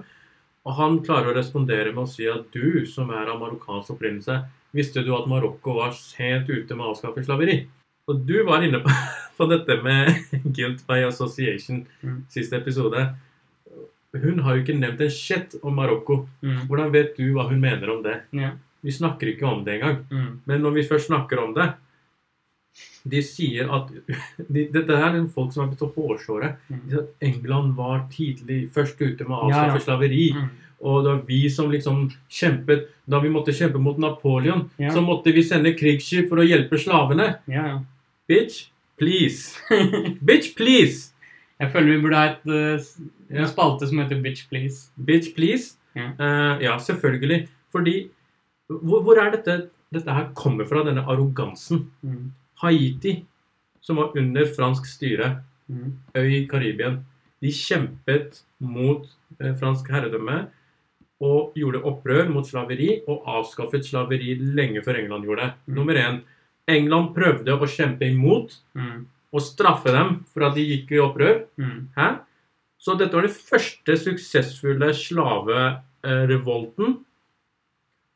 Og 0.65 0.77
han 0.79 0.99
klarer 1.05 1.31
å 1.31 1.37
respondere 1.37 1.93
med 1.93 2.07
å 2.07 2.11
si 2.11 2.27
at 2.29 2.49
du, 2.53 2.85
som 2.89 3.13
er 3.13 3.29
av 3.29 3.41
marokkansk 3.41 3.95
opprinnelse, 3.95 4.39
visste 4.75 5.05
du 5.05 5.13
at 5.15 5.29
Marokko 5.31 5.77
var 5.77 5.93
sent 5.97 6.49
ute 6.49 6.75
med 6.75 6.87
å 6.87 6.95
avskaffe 6.95 7.25
slaveri? 7.25 7.61
Og 8.09 8.25
du 8.27 8.39
var 8.49 8.65
inne 8.65 8.81
på, 8.85 8.93
på 9.39 9.49
dette 9.53 9.77
med 9.85 10.11
guilt 10.57 10.85
by 10.89 11.05
association 11.09 11.85
Mm. 12.05 12.25
siste 12.33 12.57
episode. 12.57 13.01
Hun 14.23 14.39
har 14.45 14.55
jo 14.57 14.63
ikke 14.63 14.79
nevnt 14.79 15.01
en 15.01 15.11
shit 15.11 15.55
om 15.63 15.75
Marokko. 15.75 16.29
Mm. 16.43 16.67
Hvordan 16.69 16.93
vet 16.95 17.17
du 17.17 17.33
hva 17.35 17.49
hun 17.49 17.61
mener 17.61 17.91
om 17.91 18.03
det? 18.05 18.21
Ja. 18.33 18.53
Vi 18.85 18.91
snakker 18.93 19.31
ikke 19.33 19.47
om 19.49 19.65
det 19.65 19.79
engang. 19.81 20.05
Mm. 20.11 20.41
Men 20.47 20.61
når 20.63 20.75
vi 20.77 20.83
først 20.89 21.07
snakker 21.09 21.41
om 21.43 21.55
det 21.57 21.71
De 23.05 23.21
sier 23.23 23.69
at 23.71 23.89
de, 24.49 24.65
Dette 24.73 24.97
her 24.97 25.15
er 25.19 25.27
folk 25.33 25.53
som 25.55 25.65
er 25.65 25.71
blitt 25.73 25.83
så 25.85 25.89
på 25.95 26.09
De 26.17 26.51
Mm. 26.71 26.81
sier 26.89 26.99
at 27.03 27.09
England 27.23 27.75
var 27.77 28.07
tidlig 28.13 28.71
først 28.73 29.01
ute 29.01 29.25
med 29.29 29.37
å 29.37 29.49
Ja, 29.51 29.65
avskaffe 29.65 29.81
ja. 29.81 29.85
slaveri. 29.87 30.27
Mm. 30.35 30.49
Og 30.85 31.05
det 31.05 31.11
var 31.13 31.23
vi 31.29 31.49
som 31.49 31.71
liksom 31.71 32.11
kjempet 32.29 32.89
Da 33.09 33.21
vi 33.21 33.29
måtte 33.31 33.53
kjempe 33.55 33.79
mot 33.81 33.99
Napoleon, 33.99 34.71
Ja. 34.79 34.91
så 34.91 35.01
måtte 35.05 35.33
vi 35.33 35.43
sende 35.43 35.75
krigsskip 35.77 36.29
for 36.29 36.37
å 36.39 36.47
hjelpe 36.49 36.79
slavene. 36.81 37.39
Ja, 37.47 37.67
ja. 37.67 37.79
Bitch, 38.29 38.67
please. 38.99 39.59
Bitch, 40.25 40.55
please. 40.57 41.11
Jeg 41.61 41.71
føler 41.73 41.95
vi 41.97 42.01
burde 42.03 42.17
ha 42.17 42.27
et, 42.33 42.81
s- 42.81 43.01
en 43.31 43.49
spalte 43.49 43.87
som 43.89 43.99
heter 43.99 44.21
Bitch 44.23 44.49
Please. 44.51 44.91
Bitch, 44.97 45.35
please. 45.37 45.77
Ja. 45.95 46.11
uh, 46.19 46.63
ja, 46.63 46.77
selvfølgelig. 46.79 47.49
Fordi 47.73 48.11
hvor, 48.69 49.03
hvor 49.03 49.19
er 49.19 49.31
dette 49.37 49.71
dette 49.95 50.11
her 50.11 50.33
kommer 50.35 50.67
fra, 50.67 50.83
denne 50.85 51.05
arrogansen? 51.07 51.85
Mm. 52.03 52.33
Haiti, 52.63 53.25
som 53.81 53.97
var 53.97 54.17
under 54.19 54.47
fransk 54.57 54.87
styre, 54.87 55.37
Mm. 55.69 55.93
øy 56.15 56.29
i 56.43 56.47
Karibien, 56.47 56.99
de 57.41 57.49
kjempet 57.49 58.43
mot 58.61 59.07
eh, 59.41 59.55
fransk 59.57 59.89
herredømme 59.89 60.51
og 61.25 61.55
gjorde 61.57 61.81
opprør 61.89 62.29
mot 62.29 62.45
slaveri 62.45 62.99
og 63.09 63.23
avskaffet 63.27 63.87
slaveri 63.87 64.35
lenge 64.39 64.83
før 64.85 64.99
England 65.01 65.25
gjorde 65.25 65.41
det. 65.47 65.53
Mm. 65.67 65.75
Nummer 65.75 65.95
én. 65.95 66.19
England 66.69 67.15
prøvde 67.17 67.49
å 67.57 67.67
kjempe 67.67 68.05
imot 68.13 68.59
Mm. 68.75 69.07
og 69.33 69.41
straffe 69.41 69.91
dem 69.93 70.25
for 70.35 70.45
at 70.45 70.55
de 70.55 70.67
gikk 70.69 70.93
i 70.93 71.01
opprør. 71.01 71.45
Mm. 71.57 71.89
Så 72.85 72.99
dette 73.01 73.17
var 73.17 73.25
den 73.25 73.33
første 73.33 73.95
suksessfulle 73.97 74.91
slaverevolten. 74.93 76.99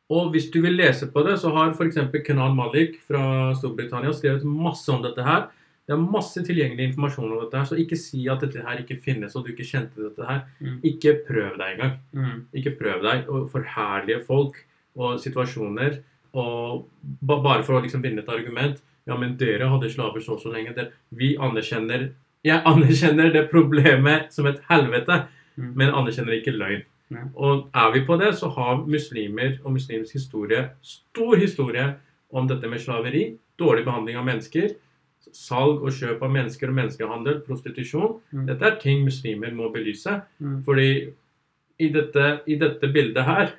Og 0.09 0.31
hvis 0.33 0.49
du 0.53 0.61
vil 0.65 0.77
lese 0.79 1.09
på 1.13 1.23
det, 1.27 1.35
så 1.41 1.51
har 1.53 1.73
f.eks. 1.77 1.99
Kenal 2.25 2.55
Malik 2.57 2.97
fra 3.09 3.53
Storbritannia 3.57 4.13
skrevet 4.17 4.45
masse 4.49 4.89
om 4.93 5.03
dette 5.05 5.25
her. 5.25 5.49
Det 5.89 5.97
er 5.97 6.03
masse 6.05 6.43
tilgjengelig 6.45 6.91
informasjon 6.91 7.31
om 7.33 7.41
dette, 7.43 7.57
her, 7.57 7.65
så 7.69 7.77
ikke 7.81 7.97
si 7.97 8.27
at 8.29 8.43
dette 8.45 8.61
her 8.61 8.83
ikke 8.83 8.99
finnes, 9.01 9.33
og 9.37 9.47
du 9.47 9.55
ikke 9.55 9.65
kjente 9.69 10.03
dette 10.05 10.27
her. 10.29 10.43
Mm. 10.61 10.75
Ikke 10.91 11.15
prøv 11.25 11.55
deg 11.61 11.79
engang. 11.79 11.95
Mm. 12.13 12.43
Ikke 12.61 12.75
prøv 12.77 13.01
deg 13.07 13.31
å 13.33 13.41
forherlige 13.49 14.21
folk 14.29 14.61
og 15.01 15.17
situasjoner 15.23 16.03
og 16.37 16.85
ba- 17.25 17.41
bare 17.41 17.65
for 17.65 17.79
å 17.79 17.83
liksom 17.85 18.05
vinne 18.05 18.21
et 18.21 18.29
argument. 18.33 18.83
Ja, 19.09 19.17
men 19.17 19.39
dere 19.41 19.71
hadde 19.73 19.89
slaver 19.89 20.21
så 20.21 20.37
og 20.37 20.43
så 20.45 20.53
lenge. 20.53 20.91
Vi 21.17 21.33
anerkjenner 21.41 22.11
Jeg 22.45 22.63
anerkjenner 22.65 23.33
det 23.35 23.49
problemet 23.51 24.33
som 24.33 24.47
et 24.47 24.61
helvete, 24.71 25.27
Mm. 25.59 25.73
men 25.75 25.91
anerkjenner 25.91 26.37
ikke 26.39 26.53
løgn. 26.55 26.83
Ja. 27.11 27.25
Og 27.35 27.71
er 27.75 27.93
vi 27.93 28.05
på 28.07 28.17
det, 28.21 28.35
så 28.39 28.49
har 28.55 28.85
muslimer 28.87 29.59
og 29.65 29.73
muslimsk 29.73 30.13
historie 30.15 30.71
stor 30.83 31.35
historie 31.37 31.95
om 32.31 32.47
dette 32.47 32.69
med 32.69 32.79
slaveri, 32.79 33.39
dårlig 33.59 33.85
behandling 33.85 34.17
av 34.21 34.25
mennesker, 34.29 34.75
salg 35.33 35.83
og 35.83 35.91
kjøp 35.91 36.23
av 36.23 36.31
mennesker 36.31 36.69
og 36.69 36.75
menneskehandel, 36.75 37.41
prostitusjon. 37.47 38.21
Mm. 38.33 38.47
Dette 38.47 38.63
er 38.69 38.77
ting 38.81 39.03
muslimer 39.05 39.51
må 39.57 39.73
belyse. 39.73 40.21
Mm. 40.41 40.61
Fordi 40.65 41.09
i 41.81 41.89
dette, 41.89 42.41
i 42.47 42.55
dette 42.55 42.93
bildet 42.93 43.25
her, 43.25 43.51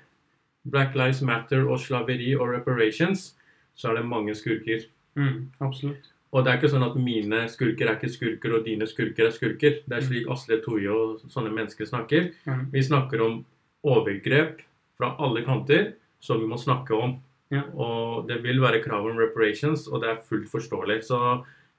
Black 0.69 0.95
Lives 0.95 1.21
Matter 1.21 1.67
og 1.67 1.79
slaveri 1.79 2.33
og 2.35 2.53
reparations, 2.53 3.33
så 3.75 3.89
er 3.91 3.99
det 3.99 4.05
mange 4.05 4.35
skurker. 4.35 4.85
Mm. 5.15 5.49
Absolutt. 5.59 6.11
Og 6.31 6.43
det 6.45 6.51
er 6.51 6.57
ikke 6.59 6.69
sånn 6.69 6.85
at 6.85 6.95
mine 7.01 7.39
skurker 7.49 7.87
er 7.89 7.95
ikke 7.97 8.11
skurker, 8.13 8.53
og 8.59 8.65
dine 8.67 8.85
skurker 8.85 9.25
er 9.25 9.31
skurker. 9.33 9.79
Det 9.89 9.95
er 9.97 10.03
slik 10.05 10.27
Asle 10.29 10.59
Toje 10.61 10.91
og 10.93 11.23
sånne 11.25 11.49
mennesker 11.55 11.87
snakker. 11.89 12.27
Mm. 12.45 12.67
Vi 12.73 12.83
snakker 12.85 13.23
om 13.25 13.39
overgrep 13.83 14.59
fra 14.99 15.15
alle 15.17 15.41
kanter 15.47 15.93
som 16.21 16.39
vi 16.41 16.45
må 16.51 16.59
snakke 16.61 16.93
om. 16.93 17.15
Ja. 17.49 17.63
Og 17.73 18.27
det 18.29 18.43
vil 18.43 18.61
være 18.61 18.83
krav 18.83 19.07
om 19.09 19.17
reparations, 19.17 19.87
og 19.89 20.03
det 20.03 20.09
er 20.11 20.21
fullt 20.27 20.51
forståelig. 20.51 20.99
Så 21.07 21.17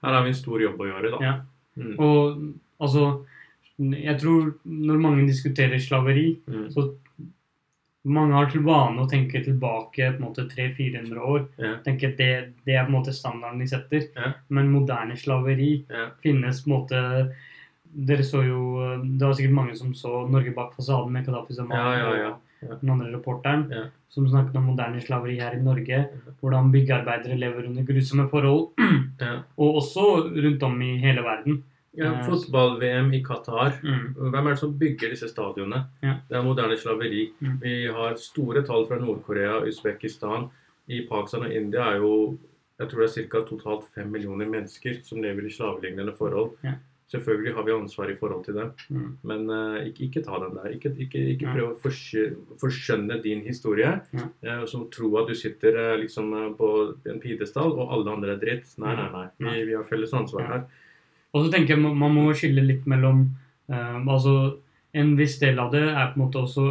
her 0.03 0.17
har 0.17 0.25
vi 0.25 0.33
en 0.33 0.41
stor 0.41 0.59
jobb 0.65 0.81
å 0.83 0.89
gjøre, 0.89 1.13
da. 1.15 1.21
Ja. 1.23 1.35
Mm. 1.79 1.95
Og 2.01 2.43
altså 2.81 3.25
Jeg 3.81 4.19
tror 4.21 4.51
når 4.67 4.99
mange 5.01 5.27
diskuterer 5.27 5.79
slaveri, 5.81 6.39
Mm. 6.47 6.67
så 6.69 6.91
mange 8.05 8.33
har 8.33 8.47
til 8.49 8.63
vane 8.65 9.03
å 9.03 9.09
tenke 9.09 9.43
tilbake 9.45 10.07
på 10.15 10.23
en 10.23 10.25
måte 10.25 10.47
300-400 10.49 11.19
år. 11.21 11.43
Ja. 11.61 11.75
Tenke 11.85 12.09
at 12.09 12.17
det, 12.17 12.31
det 12.65 12.75
er 12.77 12.87
på 12.87 12.95
en 12.95 12.97
måte 12.97 13.13
standarden 13.13 13.61
de 13.61 13.69
setter. 13.69 14.07
Ja. 14.17 14.33
Men 14.49 14.73
moderne 14.73 15.17
slaveri 15.21 15.85
Ja. 15.91 16.09
finnes 16.23 16.63
på 16.65 16.71
en 16.71 16.77
måte 16.79 17.33
Dere 17.93 18.23
så 18.23 18.45
jo 18.47 18.61
Det 19.03 19.19
var 19.27 19.33
sikkert 19.35 19.53
mange 19.53 19.75
som 19.77 19.91
så 19.93 20.23
'Norge 20.31 20.55
bak 20.55 20.77
fasaden' 20.77 21.11
med 21.11 21.25
Kadafi 21.27 21.55
Zaman 21.55 21.77
Ja, 21.77 21.93
ja, 21.99 22.15
ja. 22.15 22.69
og 22.71 22.81
den 22.81 22.91
andre 22.91 23.11
reporteren, 23.17 23.91
som 24.09 24.29
snakket 24.29 24.55
om 24.57 24.63
moderne 24.65 25.01
slaveri 25.01 25.41
her 25.41 25.57
i 25.57 25.63
Norge. 25.63 26.09
Hvordan 26.41 26.71
byggearbeidere 26.71 27.37
lever 27.37 27.67
under 27.67 27.83
grusomme 27.83 28.29
forhold. 28.31 28.69
Og 29.59 29.75
også 29.81 30.31
rundt 30.31 30.63
om 30.63 30.81
i 30.83 30.97
hele 30.99 31.21
verden. 31.23 31.65
Ja, 31.93 32.13
Eh, 32.21 32.27
Fotball-VM 32.27 33.13
i 33.15 33.23
Qatar. 33.25 33.73
Mm. 33.83 34.15
Hvem 34.31 34.47
er 34.47 34.51
det 34.51 34.59
som 34.59 34.79
bygger 34.79 35.11
disse 35.11 35.29
stadionene? 35.29 35.85
Ja. 36.03 36.19
Det 36.29 36.37
er 36.39 36.43
moderne 36.47 36.77
slaveri. 36.79 37.33
Mm. 37.41 37.57
Vi 37.63 37.87
har 37.91 38.15
store 38.17 38.63
tall 38.63 38.87
fra 38.87 38.99
Nord-Korea, 38.99 39.61
Usbekistan. 39.67 40.51
I 40.89 41.07
Pakistan 41.11 41.43
og 41.47 41.53
India 41.55 41.91
er 41.91 41.97
jo 41.99 42.39
jeg 42.81 42.89
tror 42.89 43.03
det 43.05 43.11
er 43.19 43.27
ca. 43.29 43.41
totalt 43.45 43.85
fem 43.95 44.09
millioner 44.09 44.49
mennesker 44.49 45.03
som 45.05 45.21
lever 45.21 45.45
i 45.45 45.51
slavelignende 45.53 46.15
forhold. 46.17 46.55
Ja. 46.65 46.79
Selvfølgelig 47.13 47.55
har 47.55 47.65
vi 47.67 47.73
ansvar 47.75 48.11
i 48.11 48.15
forhold 48.17 48.45
til 48.45 48.55
dem, 48.55 48.71
Mm. 48.89 49.17
men 49.23 49.51
uh, 49.51 49.85
ikke, 49.85 50.05
ikke 50.07 50.23
ta 50.25 50.39
den 50.39 50.55
der. 50.55 50.71
Ikke, 50.71 50.95
ikke, 50.97 51.19
ikke 51.35 51.47
ja. 51.47 51.53
prøv 51.53 51.75
å 51.75 52.57
forskjønne 52.61 53.23
din 53.23 53.43
historie, 53.43 54.01
Ja. 54.15 54.29
uh, 54.61 54.65
som 54.67 54.87
så 54.87 54.91
tro 54.91 55.11
at 55.19 55.29
du 55.29 55.35
sitter 55.35 55.75
uh, 55.77 55.97
liksom 56.01 56.33
eh, 56.33 56.55
på 56.57 56.95
en 57.11 57.21
pidestall 57.21 57.73
og 57.73 57.91
alle 57.93 58.11
andre 58.15 58.33
er 58.37 58.39
dritt. 58.39 58.79
Nei, 58.79 58.95
nei, 58.95 59.09
nei. 59.13 59.27
Nei. 59.41 59.57
Vi, 59.59 59.65
vi 59.67 59.75
har 59.75 59.85
felles 59.85 60.13
ansvar 60.15 60.47
her. 60.47 60.65
Og 61.31 61.45
så 61.45 61.53
tenker 61.53 61.77
jeg 61.77 61.83
man 61.85 62.15
må 62.15 62.31
skille 62.37 62.65
litt 62.67 62.89
mellom 62.91 63.23
um, 63.71 64.09
altså 64.09 64.35
En 64.97 65.13
viss 65.15 65.37
del 65.39 65.61
av 65.63 65.71
det 65.71 65.85
er 65.87 66.09
på 66.11 66.19
en 66.19 66.25
måte 66.25 66.41
også 66.43 66.65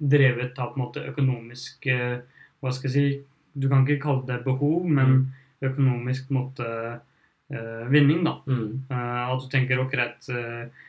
drevet 0.00 0.56
av 0.56 0.72
på 0.72 0.78
en 0.78 0.84
måte 0.86 1.02
økonomisk 1.10 1.84
eh, 1.92 2.22
Hva 2.62 2.72
skal 2.72 2.88
jeg 2.88 2.94
si 2.94 3.18
Du 3.52 3.68
kan 3.68 3.84
ikke 3.84 4.00
kalle 4.06 4.24
det 4.28 4.38
behov, 4.46 4.86
men 4.88 5.34
økonomisk 5.60 6.28
på 6.28 6.32
en 6.32 6.38
måte 6.38 6.66
uh, 6.70 7.84
vinning, 7.90 8.20
da. 8.22 8.36
Mm. 8.46 8.84
Uh, 8.86 9.32
at 9.34 9.42
du 9.42 9.48
tenker 9.50 9.80
akkurat 9.82 10.28
uh, 10.30 10.84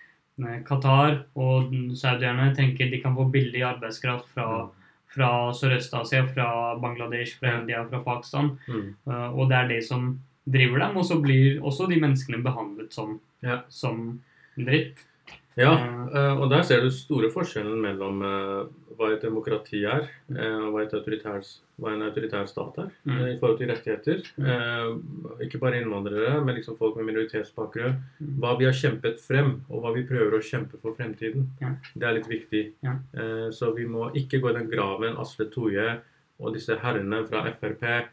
Qatar 0.68 1.24
og 1.34 1.74
saudierne 1.98 2.52
tenker 2.54 2.92
de 2.92 3.00
kan 3.02 3.16
få 3.18 3.26
billig 3.34 3.64
arbeidskraft 3.66 4.30
fra, 4.36 4.68
fra 5.10 5.32
Sørøst-Asia, 5.58 6.28
fra 6.30 6.78
Bangladesh, 6.80 7.40
fra 7.40 7.56
India, 7.58 7.82
fra 7.90 8.04
Pakistan. 8.06 8.54
Mm. 8.70 8.94
Og 9.34 9.50
det 9.50 9.58
er 9.58 9.68
det 9.74 9.82
som 9.88 10.14
driver 10.50 10.80
dem, 10.80 10.98
og 10.98 11.06
så 11.06 11.20
blir 11.22 11.60
også 11.62 11.88
de 11.90 12.00
menneskene 12.02 12.44
behandlet 12.44 12.92
som, 12.94 13.20
Ja. 13.44 13.62
som 13.70 14.20
dritt. 14.58 15.06
Ja, 15.58 15.74
Eh. 15.76 16.16
eh, 16.16 16.38
og 16.40 16.50
der 16.50 16.62
ser 16.64 16.82
du 16.82 16.90
store 16.90 17.30
forskjellen 17.30 17.82
mellom 17.82 18.22
eh, 18.24 18.68
hva 18.96 19.10
et 19.14 19.22
demokrati 19.22 19.84
er, 19.86 20.08
og 20.30 20.72
hva, 20.74 20.86
hva 21.80 21.92
en 21.94 22.02
autoritær 22.04 22.48
stat 22.48 22.78
er, 22.78 22.90
Mm. 23.06 23.20
i 23.34 23.38
forhold 23.40 23.58
til 23.60 23.68
rettigheter. 23.70 24.24
Mm. 24.38 25.40
Ikke 25.42 25.60
bare 25.60 25.82
innvandrere, 25.82 26.44
men 26.46 26.56
liksom 26.56 26.78
folk 26.78 26.96
med 26.98 27.06
minoritetsbakgrunn. 27.06 27.96
Mm. 28.22 28.40
Hva 28.40 28.58
vi 28.58 28.66
har 28.66 28.74
kjempet 28.74 29.20
frem, 29.20 29.62
og 29.70 29.82
hva 29.84 29.94
vi 29.94 30.04
prøver 30.04 30.32
å 30.38 30.44
kjempe 30.44 30.80
for 30.82 30.94
fremtiden. 30.96 31.48
Ja. 31.62 31.76
Det 31.96 32.04
er 32.04 32.14
litt 32.14 32.28
viktig. 32.28 32.74
Ja. 32.84 32.96
Så 33.52 33.74
vi 33.76 33.86
må 33.86 34.12
ikke 34.14 34.42
gå 34.42 34.50
i 34.50 34.60
den 34.60 34.70
graven 34.70 35.18
Asle 35.18 35.46
Toje 35.50 36.00
og 36.40 36.54
disse 36.54 36.76
herrene 36.78 37.26
fra 37.28 37.44
Frp 37.52 38.08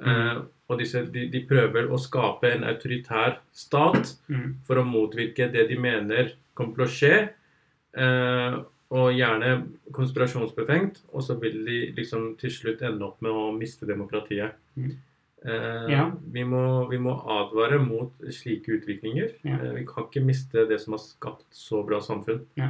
Mm. 0.00 0.46
og 0.68 0.78
disse, 0.80 1.02
de, 1.12 1.26
de 1.30 1.40
prøver 1.46 1.90
å 1.92 1.98
skape 2.00 2.48
en 2.52 2.64
autoritær 2.64 3.36
stat 3.52 4.16
Mm. 4.28 4.56
for 4.64 4.80
å 4.80 4.84
motvirke 4.88 5.50
det 5.52 5.68
de 5.68 5.76
mener 5.78 6.32
kommer 6.54 6.74
til 6.74 6.84
å 6.84 6.88
skje. 6.90 7.28
Eh, 7.94 8.56
og 8.92 9.12
gjerne 9.16 9.66
konspirasjonsbefengt. 9.92 11.02
Og 11.12 11.22
så 11.22 11.36
vil 11.40 11.64
de 11.64 11.78
liksom 11.96 12.36
til 12.40 12.50
slutt 12.52 12.82
ende 12.84 13.04
opp 13.06 13.22
med 13.24 13.32
å 13.32 13.50
miste 13.56 13.86
demokratiet. 13.88 14.52
Mm. 14.76 14.92
Uh, 15.42 15.88
Ja. 15.90 16.04
vi, 16.30 16.44
må, 16.44 16.86
vi 16.88 16.98
må 17.02 17.16
advare 17.26 17.80
mot 17.82 18.12
slike 18.30 18.76
utviklinger. 18.76 19.32
Ja. 19.42 19.56
Uh, 19.58 19.72
vi 19.74 19.84
kan 19.88 20.04
ikke 20.06 20.22
miste 20.24 20.68
det 20.68 20.80
som 20.80 20.94
har 20.94 21.00
skapt 21.02 21.48
så 21.50 21.80
bra 21.86 21.98
samfunn. 22.00 22.44
Ja. 22.56 22.68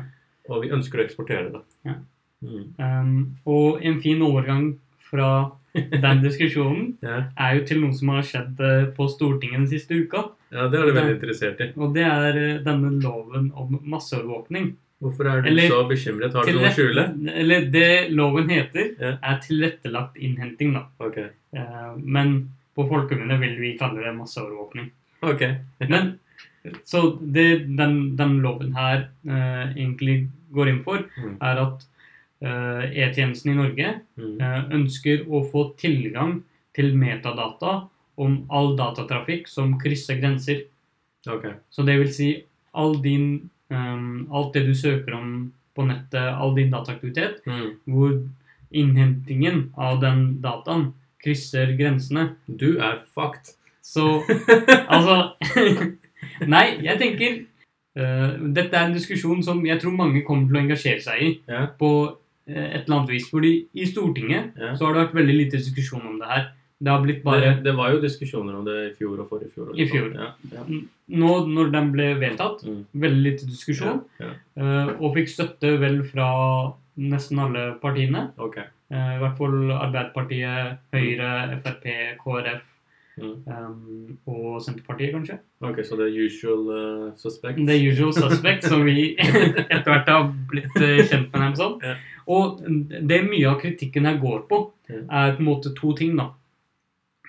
Og 0.49 0.63
vi 0.63 0.71
ønsker 0.73 1.03
å 1.03 1.05
eksportere 1.05 1.51
det. 1.53 1.97
Mm. 2.43 2.63
Um, 2.79 3.37
og 3.45 3.83
en 3.85 4.01
fin 4.03 4.23
overgang 4.25 4.79
fra 5.13 5.29
den 5.75 6.23
diskusjonen 6.25 6.95
Ja. 7.05 7.19
er 7.39 7.59
jo 7.59 7.67
til 7.69 7.81
noe 7.85 7.95
som 7.97 8.09
har 8.13 8.25
skjedd 8.29 8.61
eh, 8.61 8.87
på 8.97 9.07
Stortinget 9.13 9.61
den 9.63 9.69
siste 9.71 9.97
uka. 10.03 10.25
ja, 10.53 10.67
det 10.69 10.81
er 10.81 10.87
du 10.89 10.93
veldig 10.97 11.15
interessert 11.19 11.61
i. 11.65 11.69
Og 11.77 11.93
det 11.97 12.05
er 12.09 12.39
eh, 12.41 12.59
denne 12.65 12.91
loven 13.05 13.51
om 13.57 13.79
masseovervåkning. 13.95 14.73
Hvorfor 15.03 15.27
er 15.27 15.41
du 15.43 15.49
Eller- 15.51 15.69
så 15.73 15.83
bekymret? 15.89 16.35
Har 16.37 16.45
du 16.47 16.53
noe 16.55 16.69
å 16.69 16.75
skjule? 16.77 17.05
Eller 17.35 17.65
det 17.75 18.11
loven 18.15 18.49
heter, 18.53 18.93
Ja. 19.01 19.17
er 19.23 19.41
tilrettelagt 19.43 20.17
innhenting, 20.17 20.75
da. 20.77 20.85
Ok. 21.03 21.17
Eh, 21.19 21.95
men 21.99 22.51
på 22.77 22.85
folkemunne 22.89 23.39
vil 23.41 23.57
vi 23.61 23.77
kalle 23.79 24.01
det 24.05 24.13
masseovervåkning. 24.17 24.91
Ok. 25.23 25.43
Men 25.89 26.19
så 26.87 27.19
det 27.21 27.67
den, 27.77 28.15
den 28.17 28.39
loven 28.41 28.73
her 28.77 29.09
eh, 29.27 29.73
egentlig 29.75 30.29
går 30.55 30.69
inn 30.71 30.83
for, 30.85 31.03
Mm. 31.19 31.35
er 31.43 31.61
at 31.67 31.85
E-tjenesten 32.45 33.53
i 33.53 33.55
Norge 33.55 34.01
Mm. 34.19 34.41
eh, 34.41 34.63
ønsker 34.77 35.27
å 35.29 35.45
få 35.51 35.77
tilgang 35.79 36.43
til 36.75 36.95
metadata 36.97 37.89
om 38.19 38.47
all 38.51 38.77
datatrafikk 38.77 39.47
som 39.49 39.79
krysser 39.79 40.19
grenser. 40.21 40.65
Okay. 41.27 41.53
Så 41.71 41.85
det 41.87 41.99
vil 41.99 42.13
si 42.13 42.45
all 42.75 42.97
din, 43.03 43.51
um, 43.71 44.27
alt 44.33 44.53
det 44.55 44.67
du 44.67 44.75
søker 44.75 45.15
om 45.15 45.53
på 45.77 45.87
nettet, 45.87 46.15
all 46.35 46.55
din 46.55 46.71
dataaktivitet, 46.71 47.45
Mm. 47.47 47.77
hvor 47.87 48.29
innhentingen 48.73 49.71
av 49.77 50.01
den 50.01 50.41
dataen 50.43 50.93
krysser 51.23 51.77
grensene. 51.79 52.37
Du 52.49 52.79
er 52.81 53.03
fucked. 53.15 53.55
Så 53.83 54.23
altså 54.89 55.33
Nei, 56.47 56.79
jeg 56.83 56.99
tenker 56.99 57.33
uh, 57.99 58.39
Dette 58.55 58.73
er 58.79 58.87
en 58.87 58.95
diskusjon 58.95 59.43
som 59.43 59.65
jeg 59.67 59.81
tror 59.83 59.93
mange 59.97 60.23
kommer 60.25 60.47
til 60.49 60.57
å 60.57 60.63
engasjere 60.63 61.03
seg 61.03 61.23
i 61.23 61.31
Ja. 61.51 61.67
på 61.79 61.89
eh, 62.07 62.17
et 62.49 62.83
eller 62.85 62.97
annet 62.99 63.11
vis. 63.11 63.29
Fordi 63.31 63.67
i 63.75 63.85
Stortinget 63.87 64.53
Ja. 64.59 64.75
så 64.75 64.87
har 64.87 64.95
det 64.95 65.05
vært 65.07 65.15
veldig 65.21 65.37
lite 65.37 65.59
diskusjon 65.63 66.07
om 66.07 66.19
det 66.19 66.29
her. 66.29 66.49
Det 66.83 66.91
har 66.91 67.01
blitt 67.05 67.23
bare 67.23 67.41
det, 67.41 67.63
det 67.63 67.77
var 67.77 67.93
jo 67.93 68.01
diskusjoner 68.03 68.57
om 68.59 68.65
det 68.65 68.75
i 68.91 68.95
fjor 68.99 69.21
og 69.21 69.29
forrige 69.31 69.53
fjor. 69.55 69.71
I 69.79 69.87
fjor. 69.87 70.09
Ja, 70.19 70.33
ja. 70.53 70.65
Nå 71.11 71.47
når 71.47 71.71
den 71.71 71.93
ble 71.93 72.15
vedtatt, 72.19 72.65
Mm. 72.67 72.85
veldig 72.95 73.23
lite 73.23 73.47
diskusjon. 73.47 74.03
Eh, 74.21 74.89
og 75.01 75.15
fikk 75.15 75.29
støtte 75.31 75.79
vel 75.79 76.03
fra 76.03 76.73
nesten 76.99 77.39
alle 77.39 77.79
partiene. 77.81 78.33
Okay. 78.37 78.65
Eh, 78.91 79.15
I 79.17 79.19
hvert 79.21 79.39
fall 79.39 79.71
Arbeiderpartiet, 79.71 80.79
Høyre, 80.93 81.63
Frp, 81.63 82.19
KrF 82.19 82.63
Mm. 83.21 83.33
Um, 83.47 84.19
og 84.27 84.63
Senterpartiet, 84.65 85.13
kanskje. 85.13 85.39
ok, 85.61 85.83
Så 85.85 85.97
det 85.99 86.07
er 86.09 86.25
usual 86.25 86.63
uh, 86.73 87.11
suspect? 87.21 87.59
er 87.59 87.91
usual 87.93 88.13
suspect, 88.17 88.65
som 88.65 88.85
vi 88.87 89.15
etter 89.19 89.89
hvert 89.91 90.09
har 90.09 90.31
blitt 90.49 90.77
eh, 90.81 91.03
kjent 91.11 91.29
med 91.33 91.41
dem 91.43 91.57
som. 91.59 91.75
Yeah. 91.83 91.99
Og 92.27 92.63
det 93.11 93.19
mye 93.29 93.51
av 93.51 93.59
kritikken 93.61 94.07
her 94.09 94.17
går 94.23 94.47
på, 94.49 94.63
er 94.89 95.35
på 95.37 95.43
en 95.43 95.49
måte 95.51 95.75
to 95.77 95.93
ting, 95.99 96.17
da. 96.17 96.31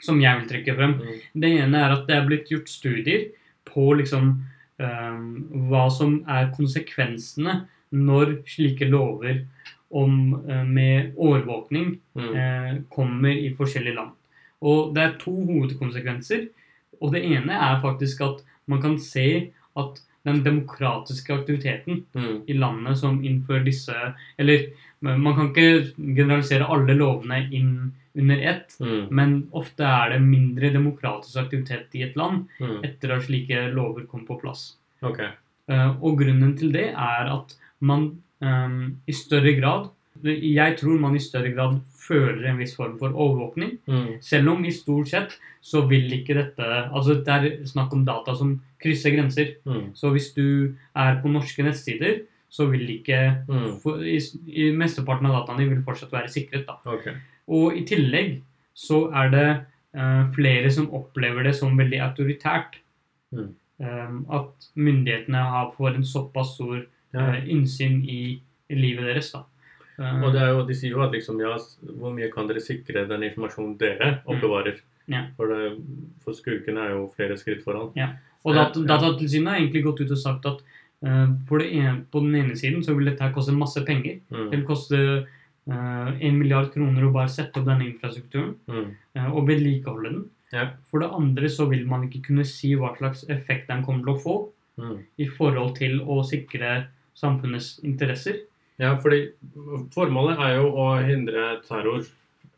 Som 0.03 0.21
jeg 0.21 0.39
vil 0.39 0.49
trekke 0.49 0.75
frem. 0.77 0.95
Mm. 1.01 1.19
Det 1.43 1.51
ene 1.59 1.83
er 1.83 1.93
at 1.97 2.07
det 2.07 2.15
er 2.15 2.25
blitt 2.27 2.49
gjort 2.51 2.69
studier 2.71 3.27
på 3.67 3.89
liksom 3.99 4.31
um, 4.79 5.21
hva 5.69 5.85
som 5.91 6.21
er 6.27 6.49
konsekvensene 6.55 7.61
når 7.93 8.37
slike 8.49 8.87
lover 8.89 9.43
om, 9.93 10.41
eh, 10.49 10.63
med 10.65 11.13
overvåkning 11.17 11.99
Mm. 12.15 12.35
eh, 12.35 12.75
kommer 12.89 13.29
i 13.33 13.51
forskjellige 13.57 13.95
land. 13.95 14.11
Og 14.63 14.93
det 14.95 15.03
er 15.03 15.17
to 15.19 15.33
hovedkonsekvenser. 15.49 16.47
Og 17.01 17.11
det 17.15 17.23
ene 17.27 17.51
er 17.57 17.81
faktisk 17.83 18.21
at 18.23 18.43
man 18.71 18.81
kan 18.81 18.97
se 18.99 19.51
at 19.75 19.99
den 20.23 20.39
demokratiske 20.45 21.33
aktiviteten 21.35 22.05
Mm. 22.15 22.43
i 22.47 22.53
landet 22.53 22.97
som 22.97 23.19
innfører 23.23 23.65
disse 23.65 23.93
Eller 24.39 24.67
man 25.01 25.35
kan 25.35 25.49
ikke 25.49 25.91
generalisere 26.15 26.63
alle 26.71 26.93
lovene 26.95 27.49
inn 27.51 27.91
under 28.15 28.37
ett, 28.39 28.77
Mm. 28.79 29.07
men 29.11 29.47
ofte 29.51 29.83
er 29.83 30.09
det 30.13 30.21
mindre 30.21 30.69
demokratisk 30.71 31.35
aktivitet 31.43 31.87
i 31.95 32.03
et 32.03 32.15
land 32.15 32.47
Mm. 32.61 32.83
etter 32.85 33.11
at 33.17 33.23
slike 33.23 33.73
lover 33.73 34.05
kom 34.07 34.25
på 34.25 34.39
plass. 34.39 34.75
Okay. 35.01 35.27
Uh, 35.69 35.91
Og 36.01 36.17
grunnen 36.19 36.57
til 36.57 36.71
det 36.71 36.89
er 36.93 37.27
at 37.33 37.55
man 37.81 38.21
um, 38.41 38.97
i 39.07 39.11
større 39.11 39.59
grad 39.59 39.89
Jeg 40.23 40.77
tror 40.79 40.99
man 40.99 41.15
i 41.15 41.21
større 41.21 41.51
grad 41.53 41.79
føler 42.07 42.49
en 42.49 42.59
viss 42.59 42.75
form 42.75 42.97
for 42.99 43.11
overvåkning. 43.15 43.77
Mm. 43.87 44.21
Selv 44.21 44.49
om 44.53 44.65
i 44.65 44.71
stort 44.71 45.09
sett 45.11 45.35
så 45.63 45.85
vil 45.87 46.11
ikke 46.11 46.35
dette 46.35 46.63
Altså 46.63 47.15
det 47.23 47.33
er 47.33 47.65
snakk 47.67 47.93
om 47.95 48.05
data 48.05 48.35
som 48.35 48.61
krysser 48.83 49.15
grenser. 49.15 49.55
Mm. 49.65 49.91
Så 49.95 50.11
hvis 50.11 50.31
du 50.35 50.75
er 50.95 51.19
på 51.21 51.31
norske 51.31 51.63
nettsider, 51.63 52.21
så 52.49 52.67
vil 52.69 52.89
ikke 52.99 53.45
Mm. 53.49 53.79
for, 53.81 53.97
i, 54.03 54.19
i 54.47 54.71
Mesteparten 54.71 55.25
av 55.25 55.39
dataene 55.41 55.69
vil 55.69 55.83
fortsatt 55.83 56.11
være 56.11 56.29
sikret. 56.29 56.65
da. 56.67 56.77
Okay. 56.85 57.13
Og 57.47 57.77
i 57.77 57.83
tillegg 57.85 58.41
så 58.73 59.09
er 59.13 59.29
det 59.29 59.47
uh, 59.97 60.31
flere 60.35 60.69
som 60.71 60.91
opplever 60.93 61.43
det 61.43 61.55
som 61.55 61.77
veldig 61.77 61.99
autoritært. 61.99 62.79
Mm. 63.31 63.55
Um, 63.79 64.25
at 64.31 64.69
myndighetene 64.75 65.37
har, 65.37 65.73
får 65.77 65.95
en 65.95 66.05
såpass 66.05 66.53
stor 66.55 66.77
eh, 67.15 67.39
innsyn 67.49 68.03
i, 68.05 68.39
i 68.69 68.75
livet 68.75 69.09
deres. 69.09 69.31
da. 69.33 69.41
Eh, 69.99 70.23
Og 70.23 70.33
det 70.33 70.41
jo, 70.49 70.65
de 70.65 70.73
sier 70.73 70.91
jo 70.91 71.01
at 71.01 71.11
liksom, 71.11 71.39
ja, 71.39 71.57
hvor 71.99 72.13
mye 72.15 72.31
kan 72.33 72.47
dere 72.47 72.59
sikre 72.61 73.07
den 73.07 73.21
informasjonen 73.29 73.77
dere 73.77 74.21
oppbevarer? 74.25 74.79
Mm. 75.07 75.13
Ja. 75.13 75.25
For, 75.37 75.47
det, 75.47 75.77
for 76.23 76.33
skurkene 76.33 76.79
er 76.79 76.89
jo 76.95 77.11
flere 77.15 77.37
skritt 77.37 77.63
foran. 77.63 77.91
Og 78.45 78.55
dat 78.55 78.75
Ja. 78.75 78.83
Datatilsynet 78.97 79.47
har 79.49 79.59
egentlig 79.59 79.83
gått 79.83 80.01
ut 80.01 80.11
og 80.11 80.17
sagt 80.17 80.45
at 80.45 80.61
uh, 81.05 81.27
på, 81.47 81.59
det 81.59 81.71
ene, 81.73 82.05
på 82.11 82.19
den 82.23 82.35
ene 82.35 82.55
siden 82.55 82.81
så 82.83 82.95
vil 82.95 83.05
dette 83.05 83.21
her 83.21 83.33
koste 83.33 83.51
masse 83.51 83.83
penger. 83.85 84.19
Det 84.29 84.37
Mm. 84.39 84.49
vil 84.51 84.63
koste 84.65 85.27
én 85.67 86.35
milliard 86.37 86.73
kroner 86.73 87.03
å 87.07 87.11
bare 87.13 87.29
sette 87.29 87.55
opp 87.59 87.65
denne 87.65 87.85
infrastrukturen 87.87 88.55
Mm. 88.67 88.95
eh, 89.15 89.29
og 89.31 89.47
vedlikeholde 89.47 90.09
den. 90.11 90.29
Ja. 90.51 90.69
For 90.91 90.99
det 90.99 91.09
andre 91.11 91.47
så 91.49 91.69
vil 91.69 91.85
man 91.87 92.03
ikke 92.09 92.21
kunne 92.27 92.43
si 92.45 92.73
hva 92.75 92.95
slags 92.97 93.23
effekt 93.29 93.67
den 93.67 93.83
kommer 93.85 94.03
til 94.03 94.13
å 94.13 94.21
få 94.21 94.49
Mm. 94.77 95.03
i 95.19 95.25
forhold 95.27 95.75
til 95.77 95.99
å 96.01 96.23
sikre 96.25 96.87
samfunnets 97.15 97.79
interesser. 97.83 98.39
Ja, 98.79 98.95
fordi 98.97 99.31
formålet 99.93 100.39
er 100.39 100.55
jo 100.57 100.71
å 100.71 100.87
hindre 101.05 101.61
terror, 101.67 102.01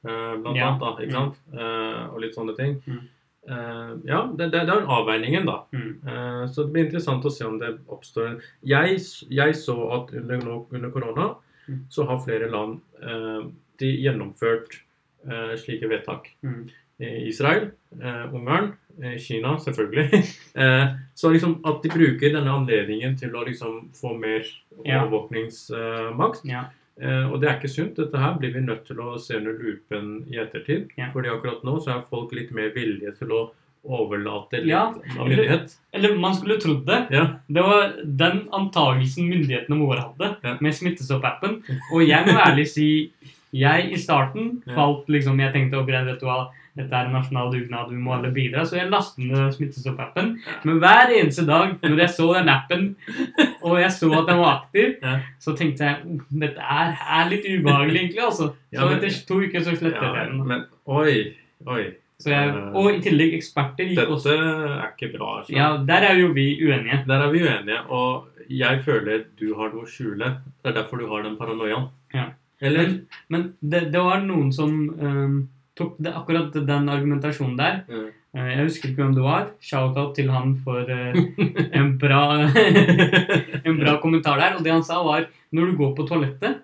eh, 0.06 0.36
blant 0.42 0.56
Ja. 0.58 0.70
annet, 0.72 0.80
da, 0.80 0.96
ikke 1.02 1.12
Mm. 1.12 1.12
sant? 1.12 1.36
Mm. 1.54 2.14
og 2.14 2.22
litt 2.22 2.36
sånne 2.36 2.56
ting. 2.56 2.82
Mm. 2.88 3.02
eh, 3.50 3.98
Ja, 4.06 4.26
det, 4.28 4.52
det, 4.52 4.62
er 4.62 4.80
en 4.82 4.88
avveiningen, 4.88 5.46
da. 5.46 5.64
Mm. 5.74 6.48
Så 6.50 6.64
det 6.66 6.74
blir 6.74 6.86
interessant 6.86 7.24
å 7.26 7.32
se 7.32 7.46
om 7.46 7.60
det 7.60 7.78
oppstår 7.88 8.28
en 8.30 8.42
Jeg, 8.64 8.98
jeg 9.30 9.54
så 9.54 9.76
at 9.94 10.14
under, 10.14 10.66
under 10.72 10.90
korona 10.92 11.36
Mm. 11.68 11.86
så 11.90 12.06
har 12.08 12.18
flere 12.24 12.50
land 12.52 12.82
de 13.78 13.92
gjennomført 14.04 14.80
slike 15.58 15.88
vedtak. 15.90 16.28
Mm. 16.44 16.70
Israel, 17.00 17.72
eh, 18.02 18.34
Ungarn, 18.34 18.74
eh, 19.04 19.18
Kina 19.20 19.58
selvfølgelig. 19.60 20.24
eh, 20.62 20.88
så 21.16 21.32
liksom 21.34 21.58
at 21.68 21.84
de 21.84 21.90
bruker 21.92 22.32
denne 22.38 22.54
anledningen 22.54 23.18
til 23.20 23.36
å 23.36 23.44
liksom 23.48 23.90
få 23.96 24.14
mer 24.18 24.48
overvåkningsmakt. 24.86 26.46
Ja. 26.48 26.66
Eh, 27.02 27.28
og 27.28 27.42
det 27.42 27.50
er 27.50 27.58
ikke 27.60 27.72
sunt. 27.72 27.98
Dette 28.00 28.22
her 28.22 28.38
blir 28.40 28.54
vi 28.56 28.64
nødt 28.64 28.86
til 28.88 29.02
å 29.04 29.18
se 29.20 29.36
under 29.40 29.58
lupen 29.60 30.24
i 30.32 30.40
ettertid. 30.40 30.90
Ja. 31.00 31.10
Fordi 31.14 31.32
akkurat 31.34 31.64
nå 31.68 31.78
så 31.84 31.98
er 31.98 32.10
folk 32.10 32.32
litt 32.36 32.54
mer 32.56 32.72
villige 32.76 33.12
til 33.20 33.34
å 33.36 33.44
overlate 33.86 34.64
litt 34.64 34.72
Ja, 34.72 34.88
av 35.20 35.28
myndighet. 35.28 35.76
Eller 35.94 36.16
man 36.18 36.34
skulle 36.34 36.58
trodd 36.62 36.86
det. 36.88 37.04
Ja. 37.14 37.26
Det 37.48 37.62
var 37.62 37.92
den 38.04 38.46
antagelsen 38.56 39.28
myndighetene 39.30 39.78
våre 39.78 40.08
hadde 40.08 40.38
Ja. 40.44 40.58
med 40.60 40.74
Smittestopp-appen. 40.74 41.60
Og 41.94 42.08
jeg 42.08 42.26
må 42.26 42.40
ærlig 42.40 42.68
si 42.72 42.88
jeg 43.56 43.92
i 43.94 43.98
starten 43.98 44.62
falt 44.76 45.08
liksom 45.08 45.40
Jeg 45.40 45.54
tenkte 45.54 45.78
ok, 45.80 45.88
vet 45.88 46.20
du 46.20 46.26
hva, 46.26 46.50
dette 46.76 46.92
er 46.94 47.06
en 47.08 47.14
nasjonal 47.16 47.52
dugnad, 47.54 47.90
vi 47.90 47.96
må 48.04 48.14
alle 48.18 48.32
bidra. 48.36 48.66
Så 48.68 48.76
jeg 48.78 48.90
lastet 48.92 49.26
ned 49.30 49.54
Smittestopp-appen. 49.56 50.34
Men 50.68 50.80
hver 50.84 51.14
eneste 51.16 51.46
dag 51.48 51.76
når 51.84 51.98
jeg 52.04 52.10
så 52.18 52.28
den 52.36 52.50
appen, 52.50 52.96
og 53.64 53.78
jeg 53.80 53.92
så 53.96 54.10
at 54.20 54.28
den 54.28 54.38
var 54.42 54.56
aktiv, 54.62 54.96
så 55.40 55.56
tenkte 55.56 55.86
jeg 55.88 55.98
"Oh, 56.06 56.20
dette 56.42 56.60
er, 56.60 56.98
er 57.20 57.30
litt 57.30 57.46
ubehagelig, 57.48 58.00
egentlig. 58.02 58.24
altså. 58.26 58.54
Ja, 58.74 58.80
Så 58.82 58.90
men- 58.90 58.98
etter 58.98 59.26
to 59.28 59.40
uker 59.42 59.60
så 59.64 59.76
slettet 59.78 60.02
Ja, 60.02 60.14
jeg 60.16 60.28
den. 60.32 60.48
men 60.48 60.66
oi, 60.88 61.34
oi. 61.68 61.86
Så 62.20 62.30
jeg, 62.32 62.54
og 62.74 62.92
i 62.96 63.00
tillegg 63.04 63.34
eksperter 63.36 63.84
gikk 63.90 63.98
Dette 63.98 64.12
også 64.16 64.32
er 64.36 64.86
ikke 64.96 65.18
bra. 65.18 65.40
altså. 65.40 65.52
Ja, 65.56 65.78
der 65.86 66.02
er 66.12 66.16
jo 66.20 66.28
vi 66.34 66.60
uenige. 66.64 67.04
Der 67.08 67.20
er 67.26 67.32
vi 67.32 67.40
uenige, 67.44 67.80
og 67.90 68.28
jeg 68.50 68.84
føler 68.86 69.24
du 69.40 69.54
har 69.56 69.70
noe 69.74 69.84
å 69.84 69.88
skjule. 69.88 70.38
Det 70.64 70.72
er 70.76 70.82
derfor 70.82 70.98
du 70.98 71.08
har 71.10 71.24
den 71.24 71.36
paranoiaen. 71.38 71.90
Ja. 72.14 72.26
Eller 72.62 72.84
Men, 72.88 73.08
men 73.30 73.54
det, 73.62 73.92
det 73.92 74.00
var 74.02 74.22
noen 74.22 74.54
som 74.54 74.90
ehm, 74.98 75.48
tok 75.76 75.98
det, 76.00 76.14
akkurat 76.16 76.54
den 76.56 76.90
argumentasjonen 76.92 77.58
der. 77.60 77.82
Mm. 77.90 78.12
Jeg 78.36 78.64
husker 78.68 78.90
ikke 78.90 79.04
hvem 79.04 79.16
det 79.16 79.24
var. 79.24 79.48
Shout-out 79.64 80.16
til 80.18 80.32
han 80.32 80.58
for 80.64 80.90
eh, 80.92 81.16
en, 81.80 81.94
bra, 82.00 82.24
en 83.68 83.80
bra 83.80 83.96
kommentar 84.04 84.42
der. 84.42 84.58
Og 84.58 84.66
det 84.66 84.74
han 84.74 84.84
sa, 84.84 85.00
var 85.06 85.30
når 85.56 85.72
du 85.72 85.78
går 85.80 85.94
på 85.96 86.08
toalettet 86.10 86.64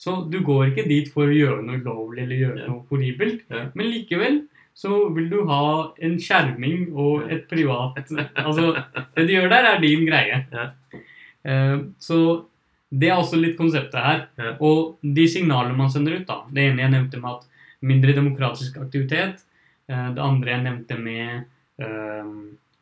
Så 0.00 0.22
du 0.32 0.40
går 0.44 0.70
ikke 0.70 0.88
dit 0.88 1.10
for 1.12 1.28
å 1.28 1.36
gjøre 1.36 1.64
noe 1.66 1.82
ulovlig 1.82 2.24
eller 2.24 2.40
gjøre 2.40 2.68
noe 2.70 2.86
horribelt. 2.88 3.44
Men 3.76 3.92
likevel 3.92 4.40
så 4.74 5.02
vil 5.12 5.28
du 5.28 5.42
ha 5.50 5.64
en 6.00 6.14
skjerming 6.16 6.94
og 6.96 7.28
et 7.28 7.44
privat 7.50 7.98
Altså, 8.40 8.70
det 9.12 9.26
du 9.28 9.34
gjør 9.34 9.50
der, 9.52 9.68
er 9.68 9.84
din 9.84 10.06
greie. 10.08 10.40
Eh, 11.44 11.76
så 12.00 12.18
det 12.88 13.08
er 13.08 13.20
også 13.20 13.36
litt 13.40 13.56
konseptet 13.60 14.00
her. 14.00 14.26
Og 14.64 14.96
de 15.04 15.28
signalene 15.28 15.76
man 15.76 15.92
sender 15.92 16.20
ut, 16.20 16.28
da. 16.28 16.42
Det 16.48 16.70
ene 16.70 16.86
jeg 16.86 16.96
nevnte 16.96 17.20
med 17.20 17.36
at 17.36 17.51
mindre 17.82 18.14
demokratisk 18.16 18.78
aktivitet. 18.82 19.44
eh, 19.88 20.08
det 20.14 20.22
andre 20.22 20.50
jeg 20.54 20.62
nevnte 20.64 20.98
med 20.98 21.44
eh, 21.78 22.32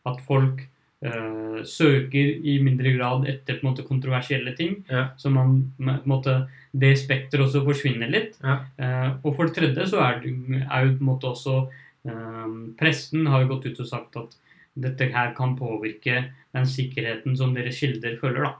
at 0.06 0.20
folk 0.26 0.60
eh, 1.02 1.60
søker 1.64 2.40
i 2.44 2.58
mindre 2.62 2.92
grad 2.96 3.26
etter 3.28 3.60
måte 3.64 3.82
kontroversielle 3.88 4.54
ting. 4.56 4.84
Ja. 4.90 5.08
Så 5.16 5.30
man, 5.32 5.72
måte, 6.04 6.46
det 6.72 6.98
spekteret 6.98 7.46
også 7.46 7.64
forsvinner 7.64 8.08
litt. 8.12 8.38
Ja. 8.44 8.60
Og 9.24 9.34
for 9.34 9.48
det 9.48 9.56
tredje 9.56 9.86
så 9.90 10.00
er, 10.04 10.20
er 10.22 10.84
jo 10.86 10.96
på 10.96 11.00
en 11.04 11.10
måte 11.10 11.30
også 11.32 11.68
Pressen 12.80 13.26
har 13.28 13.42
jo 13.42 13.50
gått 13.50 13.66
ut 13.66 13.80
og 13.82 13.88
sagt 13.90 14.16
at 14.16 14.36
dette 14.80 15.10
her 15.12 15.34
kan 15.36 15.56
påvirke 15.58 16.30
den 16.54 16.64
sikkerheten 16.66 17.36
som 17.36 17.52
deres 17.54 17.76
kilder 17.80 18.16
føler. 18.20 18.46
da. 18.46 18.52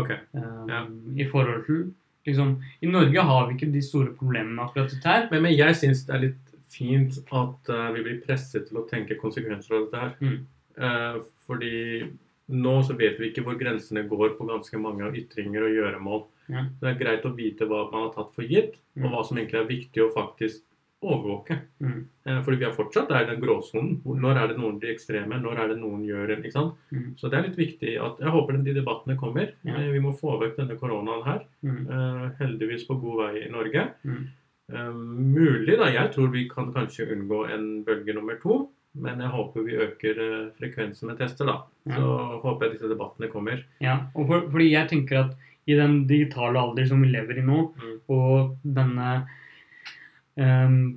Ok. 0.00 0.10
Eh, 0.10 0.66
Ja. 0.68 0.86
I 1.16 1.24
forhold 1.30 1.64
til 1.66 1.94
liksom, 2.26 2.54
I 2.80 2.86
Norge 2.90 3.26
har 3.30 3.48
vi 3.48 3.56
ikke 3.56 3.72
de 3.72 3.82
store 3.84 4.14
problemene 4.16 4.56
med 4.56 4.64
akkurat 4.64 4.94
dette 4.94 5.08
her. 5.08 5.28
Men, 5.30 5.44
men 5.46 5.56
jeg 5.56 5.76
syns 5.80 6.06
det 6.08 6.16
er 6.16 6.24
litt 6.28 6.56
fint 6.70 7.18
at 7.34 7.70
uh, 7.72 7.90
vi 7.96 8.04
blir 8.06 8.20
presset 8.24 8.68
til 8.68 8.80
å 8.80 8.86
tenke 8.90 9.18
konsekvenser 9.20 9.76
av 9.76 9.86
dette 9.86 10.02
her. 10.04 10.12
Mm. 10.22 10.40
Uh, 10.80 11.22
fordi 11.46 11.76
nå 12.50 12.74
så 12.86 12.96
vet 12.98 13.18
vi 13.20 13.30
ikke 13.30 13.44
hvor 13.46 13.58
grensene 13.58 14.06
går 14.10 14.34
på 14.38 14.46
ganske 14.48 14.78
mange 14.82 15.06
av 15.06 15.16
ytringer 15.18 15.66
og 15.66 15.74
gjøremål. 15.76 16.22
Ja. 16.50 16.64
Det 16.80 16.88
er 16.90 16.98
greit 16.98 17.26
å 17.28 17.34
vite 17.36 17.68
hva 17.70 17.84
man 17.92 18.08
har 18.08 18.14
tatt 18.16 18.32
for 18.34 18.46
gitt, 18.46 18.80
Mm. 18.98 19.04
og 19.06 19.12
hva 19.12 19.20
som 19.22 19.38
egentlig 19.38 19.60
er 19.60 19.68
viktig 19.68 20.02
å 20.02 20.10
faktisk 20.10 20.64
overvåke. 21.02 21.56
Mm. 21.80 22.00
Eh, 22.26 22.40
fordi 22.44 22.58
vi 22.60 22.64
er 22.68 22.74
fortsatt 22.76 23.08
der 23.08 23.24
den 23.30 23.40
gråsonen. 23.40 24.00
Når 24.04 24.36
er 24.36 24.48
det 24.50 24.58
noen 24.58 24.78
blir 24.80 24.92
ekstreme? 24.94 25.38
Når 25.40 25.58
er 25.62 25.68
det 25.72 25.78
noen 25.80 26.02
gjør 26.04 26.34
en, 26.34 26.42
ikke 26.44 26.52
sant? 26.52 26.74
Mm. 26.92 27.06
Så 27.16 27.30
det 27.30 27.38
er 27.38 27.46
litt 27.48 27.56
viktig 27.56 27.94
at 28.04 28.18
Jeg 28.20 28.34
håper 28.34 28.58
de 28.64 28.74
debattene 28.76 29.16
kommer. 29.16 29.52
Ja. 29.64 29.74
Eh, 29.80 29.90
Vi 29.92 30.00
må 30.04 30.12
få 30.18 30.38
vekk 30.42 30.56
denne 30.60 30.76
koronaen 30.78 31.24
her. 31.24 31.40
Mm. 31.64 31.80
Eh, 31.88 32.26
heldigvis 32.42 32.84
på 32.86 32.98
god 33.00 33.16
vei 33.24 33.46
i 33.46 33.50
Norge. 33.50 33.86
Mm. 34.04 34.26
Eh, 34.72 34.92
mulig, 34.92 35.78
da. 35.78 35.88
Jeg 35.90 36.12
tror 36.12 36.28
vi 36.30 36.48
kan 36.48 36.72
kanskje 36.72 37.08
unngå 37.16 37.46
en 37.54 37.82
bølge 37.84 38.14
nummer 38.14 38.36
to. 38.42 38.68
Men 38.94 39.20
jeg 39.22 39.30
håper 39.30 39.62
vi 39.64 39.76
øker 39.78 40.50
frekvensen 40.58 41.06
med 41.06 41.16
tester, 41.18 41.46
da. 41.46 41.62
Ja. 41.86 41.94
Så 41.96 42.40
håper 42.42 42.66
jeg 42.66 42.72
disse 42.76 42.88
debattene 42.90 43.28
kommer. 43.30 43.62
Ja, 43.80 44.00
og 44.16 44.26
for, 44.26 44.48
fordi 44.50 44.70
jeg 44.72 44.88
tenker 44.90 45.18
at 45.20 45.36
i 45.70 45.76
den 45.78 46.06
digitale 46.08 46.58
alder 46.58 46.86
som 46.88 47.00
vi 47.00 47.08
lever 47.12 47.38
i 47.38 47.42
nå, 47.46 47.72
Mm. 47.78 48.00
og 48.08 48.56
denne 48.64 49.26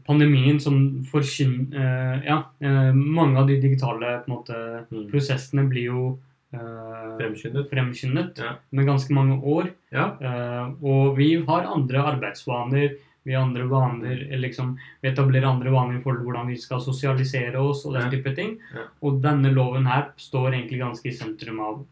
pandemien 0.08 0.60
som 0.62 1.04
forkynner 1.12 2.24
Ja, 2.26 2.38
eh, 2.62 2.92
mange 2.94 3.38
av 3.40 3.48
de 3.48 3.60
digitale 3.62 4.24
måte, 4.28 4.86
Mm. 4.92 5.10
prosessene 5.12 5.68
blir 5.70 5.84
jo 5.90 6.20
eh, 6.54 7.18
Fremskyndet. 7.18 7.70
fremskyndet 7.70 8.38
Ja. 8.40 8.56
med 8.72 8.86
ganske 8.86 9.12
mange 9.12 9.42
år. 9.42 9.72
Ja. 9.92 10.16
Eh, 10.22 10.74
og 10.84 11.18
vi 11.18 11.44
har 11.44 11.64
andre 11.66 11.98
arbeidsvaner. 12.04 12.96
Vi 13.26 13.34
andre 13.36 13.64
vaner, 13.64 14.18
liksom, 14.38 14.78
vi 15.02 15.10
etablerer 15.10 15.46
andre 15.48 15.72
vaner 15.72 15.98
i 15.98 16.02
forhold 16.04 16.20
til 16.20 16.26
hvordan 16.28 16.48
vi 16.48 16.58
skal 16.58 16.80
sosialisere 16.82 17.56
oss 17.56 17.86
og 17.86 17.94
den 17.94 18.12
type 18.12 18.36
ting. 18.36 18.58
Ja. 18.76 18.82
Og 19.02 19.22
denne 19.22 19.52
loven 19.54 19.86
her 19.86 20.12
står 20.18 20.52
egentlig 20.54 20.80
ganske 20.80 21.06
i 21.08 21.12
sentrum 21.16 21.60
av 21.62 21.86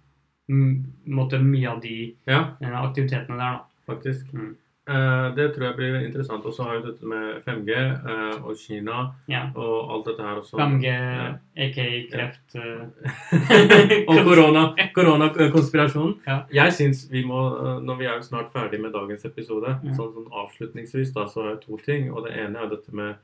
mm, 0.50 0.84
måte, 1.08 1.40
mye 1.42 1.70
av 1.72 1.82
de 1.82 2.14
ja, 2.28 2.50
eh, 2.62 2.70
aktivitetene 2.70 3.38
der. 3.38 3.58
da. 3.58 3.62
faktisk. 3.88 4.26
Mm. 4.34 4.56
Eh, 4.92 5.28
det 5.38 5.46
tror 5.56 5.66
jeg 5.68 5.76
blir 5.78 5.96
interessant. 6.06 6.46
Og 6.46 6.54
så 6.56 6.64
har 6.68 6.80
vi 6.80 6.90
dette 6.90 7.06
med 7.08 7.44
5G 7.46 7.72
eh, 7.78 8.44
og 8.44 8.56
Kina 8.60 8.98
Ja. 9.32 9.44
og 9.56 9.92
alt 9.96 10.06
dette 10.10 10.26
her 10.28 10.40
også. 10.42 10.58
5G, 10.60 10.86
Ja. 10.92 11.28
aka 11.66 11.86
kreft 12.12 12.56
eh, 12.56 14.06
og 14.12 14.22
korona, 14.28 14.64
koronakonspirasjonen. 14.98 16.16
Ja. 16.28 16.40
Jeg 16.54 16.74
syns 16.78 17.06
vi 17.12 17.24
må 17.28 17.42
Når 17.82 17.98
vi 18.00 18.06
er 18.06 18.16
jo 18.20 18.28
snart 18.28 18.52
ferdig 18.54 18.82
med 18.82 18.92
dagens 18.94 19.26
episode, 19.26 19.78
Ja. 19.84 19.94
sånn, 19.98 20.14
sånn 20.16 20.30
avslutningsvis, 20.44 21.14
da, 21.14 21.26
så 21.28 21.44
har 21.44 21.50
jeg 21.56 21.62
to 21.68 21.78
ting. 21.86 22.12
Og 22.14 22.26
det 22.28 22.34
ene 22.38 22.60
er 22.60 22.70
dette 22.76 22.92
med 22.94 23.16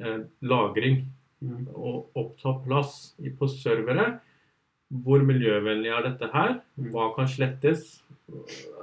eh, 0.00 0.24
lagring 0.42 1.04
Mm. 1.44 1.66
og 1.76 2.08
oppta 2.16 2.54
plass 2.64 3.14
på 3.38 3.44
servere. 3.52 4.18
Hvor 5.04 5.20
miljøvennlig 5.26 5.90
er 5.92 6.02
dette 6.06 6.28
her? 6.32 6.54
Mm. 6.80 6.86
Hva 6.94 7.10
kan 7.16 7.26
slettes? 7.28 8.00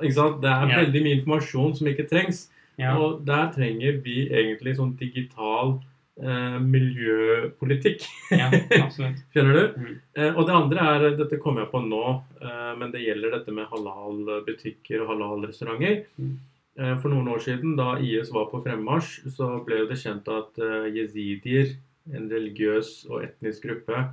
Ikke 0.02 0.14
sant? 0.14 0.42
Det 0.42 0.50
er 0.52 0.68
Ja. 0.70 0.82
veldig 0.84 1.02
mye 1.04 1.16
informasjon 1.20 1.76
som 1.78 1.88
ikke 1.88 2.08
trengs. 2.10 2.50
Ja. 2.78 2.96
Og 2.98 3.26
der 3.26 3.52
trenger 3.54 4.02
vi 4.04 4.28
egentlig 4.30 4.76
sånn 4.78 4.96
digital 4.98 5.80
eh, 6.22 6.60
miljøpolitikk. 6.60 8.06
ja, 8.32 8.50
absolutt. 8.82 9.20
Skjønner 9.34 9.54
du? 9.58 9.82
Mm. 9.82 9.98
Eh, 10.16 10.32
og 10.38 10.46
det 10.48 10.56
andre 10.56 10.80
er 10.94 11.18
Dette 11.18 11.39
kommer 11.42 11.66
jeg 11.66 11.72
på 11.74 11.82
nå, 11.88 12.04
eh, 12.42 12.72
men 12.78 12.92
det 12.94 13.02
gjelder 13.06 13.32
dette 13.38 13.52
med 13.56 13.68
halal-butikker 13.72 15.02
og 15.04 15.12
halal-restauranter. 15.16 16.04
Mm. 16.22 16.34
Eh, 16.80 16.96
for 17.02 17.10
noen 17.12 17.28
år 17.34 17.42
siden, 17.44 17.76
da 17.78 17.96
IS 18.00 18.32
var 18.32 18.48
på 18.52 18.62
fremmarsj, 18.64 19.28
så 19.36 19.64
ble 19.66 19.84
det 19.89 19.98
kjent 20.02 20.28
at 20.32 20.58
eh, 20.62 20.89
jesidier, 20.96 21.76
en 22.14 22.30
religiøs 22.32 23.06
og 23.12 23.24
etnisk 23.28 23.68
gruppe, 23.68 24.06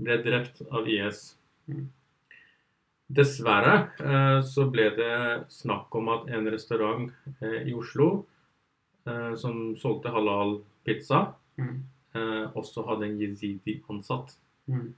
ble 0.00 0.16
drept 0.24 0.62
av 0.70 0.88
IS. 0.90 1.34
Mm. 1.70 1.88
Dessverre 3.10 3.74
eh, 3.98 4.40
så 4.46 4.68
ble 4.70 4.90
det 4.94 5.14
snakk 5.50 5.94
om 5.98 6.10
at 6.14 6.28
en 6.30 6.46
restaurant 6.52 7.08
eh, 7.40 7.64
i 7.66 7.74
Oslo 7.74 8.26
eh, 9.06 9.32
som 9.40 9.74
solgte 9.80 10.12
halal 10.14 10.60
pizza, 10.86 11.34
Mm. 11.60 11.82
også 12.56 12.82
hadde 12.88 13.04
en 13.04 13.18
jezidi 13.20 13.74
ansatt. 13.92 14.30
Mm. 14.66 14.94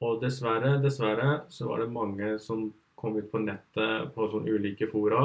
Og 0.00 0.20
dessverre, 0.22 0.76
dessverre 0.80 1.40
så 1.50 1.66
var 1.66 1.82
det 1.82 1.88
mange 1.90 2.28
som 2.38 2.68
kom 2.94 3.16
ut 3.18 3.26
på 3.32 3.40
nettet 3.42 4.12
på 4.14 4.28
sånne 4.30 4.54
ulike 4.54 4.86
fora 4.92 5.24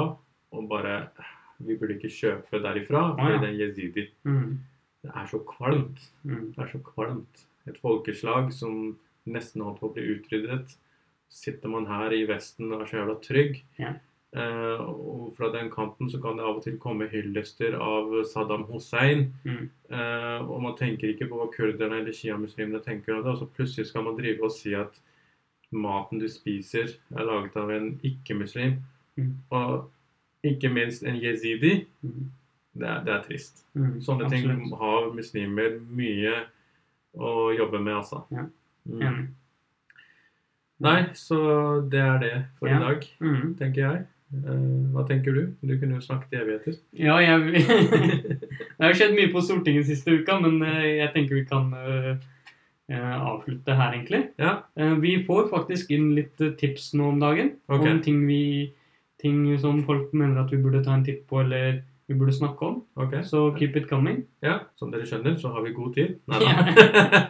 og 0.50 0.66
bare 0.68 0.96
Vi 1.62 1.76
burde 1.78 1.94
ikke 1.94 2.10
kjøpe 2.10 2.58
derifra, 2.62 3.04
for 3.14 3.30
ja. 3.30 3.38
det 3.38 3.48
er 3.52 3.56
jezidi. 3.60 4.04
Mm. 4.24 4.58
Det 5.02 5.10
er 5.14 5.30
så 5.30 5.40
kvalmt. 5.46 6.02
Mm. 6.24 6.52
Det 6.56 6.64
er 6.64 6.68
så 6.72 6.78
kvalmt. 6.86 7.46
Et 7.66 7.78
folkeslag 7.82 8.52
som 8.54 8.96
nesten 9.26 9.62
holdt 9.62 9.80
på 9.80 9.88
å 9.90 9.94
bli 9.94 10.04
utryddet. 10.16 10.76
Sitter 11.28 11.68
man 11.68 11.86
her 11.86 12.14
i 12.16 12.24
Vesten 12.28 12.72
og 12.72 12.82
er 12.82 12.90
så 12.90 13.00
jævla 13.00 13.18
trygg. 13.24 13.58
Ja. 13.78 13.94
Eh, 14.36 14.80
og 14.80 15.32
fra 15.36 15.48
den 15.52 15.70
kanten 15.72 16.10
så 16.12 16.20
kan 16.20 16.36
det 16.36 16.44
av 16.44 16.58
og 16.58 16.64
til 16.64 16.76
komme 16.80 17.08
hyllester 17.08 17.78
av 17.80 18.12
Saddam 18.28 18.66
Hussein. 18.68 19.28
Mm. 19.44 19.68
Eh, 19.88 20.40
og 20.44 20.62
man 20.62 20.76
tenker 20.76 21.12
ikke 21.12 21.30
på 21.30 21.38
hva 21.40 21.48
kurderne 21.52 22.02
eller 22.02 22.16
sjiamuslimene 22.16 22.82
tenker 22.84 23.16
om 23.16 23.22
det. 23.24 23.32
Og 23.32 23.42
så 23.42 23.48
plutselig 23.56 23.88
skal 23.88 24.04
man 24.04 24.18
drive 24.18 24.44
og 24.44 24.52
si 24.52 24.74
at 24.76 25.00
maten 25.72 26.20
du 26.20 26.28
spiser, 26.32 26.94
er 27.12 27.28
laget 27.28 27.56
av 27.60 27.72
en 27.72 27.94
ikke-muslim. 28.04 28.78
Mm. 29.16 29.32
Og 29.50 29.88
ikke 30.44 30.70
minst 30.72 31.04
en 31.04 31.20
jezidi. 31.20 31.86
Mm. 32.02 32.30
Det 32.78 32.86
er, 32.88 33.02
det 33.04 33.12
er 33.14 33.24
trist. 33.24 33.64
Mm. 33.74 33.98
Sånne 34.04 34.28
ting 34.30 34.46
har 34.78 35.10
muslimer 35.16 35.80
mye 35.88 36.36
å 37.18 37.50
jobbe 37.56 37.80
med, 37.80 37.96
altså. 37.96 38.22
Ja. 38.30 38.44
Mm. 38.88 39.26
Nei, 40.80 41.08
så 41.18 41.38
det 41.90 41.98
er 42.00 42.18
det 42.22 42.32
for 42.58 42.68
Ja. 42.68 42.76
i 42.76 42.80
dag, 42.84 43.06
Mm. 43.20 43.54
tenker 43.58 43.74
jeg. 43.82 44.06
Eh, 44.34 44.92
hva 44.92 45.06
tenker 45.08 45.32
du? 45.34 45.54
Du 45.64 45.78
kunne 45.78 45.94
jo 45.96 46.00
snakket 46.04 46.32
i 46.32 46.36
evigheter. 46.42 46.74
Ja, 46.92 47.16
jeg 47.18 47.52
Det 48.78 48.84
har 48.84 48.92
skjedd 48.94 49.14
mye 49.16 49.32
på 49.32 49.40
Stortinget 49.42 49.86
siste 49.88 50.12
uka, 50.20 50.38
men 50.40 50.62
eh, 50.62 50.98
jeg 51.00 51.12
tenker 51.14 51.34
vi 51.34 51.44
kan 51.48 51.72
eh, 51.74 52.16
avslutte 53.18 53.74
her, 53.76 53.92
egentlig. 53.96 54.28
Ja, 54.38 54.62
Vi 55.00 55.24
får 55.26 55.48
faktisk 55.50 55.90
inn 55.90 56.14
litt 56.14 56.36
tips 56.58 56.92
nå 56.94 57.08
om 57.08 57.18
dagen. 57.20 57.52
Okay. 57.68 57.90
Om 57.92 58.00
ting, 58.02 58.26
vi, 58.26 58.72
ting 59.20 59.42
som 59.58 59.82
folk 59.84 60.12
mener 60.14 60.44
at 60.44 60.50
vi 60.52 60.62
burde 60.62 60.84
ta 60.84 60.94
en 60.94 61.04
titt 61.04 61.26
på, 61.28 61.40
eller 61.44 61.82
vi 62.08 62.14
burde 62.14 62.32
snakke 62.32 62.66
om. 62.66 62.82
ok. 62.96 63.14
Så 63.24 63.54
keep 63.58 63.76
it 63.76 63.88
coming. 63.88 64.22
Ja, 64.42 64.58
som 64.76 64.92
dere 64.92 65.06
skjønner, 65.06 65.36
så 65.40 65.52
har 65.52 65.64
vi 65.66 65.74
god 65.76 65.94
tid. 65.94 66.14
Nei 66.28 66.38
da. 66.40 66.54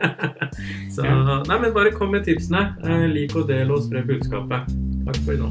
så, 0.94 1.08
nei, 1.48 1.58
men 1.64 1.74
bare 1.74 1.94
kom 1.96 2.14
med 2.14 2.28
tipsene. 2.28 2.68
Eh, 2.84 3.08
lik 3.10 3.34
og 3.36 3.50
del 3.50 3.74
og 3.74 3.82
spre 3.88 4.06
budskapet. 4.06 4.70
Takk 5.08 5.20
for 5.24 5.34
i 5.34 5.42
nå. 5.42 5.50